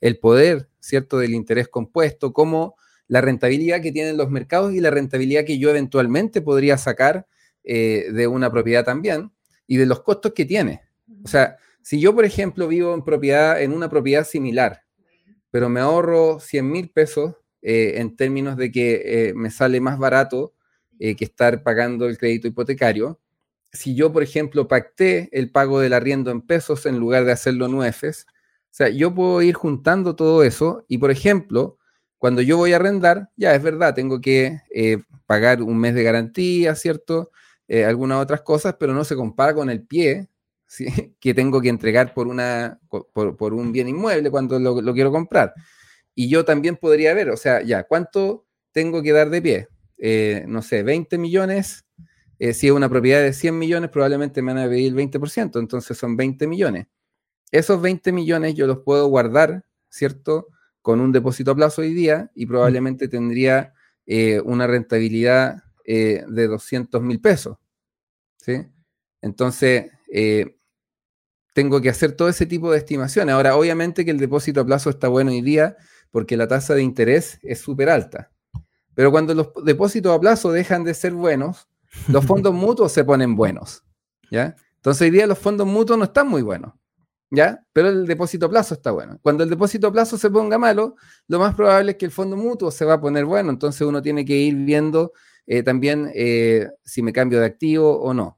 el 0.02 0.20
poder, 0.20 0.70
¿cierto?, 0.80 1.20
del 1.20 1.34
interés 1.34 1.68
compuesto, 1.68 2.34
cómo 2.34 2.76
la 3.08 3.20
rentabilidad 3.20 3.82
que 3.82 3.92
tienen 3.92 4.16
los 4.16 4.30
mercados 4.30 4.74
y 4.74 4.80
la 4.80 4.90
rentabilidad 4.90 5.44
que 5.44 5.60
yo 5.60 5.70
eventualmente 5.70 6.42
podría 6.42 6.78
sacar 6.78 7.28
eh, 7.64 8.08
de 8.14 8.26
una 8.26 8.50
propiedad 8.50 8.86
también 8.86 9.32
y 9.68 9.78
de 9.78 9.86
los 9.86 10.02
costos 10.02 10.32
que 10.34 10.46
tiene. 10.46 10.82
O 11.24 11.28
sea, 11.28 11.58
si 11.82 12.00
yo, 12.00 12.16
por 12.16 12.24
ejemplo, 12.24 12.70
vivo 12.70 12.94
en, 12.94 13.04
propiedad, 13.04 13.62
en 13.62 13.74
una 13.74 13.90
propiedad 13.90 14.26
similar, 14.26 14.84
pero 15.50 15.68
me 15.68 15.82
ahorro 15.82 16.40
100 16.40 16.72
mil 16.72 16.90
pesos 16.90 17.36
eh, 17.62 17.96
en 17.98 18.16
términos 18.16 18.56
de 18.56 18.72
que 18.72 19.02
eh, 19.04 19.34
me 19.36 19.52
sale 19.52 19.82
más 19.82 20.00
barato 20.00 20.54
que 21.18 21.26
estar 21.26 21.64
pagando 21.64 22.08
el 22.08 22.18
crédito 22.18 22.48
hipotecario, 22.48 23.20
si 23.74 23.96
yo, 23.96 24.12
por 24.12 24.24
ejemplo, 24.24 24.68
pacté 24.68 25.30
el 25.32 25.50
pago 25.50 25.80
del 25.80 25.94
arriendo 25.94 26.32
en 26.32 26.42
pesos 26.42 26.86
en 26.86 27.00
lugar 27.00 27.26
de 27.26 27.32
hacerlo 27.32 27.66
en 27.66 27.74
UEFs, 27.76 28.26
o 28.28 28.74
sea, 28.74 28.90
yo 28.90 29.14
puedo 29.14 29.42
ir 29.42 29.54
juntando 29.56 30.16
todo 30.16 30.44
eso 30.44 30.86
y, 30.88 30.98
por 30.98 31.12
ejemplo, 31.12 31.78
cuando 32.18 32.42
yo 32.42 32.56
voy 32.58 32.74
a 32.74 32.78
arrendar, 32.78 33.30
ya 33.36 33.56
es 33.56 33.64
verdad, 33.64 33.96
tengo 33.96 34.22
que 34.22 34.62
eh, 34.74 34.98
pagar 35.26 35.62
un 35.62 35.78
mes 35.78 35.96
de 35.96 36.04
garantía, 36.04 36.76
¿cierto? 36.76 37.32
Eh, 37.68 37.84
algunas 37.84 38.22
otras 38.22 38.42
cosas, 38.42 38.76
pero 38.80 38.94
no 38.94 39.04
se 39.04 39.16
compara 39.16 39.54
con 39.54 39.70
el 39.70 39.86
pie 39.86 40.30
que 41.20 41.34
tengo 41.34 41.62
que 41.62 41.70
entregar 41.70 42.14
por, 42.14 42.28
una, 42.28 42.80
por, 42.90 43.54
un 43.54 43.72
bien 43.72 43.90
inmueble 43.90 44.30
cuando 44.30 44.60
lo, 44.60 44.94
quiero 44.94 45.12
comprar. 45.12 45.54
Y 46.14 46.30
yo 46.30 46.46
también 46.46 46.78
podría 46.78 47.14
ver, 47.14 47.30
o 47.30 47.38
sea, 47.38 47.62
ya, 47.62 47.84
¿cuánto 47.84 48.46
tengo 48.72 49.02
que 49.02 49.12
dar 49.12 49.30
de 49.30 49.42
pie? 49.42 49.68
Eh, 50.02 50.44
no 50.48 50.62
sé, 50.62 50.84
20 50.84 51.18
millones. 51.18 51.86
si 52.40 52.68
es 52.68 52.74
una 52.74 52.90
propiedad 52.90 53.22
de 53.22 53.34
100 53.34 53.58
millones, 53.58 53.90
probablemente 53.92 54.42
me 54.42 54.54
van 54.54 54.64
a 54.64 54.68
pedir 54.68 54.88
el 54.88 54.96
20%, 54.96 55.60
entonces 55.60 55.98
son 55.98 56.18
20 56.18 56.48
millones. 56.48 56.88
Esos 57.52 57.82
20 57.82 58.12
millones 58.12 58.56
yo 58.56 58.68
los 58.68 58.80
puedo 58.80 59.08
guardar, 59.08 59.64
¿cierto? 59.90 60.48
con 60.82 61.00
un 61.00 61.12
depósito 61.12 61.52
a 61.52 61.56
plazo 61.56 61.82
hoy 61.82 61.94
día 61.94 62.32
y 62.36 62.46
probablemente 62.46 63.08
tendría 63.08 63.74
eh, 64.06 64.42
una 64.42 64.68
rentabilidad 64.68 65.64
eh, 65.86 66.24
de 66.28 66.48
200 66.48 67.02
mil 67.02 67.22
pesos. 67.22 67.58
¿sí? 68.38 68.66
Entonces, 69.22 69.92
eh, 70.12 70.58
tengo 71.54 71.82
que 71.82 71.90
hacer 71.90 72.14
todo 72.14 72.30
ese 72.30 72.46
tipo 72.46 72.72
de 72.72 72.80
estimaciones. 72.80 73.34
Ahora, 73.34 73.56
obviamente 73.56 74.06
que 74.06 74.12
el 74.12 74.18
depósito 74.18 74.62
a 74.62 74.66
plazo 74.66 74.90
está 74.90 75.08
bueno 75.08 75.32
hoy 75.32 75.42
día 75.42 75.78
porque 76.10 76.38
la 76.38 76.48
tasa 76.48 76.74
de 76.74 76.84
interés 76.84 77.40
es 77.44 77.60
súper 77.60 77.90
alta. 77.90 78.31
Pero 78.94 79.12
cuando 79.12 79.34
los 79.34 79.50
depósitos 79.64 80.16
a 80.16 80.20
plazo 80.20 80.52
dejan 80.52 80.84
de 80.84 80.94
ser 80.94 81.14
buenos, 81.14 81.68
los 82.08 82.26
fondos 82.26 82.54
mutuos 82.54 82.92
se 82.92 83.04
ponen 83.04 83.36
buenos. 83.36 83.84
¿ya? 84.30 84.56
Entonces, 84.76 85.02
hoy 85.04 85.12
día 85.12 85.28
los 85.28 85.38
fondos 85.38 85.68
mutuos 85.68 85.98
no 85.98 86.06
están 86.06 86.28
muy 86.28 86.42
buenos. 86.42 86.74
¿ya? 87.32 87.66
Pero 87.74 87.90
el 87.90 88.06
depósito 88.06 88.46
a 88.46 88.50
plazo 88.50 88.76
está 88.76 88.92
bueno. 88.92 89.18
Cuando 89.22 89.44
el 89.44 89.50
depósito 89.50 89.88
a 89.88 89.92
plazo 89.92 90.18
se 90.18 90.30
ponga 90.30 90.58
malo, 90.58 90.96
lo 91.28 91.40
más 91.40 91.56
probable 91.56 91.92
es 91.92 91.98
que 91.98 92.06
el 92.06 92.12
fondo 92.12 92.36
mutuo 92.36 92.70
se 92.70 92.86
va 92.86 92.96
a 92.96 93.02
poner 93.02 93.26
bueno, 93.26 93.50
entonces 93.50 93.82
uno 93.88 94.02
tiene 94.02 94.26
que 94.26 94.36
ir 94.36 94.56
viendo 94.56 95.14
eh, 95.48 95.64
también 95.64 96.12
eh, 96.14 96.68
si 96.84 97.02
me 97.02 97.14
cambio 97.14 97.40
de 97.40 97.46
activo 97.46 98.00
o 98.00 98.14
no. 98.14 98.38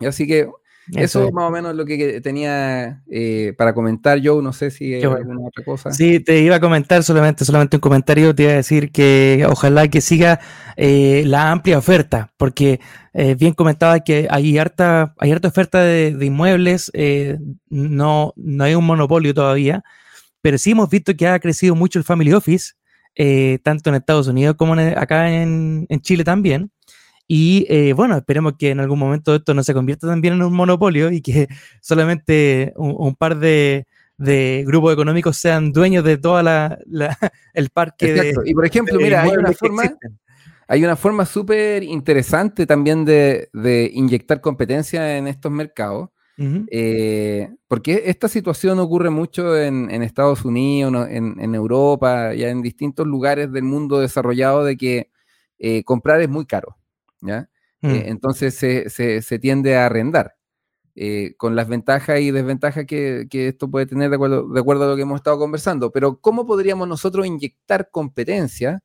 Así 0.00 0.26
que 0.26 0.50
eso, 0.94 1.26
es 1.26 1.32
más 1.32 1.44
o 1.44 1.50
menos 1.50 1.74
lo 1.74 1.84
que 1.84 2.20
tenía 2.20 3.02
eh, 3.10 3.54
para 3.56 3.74
comentar 3.74 4.18
yo. 4.18 4.40
No 4.42 4.52
sé 4.52 4.70
si 4.70 4.94
hay 4.94 5.02
alguna 5.02 5.40
otra 5.46 5.64
cosa. 5.64 5.92
Sí, 5.92 6.20
te 6.20 6.40
iba 6.40 6.56
a 6.56 6.60
comentar 6.60 7.02
solamente, 7.02 7.44
solamente 7.44 7.76
un 7.76 7.80
comentario. 7.80 8.34
Te 8.34 8.44
iba 8.44 8.52
a 8.52 8.56
decir 8.56 8.90
que 8.90 9.46
ojalá 9.48 9.88
que 9.88 10.00
siga 10.00 10.40
eh, 10.76 11.22
la 11.26 11.50
amplia 11.50 11.78
oferta, 11.78 12.32
porque 12.36 12.80
eh, 13.12 13.34
bien 13.34 13.54
comentaba 13.54 14.00
que 14.00 14.26
hay 14.30 14.58
harta, 14.58 15.14
hay 15.18 15.32
harta 15.32 15.48
oferta 15.48 15.80
de, 15.80 16.16
inmuebles. 16.20 16.90
no, 17.68 18.32
no 18.36 18.64
hay 18.64 18.74
un 18.74 18.84
monopolio 18.84 19.34
todavía, 19.34 19.82
pero 20.40 20.58
sí 20.58 20.72
hemos 20.72 20.88
visto 20.90 21.14
que 21.16 21.28
ha 21.28 21.38
crecido 21.38 21.74
mucho 21.74 21.98
el 21.98 22.04
family 22.04 22.32
office, 22.32 22.72
tanto 23.62 23.90
en 23.90 23.96
Estados 23.96 24.28
Unidos 24.28 24.56
como 24.56 24.74
acá 24.74 25.30
en 25.30 25.86
Chile 26.02 26.24
también. 26.24 26.70
Y 27.32 27.64
eh, 27.68 27.92
bueno, 27.92 28.16
esperemos 28.16 28.54
que 28.58 28.70
en 28.70 28.80
algún 28.80 28.98
momento 28.98 29.36
esto 29.36 29.54
no 29.54 29.62
se 29.62 29.72
convierta 29.72 30.08
también 30.08 30.34
en 30.34 30.42
un 30.42 30.52
monopolio 30.52 31.12
y 31.12 31.20
que 31.22 31.46
solamente 31.80 32.72
un, 32.74 33.14
par 33.14 33.38
de, 33.38 33.86
grupos 34.66 34.92
económicos 34.94 35.36
sean 35.36 35.70
dueños 35.70 36.02
de 36.02 36.18
toda 36.18 36.42
la, 36.42 36.76
el 37.54 37.70
parque 37.70 38.12
de. 38.12 38.34
Y 38.44 38.52
por 38.52 38.66
ejemplo, 38.66 38.98
mira, 38.98 39.22
hay 39.22 39.30
una 39.30 39.52
forma. 39.52 39.96
Hay 40.66 40.84
una 40.84 40.96
forma 40.96 41.24
súper 41.24 41.84
interesante 41.84 42.66
también 42.66 43.04
de, 43.04 43.48
inyectar 43.94 44.40
competencia 44.40 45.16
en 45.16 45.28
estos 45.28 45.52
mercados, 45.52 46.08
Eh, 46.36 47.48
porque 47.68 48.02
esta 48.06 48.26
situación 48.26 48.80
ocurre 48.80 49.10
mucho 49.10 49.56
en, 49.56 50.02
Estados 50.02 50.44
Unidos, 50.44 51.06
en, 51.08 51.54
Europa, 51.54 52.34
ya 52.34 52.48
en 52.48 52.60
distintos 52.60 53.06
lugares 53.06 53.52
del 53.52 53.62
mundo 53.62 54.00
desarrollado, 54.00 54.64
de 54.64 54.76
que 54.76 55.10
eh, 55.60 55.84
comprar 55.84 56.20
es 56.22 56.28
muy 56.28 56.44
caro. 56.44 56.79
¿Ya? 57.20 57.48
Mm. 57.82 57.88
entonces 58.06 58.54
se, 58.54 59.38
tiende 59.38 59.76
a 59.76 59.86
arrendar. 59.86 60.36
con 61.38 61.56
las 61.56 61.68
ventajas 61.68 62.20
y 62.20 62.30
desventajas 62.30 62.84
que, 62.86 63.26
esto 63.30 63.70
puede 63.70 63.86
tener 63.86 64.10
de 64.10 64.16
acuerdo, 64.16 64.48
de 64.48 64.60
acuerdo, 64.60 64.84
a 64.84 64.88
lo 64.88 64.96
que 64.96 65.02
hemos 65.02 65.16
estado 65.20 65.38
conversando. 65.38 65.90
Pero 65.92 66.20
¿cómo 66.20 66.46
podríamos 66.46 66.86
nosotros 66.88 67.26
inyectar 67.26 67.90
competencia 67.90 68.82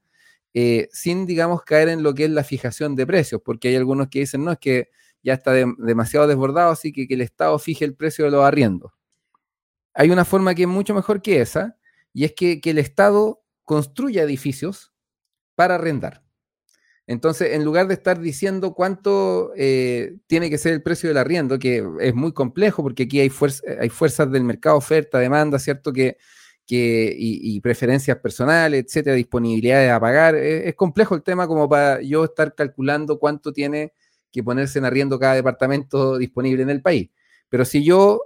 eh, 0.58 0.88
sin, 0.94 1.26
digamos, 1.26 1.64
caer 1.64 1.90
en 1.90 2.02
lo 2.02 2.14
que 2.14 2.24
es 2.24 2.30
la 2.32 2.46
fijación 2.46 2.96
de 2.96 3.06
precios, 3.06 3.42
porque 3.44 3.68
hay 3.68 3.76
algunos 3.76 4.08
que 4.08 4.20
dicen, 4.20 4.46
no, 4.46 4.54
es 4.54 4.58
que 4.58 4.88
ya 5.22 5.34
está 5.34 5.52
demasiado 5.52 6.28
desbordado, 6.28 6.72
así 6.72 6.94
que 6.94 7.10
que 7.10 7.16
el 7.16 7.22
Estado 7.22 7.60
fije 7.60 7.84
el 7.84 7.94
precio 7.94 8.24
de 8.24 8.32
los 8.32 8.46
arriendos. 8.46 8.94
Hay 9.94 10.12
una 10.12 10.24
forma 10.24 10.56
que 10.56 10.62
es 10.62 10.70
mucho 10.70 10.94
mejor 10.94 11.22
que 11.22 11.42
esa, 11.42 11.78
y 12.14 12.24
es 12.24 12.34
que, 12.34 12.62
el 12.64 12.78
Estado 12.78 13.42
construya 13.66 14.24
edificios 14.24 14.94
para 15.56 15.76
arrendar. 15.76 16.24
Entonces, 17.08 17.54
en 17.54 17.64
lugar 17.64 17.88
de 17.88 17.94
estar 17.94 18.20
diciendo 18.20 18.74
cuánto 18.74 19.52
eh, 19.56 20.18
tiene 20.28 20.50
que 20.50 20.58
ser 20.58 20.74
el 20.74 20.82
precio 20.82 21.10
del 21.10 21.18
arriendo, 21.18 21.60
que 21.60 21.88
es 22.00 22.16
muy 22.16 22.34
complejo 22.34 22.82
porque 22.82 23.04
aquí 23.04 23.20
hay, 23.20 23.32
hay 23.80 23.90
fuerzas 23.90 24.32
del 24.32 24.44
mercado, 24.44 24.78
oferta, 24.78 25.20
demanda, 25.20 25.60
¿cierto? 25.60 25.94
Que 25.94 26.18
y, 26.68 27.60
preferencias 27.62 28.18
personales, 28.18 28.86
etcétera, 28.86 29.16
disponibilidades 29.16 29.92
a 29.92 30.00
pagar. 30.00 30.36
Es, 30.36 30.74
complejo 30.76 31.16
el 31.16 31.24
tema 31.24 31.48
como 31.48 31.70
para 31.70 32.02
yo 32.02 32.26
estar 32.26 32.56
calculando 32.56 33.20
cuánto 33.20 33.54
tiene 33.54 33.94
que 34.32 34.44
ponerse 34.44 34.80
en 34.80 34.86
arriendo 34.86 35.20
cada 35.20 35.36
departamento 35.36 36.18
disponible 36.18 36.64
en 36.64 36.70
el 36.70 36.82
país. 36.82 37.10
Pero 37.50 37.66
si 37.66 37.84
yo 37.84 38.22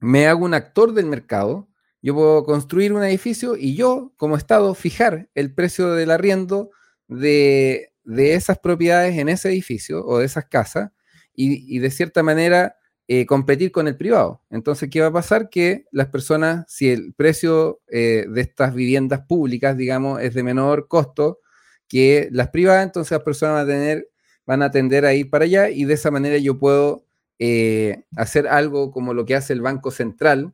me 0.00 0.26
hago 0.26 0.44
un 0.44 0.54
actor 0.54 0.92
del 0.92 1.06
mercado, 1.06 1.68
yo 2.02 2.14
puedo 2.14 2.44
construir 2.44 2.92
un 2.92 3.02
edificio 3.04 3.56
y 3.56 3.74
yo, 3.74 4.12
como 4.16 4.36
Estado, 4.36 4.74
fijar 4.74 5.28
el 5.34 5.54
precio 5.54 5.92
del 5.92 6.10
arriendo 6.10 6.70
de, 7.08 7.90
esas 8.16 8.58
propiedades 8.58 9.18
en 9.18 9.28
ese 9.28 9.48
edificio 9.48 10.04
o 10.06 10.18
de 10.18 10.26
esas 10.26 10.46
casas 10.46 10.90
y, 11.34 11.76
y 11.76 11.78
de 11.80 11.90
cierta 11.90 12.22
manera 12.22 12.78
eh, 13.10 13.24
competir 13.24 13.72
con 13.72 13.88
el 13.88 13.96
privado. 13.96 14.42
Entonces, 14.50 14.90
¿qué 14.90 15.00
va 15.00 15.06
a 15.06 15.12
pasar? 15.12 15.48
Que 15.48 15.86
las 15.92 16.08
personas, 16.08 16.66
si 16.68 16.90
el 16.90 17.14
precio 17.14 17.80
eh, 17.88 18.26
de 18.28 18.40
estas 18.42 18.74
viviendas 18.74 19.20
públicas, 19.20 19.78
digamos, 19.78 20.20
es 20.20 20.34
de 20.34 20.42
menor 20.42 20.88
costo 20.88 21.40
que 21.88 22.28
las 22.32 22.50
privadas, 22.50 22.84
entonces 22.84 23.12
las 23.12 23.22
personas 23.22 23.54
van 23.54 23.64
a 23.64 23.66
tener, 23.66 24.10
van 24.44 24.62
a 24.62 24.70
tender 24.70 25.06
a 25.06 25.14
ir 25.14 25.30
para 25.30 25.46
allá 25.46 25.70
y 25.70 25.84
de 25.84 25.94
esa 25.94 26.10
manera 26.10 26.36
yo 26.36 26.58
puedo 26.58 27.06
eh, 27.38 28.04
hacer 28.14 28.46
algo 28.46 28.90
como 28.90 29.14
lo 29.14 29.24
que 29.24 29.36
hace 29.36 29.54
el 29.54 29.62
Banco 29.62 29.90
Central 29.90 30.52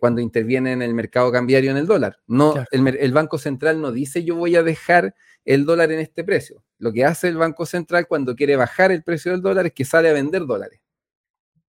cuando 0.00 0.20
interviene 0.20 0.72
en 0.72 0.82
el 0.82 0.94
mercado 0.94 1.30
cambiario 1.30 1.70
en 1.70 1.76
el 1.76 1.86
dólar. 1.86 2.18
No, 2.26 2.54
el, 2.70 2.88
el 2.88 3.12
Banco 3.12 3.38
Central 3.38 3.80
no 3.80 3.92
dice 3.92 4.24
yo 4.24 4.34
voy 4.36 4.56
a 4.56 4.62
dejar 4.62 5.14
el 5.44 5.64
dólar 5.64 5.92
en 5.92 6.00
este 6.00 6.24
precio. 6.24 6.62
Lo 6.78 6.92
que 6.92 7.04
hace 7.04 7.28
el 7.28 7.36
Banco 7.36 7.64
Central 7.64 8.06
cuando 8.06 8.34
quiere 8.34 8.56
bajar 8.56 8.92
el 8.92 9.02
precio 9.02 9.32
del 9.32 9.40
dólar 9.40 9.66
es 9.66 9.72
que 9.72 9.84
sale 9.84 10.10
a 10.10 10.12
vender 10.12 10.44
dólares. 10.44 10.80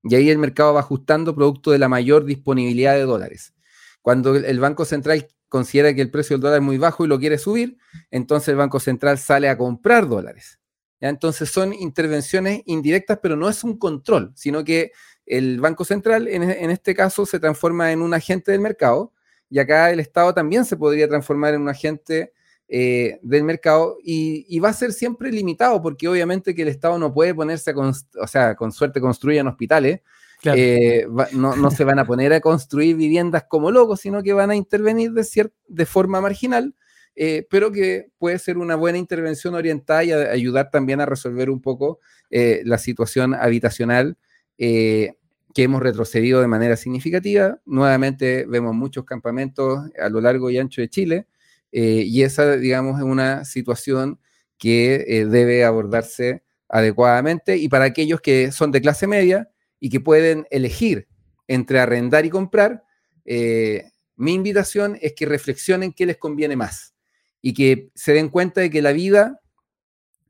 Y 0.03 0.15
ahí 0.15 0.29
el 0.29 0.37
mercado 0.37 0.73
va 0.73 0.81
ajustando 0.81 1.35
producto 1.35 1.71
de 1.71 1.79
la 1.79 1.87
mayor 1.87 2.25
disponibilidad 2.25 2.93
de 2.93 3.03
dólares. 3.03 3.53
Cuando 4.01 4.35
el 4.35 4.59
Banco 4.59 4.85
Central 4.85 5.27
considera 5.49 5.93
que 5.93 6.01
el 6.01 6.11
precio 6.11 6.35
del 6.35 6.41
dólar 6.41 6.59
es 6.59 6.63
muy 6.63 6.77
bajo 6.77 7.05
y 7.05 7.07
lo 7.07 7.19
quiere 7.19 7.37
subir, 7.37 7.77
entonces 8.09 8.49
el 8.49 8.55
Banco 8.55 8.79
Central 8.79 9.17
sale 9.17 9.49
a 9.49 9.57
comprar 9.57 10.07
dólares. 10.07 10.59
¿ya? 10.99 11.09
Entonces 11.09 11.49
son 11.49 11.73
intervenciones 11.73 12.61
indirectas, 12.65 13.19
pero 13.21 13.35
no 13.35 13.49
es 13.49 13.63
un 13.63 13.77
control, 13.77 14.31
sino 14.35 14.63
que 14.63 14.91
el 15.27 15.59
Banco 15.59 15.85
Central 15.85 16.27
en, 16.27 16.43
en 16.43 16.71
este 16.71 16.95
caso 16.95 17.25
se 17.25 17.39
transforma 17.39 17.91
en 17.91 18.01
un 18.01 18.13
agente 18.13 18.51
del 18.51 18.61
mercado 18.61 19.13
y 19.49 19.59
acá 19.59 19.91
el 19.91 19.99
Estado 19.99 20.33
también 20.33 20.65
se 20.65 20.77
podría 20.77 21.07
transformar 21.07 21.53
en 21.53 21.61
un 21.61 21.69
agente 21.69 22.33
eh, 22.69 23.19
del 23.21 23.45
mercado 23.45 23.97
y, 24.03 24.59
va 24.59 24.69
a 24.69 24.73
ser 24.73 24.91
siempre 24.91 25.31
limitado 25.31 25.81
porque 25.81 26.07
obviamente 26.07 26.53
que 26.53 26.63
el 26.63 26.67
Estado 26.67 26.99
no 26.99 27.13
puede 27.13 27.33
ponerse, 27.33 27.73
o 27.73 28.27
sea, 28.27 28.55
con 28.55 28.73
suerte 28.73 28.99
construyen 28.99 29.47
hospitales, 29.47 30.01
eh, 30.43 31.07
no, 31.31 31.71
se 31.71 31.83
van 31.85 31.99
a 31.99 32.05
poner 32.05 32.33
a 32.33 32.41
construir 32.41 32.97
viviendas 32.97 33.45
como 33.47 33.71
locos, 33.71 34.01
sino 34.01 34.21
que 34.21 34.33
van 34.33 34.51
a 34.51 34.55
intervenir 34.55 35.13
de, 35.13 35.49
de 35.67 35.85
forma 35.85 36.19
marginal, 36.19 36.75
eh, 37.15 37.47
pero 37.49 37.71
que 37.71 38.09
puede 38.17 38.37
ser 38.37 38.57
una 38.57 38.75
buena 38.75 38.97
intervención 38.97 39.55
orientada 39.55 40.03
y 40.03 40.11
ayudar 40.11 40.69
también 40.69 40.99
a 40.99 41.05
resolver 41.05 41.49
un 41.49 41.61
poco 41.61 41.99
la 42.29 42.77
situación 42.77 43.33
habitacional 43.33 44.17
que 44.57 45.63
hemos 45.63 45.81
retrocedido 45.81 46.41
de 46.41 46.47
manera 46.47 46.77
significativa. 46.77 47.59
Nuevamente 47.65 48.45
vemos 48.47 48.75
muchos 48.75 49.05
campamentos 49.05 49.89
a 49.99 50.09
lo 50.09 50.21
largo 50.21 50.51
y 50.51 50.57
ancho 50.59 50.81
de 50.81 50.89
Chile. 50.89 51.27
Eh, 51.71 52.03
y 52.05 52.21
esa, 52.23 52.57
digamos, 52.57 52.99
es 52.99 53.03
una 53.03 53.43
situación 53.43 54.19
que 54.57 55.05
eh, 55.07 55.25
debe 55.25 55.63
abordarse 55.65 56.43
adecuadamente 56.69 57.57
y 57.57 57.69
para 57.69 57.85
aquellos 57.85 58.21
que 58.21 58.51
son 58.51 58.71
de 58.71 58.81
clase 58.81 59.07
media 59.07 59.49
y 59.79 59.89
que 59.89 59.99
pueden 59.99 60.45
elegir 60.49 61.07
entre 61.47 61.79
arrendar 61.79 62.25
y 62.25 62.29
comprar, 62.29 62.83
eh, 63.25 63.89
mi 64.15 64.33
invitación 64.33 64.97
es 65.01 65.13
que 65.13 65.25
reflexionen 65.25 65.93
qué 65.93 66.05
les 66.05 66.17
conviene 66.17 66.55
más 66.55 66.93
y 67.41 67.53
que 67.53 67.89
se 67.95 68.13
den 68.13 68.29
cuenta 68.29 68.61
de 68.61 68.69
que 68.69 68.81
la 68.81 68.91
vida, 68.91 69.41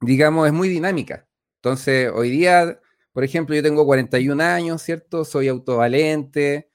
digamos, 0.01 0.47
es 0.47 0.53
muy 0.53 0.69
dinámica. 0.69 1.27
Entonces, 1.55 2.11
hoy 2.13 2.29
día, 2.29 2.79
por 3.17 3.23
ejemplo, 3.23 3.55
yo 3.55 3.63
tengo 3.63 3.83
41 3.83 4.43
años, 4.43 4.79
¿cierto? 4.83 5.25
Soy 5.25 5.47
autovalente, 5.47 6.69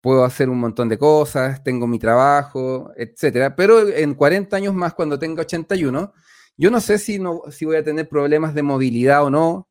puedo 0.00 0.24
hacer 0.24 0.48
un 0.48 0.58
montón 0.58 0.88
de 0.88 0.96
cosas, 0.96 1.62
tengo 1.62 1.86
mi 1.86 1.98
trabajo, 1.98 2.90
etcétera. 2.96 3.54
Pero 3.54 3.86
en 3.90 4.14
40 4.14 4.56
años 4.56 4.72
más, 4.72 4.94
cuando 4.94 5.18
tenga 5.18 5.42
81, 5.42 6.14
yo 6.56 6.70
no 6.70 6.80
sé 6.80 6.96
si, 6.96 7.18
no, 7.18 7.42
si 7.50 7.66
voy 7.66 7.76
a 7.76 7.84
tener 7.84 8.08
problemas 8.08 8.54
de 8.54 8.62
movilidad 8.62 9.22
o 9.22 9.28
no. 9.28 9.68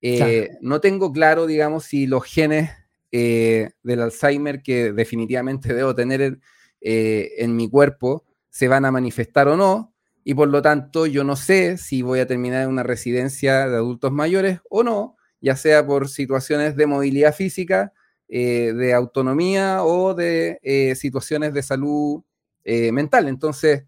Eh, 0.00 0.50
no 0.60 0.80
tengo 0.80 1.10
claro, 1.10 1.46
digamos, 1.46 1.82
si 1.86 2.06
los 2.06 2.22
genes 2.22 2.70
eh, 3.10 3.70
del 3.82 4.02
Alzheimer 4.02 4.62
que 4.62 4.92
definitivamente 4.92 5.74
debo 5.74 5.92
tener 5.92 6.38
eh, 6.80 7.32
en 7.38 7.56
mi 7.56 7.68
cuerpo 7.68 8.24
se 8.48 8.68
van 8.68 8.84
a 8.84 8.92
manifestar 8.92 9.48
o 9.48 9.56
no. 9.56 9.91
Y 10.24 10.34
por 10.34 10.48
lo 10.48 10.62
tanto, 10.62 11.06
yo 11.06 11.24
no 11.24 11.36
sé 11.36 11.76
si 11.78 12.02
voy 12.02 12.20
a 12.20 12.26
terminar 12.26 12.62
en 12.62 12.68
una 12.68 12.82
residencia 12.82 13.68
de 13.68 13.76
adultos 13.76 14.12
mayores 14.12 14.60
o 14.70 14.82
no, 14.82 15.16
ya 15.40 15.56
sea 15.56 15.84
por 15.84 16.08
situaciones 16.08 16.76
de 16.76 16.86
movilidad 16.86 17.34
física 17.34 17.92
eh, 18.28 18.72
de 18.74 18.94
autonomía 18.94 19.84
o 19.84 20.14
de 20.14 20.58
eh, 20.62 20.94
situaciones 20.94 21.52
de 21.52 21.62
salud 21.62 22.22
eh, 22.64 22.92
mental. 22.92 23.28
Entonces, 23.28 23.84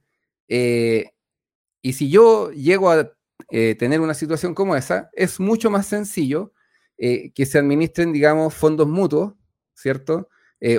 y 0.47 1.93
si 1.95 2.11
yo 2.11 2.51
llego 2.51 2.91
a 2.91 3.11
tener 3.49 4.01
una 4.01 4.15
situación 4.15 4.55
como 4.55 4.77
esa, 4.77 5.09
es 5.15 5.41
mucho 5.41 5.71
más 5.71 5.87
sencillo 5.87 6.53
que 6.99 7.47
se 7.47 7.59
administren, 7.59 8.13
digamos, 8.13 8.55
fondos 8.55 8.87
mutuos, 8.87 9.35
¿cierto? 9.75 10.29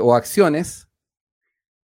o 0.02 0.16
acciones 0.16 0.85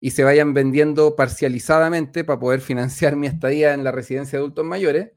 y 0.04 0.10
se 0.10 0.24
vayan 0.24 0.52
vendiendo 0.52 1.14
parcializadamente 1.14 2.24
para 2.24 2.40
poder 2.40 2.60
financiar 2.60 3.14
mi 3.14 3.28
estadía 3.28 3.72
en 3.72 3.84
la 3.84 3.92
residencia 3.92 4.36
de 4.36 4.40
adultos 4.40 4.64
mayores, 4.64 5.12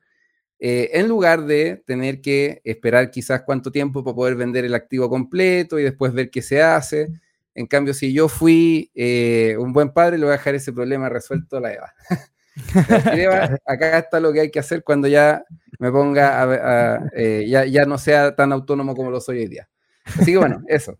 eh, 0.59 0.91
en 0.93 1.07
lugar 1.07 1.47
de 1.47 1.83
tener 1.87 2.21
que 2.21 2.61
esperar 2.63 3.09
quizás 3.09 3.41
cuánto 3.41 3.71
tiempo 3.71 4.03
para 4.03 4.13
poder 4.13 4.35
vender 4.35 4.63
el 4.63 4.75
activo 4.75 5.09
completo 5.09 5.79
y 5.79 5.83
después 5.83 6.13
ver 6.13 6.29
qué 6.29 6.43
se 6.43 6.61
hace. 6.61 7.09
En 7.55 7.65
cambio, 7.65 7.95
si 7.95 8.13
yo 8.13 8.29
fui 8.29 8.91
eh, 8.93 9.57
un 9.57 9.73
buen 9.73 9.89
padre, 9.89 10.19
le 10.19 10.25
voy 10.25 10.33
a 10.35 10.37
dejar 10.37 10.53
ese 10.53 10.71
problema 10.71 11.09
resuelto 11.09 11.57
a 11.57 11.61
la 11.61 11.73
Eva. 11.73 11.93
acá 13.65 13.97
está 13.97 14.19
lo 14.19 14.31
que 14.31 14.41
hay 14.41 14.51
que 14.51 14.59
hacer 14.59 14.83
cuando 14.83 15.07
ya 15.07 15.43
me 15.79 15.91
ponga 15.91 16.43
a, 16.43 17.09
eh, 17.15 17.43
ya, 17.49 17.65
ya 17.65 17.85
no 17.85 17.97
sea 17.97 18.35
tan 18.35 18.51
autónomo 18.51 18.95
como 18.95 19.09
lo 19.09 19.19
soy 19.19 19.39
hoy 19.39 19.47
día. 19.47 19.67
Así 20.05 20.33
que 20.33 20.37
bueno, 20.37 20.61
eso. 20.67 20.95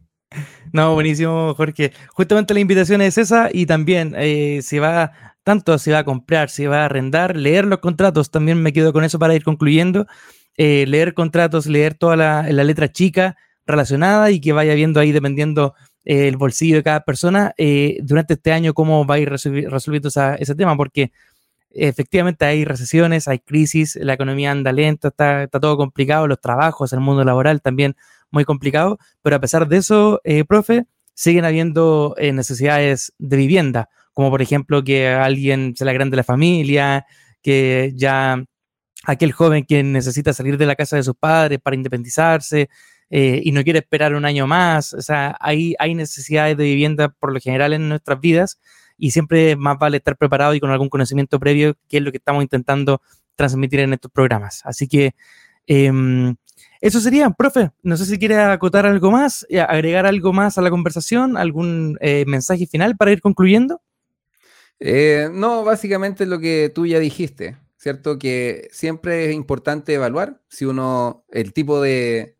No, 0.71 0.93
buenísimo, 0.93 1.53
Jorge. 1.55 1.91
Justamente 2.09 2.53
la 2.53 2.59
invitación 2.59 3.01
es 3.01 3.17
esa 3.17 3.49
y 3.51 3.65
también 3.65 4.13
eh, 4.17 4.59
si 4.61 4.79
va, 4.79 5.11
tanto 5.43 5.77
si 5.77 5.91
va 5.91 5.99
a 5.99 6.03
comprar, 6.03 6.49
si 6.49 6.65
va 6.65 6.81
a 6.81 6.85
arrendar, 6.85 7.35
leer 7.35 7.65
los 7.65 7.79
contratos, 7.79 8.31
también 8.31 8.61
me 8.61 8.73
quedo 8.73 8.93
con 8.93 9.03
eso 9.03 9.19
para 9.19 9.35
ir 9.35 9.43
concluyendo. 9.43 10.07
Eh, 10.57 10.85
leer 10.87 11.13
contratos, 11.13 11.65
leer 11.65 11.95
toda 11.95 12.15
la, 12.15 12.43
letra 12.43 12.91
chica 12.91 13.35
relacionada 13.65 14.31
y 14.31 14.39
que 14.39 14.53
vaya 14.53 14.73
viendo 14.73 14.99
ahí 14.99 15.11
dependiendo 15.11 15.73
eh, 16.05 16.27
el 16.29 16.37
bolsillo 16.37 16.77
de 16.77 16.83
cada 16.83 17.01
persona 17.01 17.53
durante 18.03 18.35
este 18.35 18.53
año 18.53 18.73
cómo 18.73 19.05
va 19.05 19.15
a 19.15 19.19
ir 19.19 19.29
resolviendo 19.29 20.07
ese 20.07 20.55
tema, 20.55 20.77
porque 20.77 21.11
efectivamente 21.75 22.45
hay 22.45 22.65
recesiones, 22.65 23.27
hay 23.27 23.39
crisis, 23.39 23.95
la 23.95 24.13
economía 24.13 24.51
anda 24.51 24.71
lenta, 24.71 25.09
está, 25.09 25.43
está 25.43 25.59
todo 25.59 25.77
complicado, 25.77 26.27
los 26.27 26.39
trabajos, 26.39 26.93
el 26.93 27.01
mundo 27.01 27.23
laboral 27.23 27.61
también 27.61 27.95
muy 28.31 28.45
complicado, 28.45 28.97
pero 29.21 29.35
a 29.35 29.39
pesar 29.39 29.67
de 29.67 29.77
eso, 29.77 30.21
eh, 30.23 30.45
profe, 30.45 30.85
siguen 31.13 31.45
habiendo 31.45 32.15
eh, 32.17 32.31
necesidades 32.33 33.13
de 33.17 33.37
vivienda, 33.37 33.89
como 34.13 34.29
por 34.29 34.41
ejemplo 34.41 34.83
que 34.83 35.09
alguien 35.09 35.75
se 35.75 35.85
la 35.85 35.93
grande 35.93 36.17
la 36.17 36.23
familia, 36.23 37.05
que 37.41 37.91
ya 37.95 38.43
aquel 39.03 39.31
joven 39.33 39.65
que 39.65 39.83
necesita 39.83 40.33
salir 40.33 40.57
de 40.57 40.65
la 40.65 40.75
casa 40.75 40.95
de 40.95 41.03
sus 41.03 41.15
padres 41.15 41.59
para 41.61 41.75
independizarse, 41.75 42.69
eh, 43.09 43.41
y 43.43 43.51
no 43.51 43.63
quiere 43.63 43.79
esperar 43.79 44.15
un 44.15 44.25
año 44.25 44.47
más. 44.47 44.93
O 44.93 45.01
sea, 45.01 45.37
hay, 45.39 45.75
hay 45.79 45.93
necesidades 45.93 46.57
de 46.57 46.63
vivienda 46.63 47.09
por 47.09 47.31
lo 47.31 47.39
general 47.39 47.73
en 47.73 47.87
nuestras 47.87 48.19
vidas 48.19 48.59
y 48.97 49.11
siempre 49.11 49.55
más 49.55 49.77
vale 49.77 49.97
estar 49.97 50.17
preparado 50.17 50.53
y 50.53 50.59
con 50.59 50.71
algún 50.71 50.89
conocimiento 50.89 51.39
previo, 51.39 51.75
que 51.87 51.97
es 51.97 52.03
lo 52.03 52.11
que 52.11 52.17
estamos 52.17 52.43
intentando 52.43 53.01
transmitir 53.35 53.81
en 53.81 53.93
estos 53.93 54.11
programas. 54.11 54.61
Así 54.65 54.87
que 54.87 55.15
em, 55.67 56.35
eso 56.81 56.99
sería, 56.99 57.29
profe. 57.31 57.71
No 57.83 57.97
sé 57.97 58.05
si 58.05 58.17
quiere 58.17 58.37
acotar 58.37 58.85
algo 58.85 59.11
más, 59.11 59.45
eh, 59.49 59.59
agregar 59.59 60.05
algo 60.05 60.33
más 60.33 60.57
a 60.57 60.61
la 60.61 60.69
conversación, 60.69 61.37
algún 61.37 61.97
eh, 62.01 62.25
mensaje 62.27 62.67
final 62.67 62.95
para 62.97 63.11
ir 63.11 63.21
concluyendo. 63.21 63.81
no, 64.79 65.63
básicamente 65.63 66.25
lo 66.25 66.39
que 66.39 66.71
tú 66.73 66.85
ya 66.85 66.99
dijiste, 66.99 67.57
¿cierto? 67.77 68.17
Que 68.17 68.69
siempre 68.71 69.25
es 69.25 69.35
importante 69.35 69.93
evaluar 69.93 70.41
si 70.49 70.65
uno, 70.65 71.25
el 71.29 71.53
tipo 71.53 71.81
de, 71.81 72.35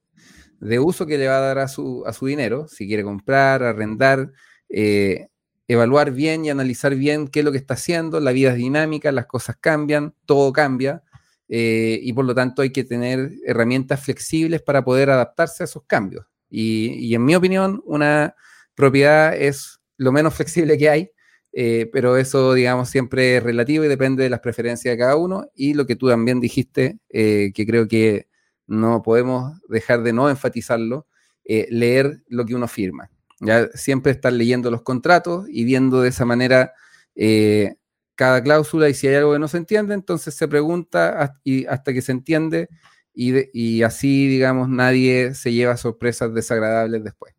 de 0.60 0.80
uso 0.80 1.06
que 1.06 1.18
le 1.18 1.28
va 1.28 1.38
a 1.38 1.42
dar 1.42 1.60
a 1.60 1.68
su, 1.68 2.04
a 2.06 2.14
su 2.14 2.26
dinero, 2.26 2.68
si 2.68 2.88
quiere 2.88 3.04
comprar, 3.04 3.64
arrendar, 3.64 4.32
eh, 4.70 5.28
evaluar 5.68 6.12
bien 6.12 6.46
y 6.46 6.50
analizar 6.50 6.96
bien 6.96 7.28
qué 7.28 7.40
es 7.40 7.46
lo 7.46 7.52
que 7.52 7.58
está 7.58 7.74
haciendo, 7.76 8.20
la 8.20 8.32
vida 8.32 8.52
es 8.52 8.58
dinámica, 8.58 9.12
las 9.12 9.26
cosas 9.26 9.58
cambian, 9.60 10.14
todo 10.26 10.54
cambia, 10.54 11.04
eh, 11.48 12.00
y 12.02 12.14
por 12.14 12.26
lo 12.26 12.36
tanto 12.36 12.62
hay 12.62 12.72
que 12.72 12.84
tener 12.84 13.32
herramientas 13.46 14.04
flexibles 14.04 14.62
para 14.62 14.84
poder 14.84 15.10
adaptarse 15.10 15.64
a 15.64 15.66
esos 15.66 15.84
cambios. 15.86 16.26
Y, 16.50 17.14
en 17.14 17.26
mi 17.26 17.36
opinión, 17.36 17.82
una 17.86 18.36
propiedad 18.76 19.36
es 19.36 19.80
lo 19.98 20.12
menos 20.12 20.34
flexible 20.34 20.78
que 20.78 20.90
hay, 20.90 21.12
eh, 21.52 21.90
pero 21.92 22.18
eso, 22.18 22.54
digamos, 22.54 22.90
siempre 22.90 23.38
es 23.38 23.44
relativo 23.44 23.84
y 23.84 23.88
depende 23.88 24.24
de 24.24 24.30
las 24.30 24.40
preferencias 24.40 24.94
de 24.94 24.98
cada 24.98 25.16
uno. 25.16 25.48
Y 25.56 25.74
lo 25.74 25.86
que 25.86 25.96
tú 25.96 26.08
también 26.08 26.40
dijiste, 26.40 27.00
que 27.10 27.66
creo 27.68 27.88
que 27.88 28.28
no 28.68 29.02
podemos 29.02 29.60
dejar 29.70 30.04
de 30.04 30.14
no 30.14 30.30
enfatizarlo, 30.30 31.08
eh, 31.44 31.68
leer 31.70 32.24
lo 32.28 32.46
que 32.46 32.56
uno 32.56 32.68
firma. 32.68 33.10
¿Ya? 33.40 33.68
Siempre 33.74 34.12
estar 34.12 34.34
leyendo 34.34 34.72
los 34.72 34.82
contratos 34.82 35.46
y 35.50 35.64
viendo 35.66 36.02
de 36.02 36.10
esa 36.10 36.26
manera 36.26 36.74
eh, 37.16 37.76
cada 38.16 38.42
cláusula 38.42 38.90
y 38.90 38.94
si 38.94 39.08
hay 39.08 39.16
algo 39.16 39.34
que 39.34 39.40
no 39.40 39.48
se 39.48 39.58
entiende, 39.58 39.94
entonces 39.94 40.36
se 40.36 40.48
pregunta 40.48 41.20
hasta, 41.20 41.40
y 41.44 41.66
hasta 41.66 41.94
que 41.94 42.02
se 42.02 42.12
entiende 42.12 42.70
y, 43.16 43.82
así, 43.84 44.28
digamos, 44.28 44.70
nadie 44.70 45.34
se 45.36 45.54
lleva 45.54 45.78
sorpresas 45.78 46.34
desagradables 46.34 47.04
después. 47.04 47.34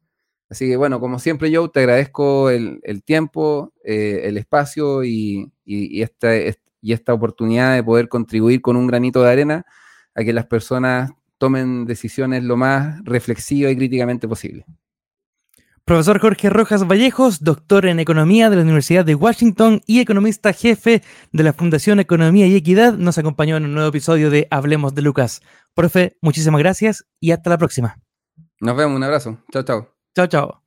Así 0.48 0.68
que 0.68 0.76
bueno, 0.76 1.00
como 1.00 1.18
siempre, 1.18 1.50
yo 1.50 1.68
te 1.70 1.80
agradezco 1.80 2.50
el, 2.50 2.80
tiempo, 3.04 3.74
eh, 3.84 4.22
el 4.24 4.38
espacio 4.38 5.04
y, 5.04 5.52
esta, 5.66 6.34
y 6.80 6.92
esta 6.92 7.12
oportunidad 7.14 7.74
de 7.74 7.82
poder 7.82 8.08
contribuir 8.08 8.62
con 8.62 8.76
un 8.76 8.86
granito 8.86 9.22
de 9.22 9.30
arena 9.30 9.66
a 10.14 10.24
que 10.24 10.32
las 10.32 10.46
personas 10.46 11.10
tomen 11.38 11.84
decisiones 11.84 12.44
lo 12.44 12.56
más 12.56 13.04
reflexiva 13.04 13.70
y 13.70 13.76
críticamente 13.76 14.26
posible. 14.28 14.64
Profesor 15.86 16.18
Jorge 16.18 16.50
Rojas 16.50 16.88
Vallejos, 16.88 17.44
doctor 17.44 17.86
en 17.86 18.00
Economía 18.00 18.50
de 18.50 18.56
la 18.56 18.62
Universidad 18.62 19.04
de 19.04 19.14
Washington 19.14 19.82
y 19.86 20.00
economista 20.00 20.52
jefe 20.52 21.04
de 21.30 21.44
la 21.44 21.52
Fundación 21.52 22.00
Economía 22.00 22.48
y 22.48 22.56
Equidad, 22.56 22.94
nos 22.94 23.18
acompañó 23.18 23.56
en 23.56 23.66
un 23.66 23.74
nuevo 23.74 23.90
episodio 23.90 24.28
de 24.28 24.48
Hablemos 24.50 24.96
de 24.96 25.02
Lucas. 25.02 25.42
Profe, 25.74 26.18
muchísimas 26.20 26.58
gracias 26.58 27.06
y 27.20 27.30
hasta 27.30 27.50
la 27.50 27.58
próxima. 27.58 28.00
Nos 28.60 28.76
vemos, 28.76 28.96
un 28.96 29.04
abrazo. 29.04 29.38
Chao, 29.52 29.62
chao. 29.62 29.94
Chao, 30.12 30.26
chao. 30.26 30.65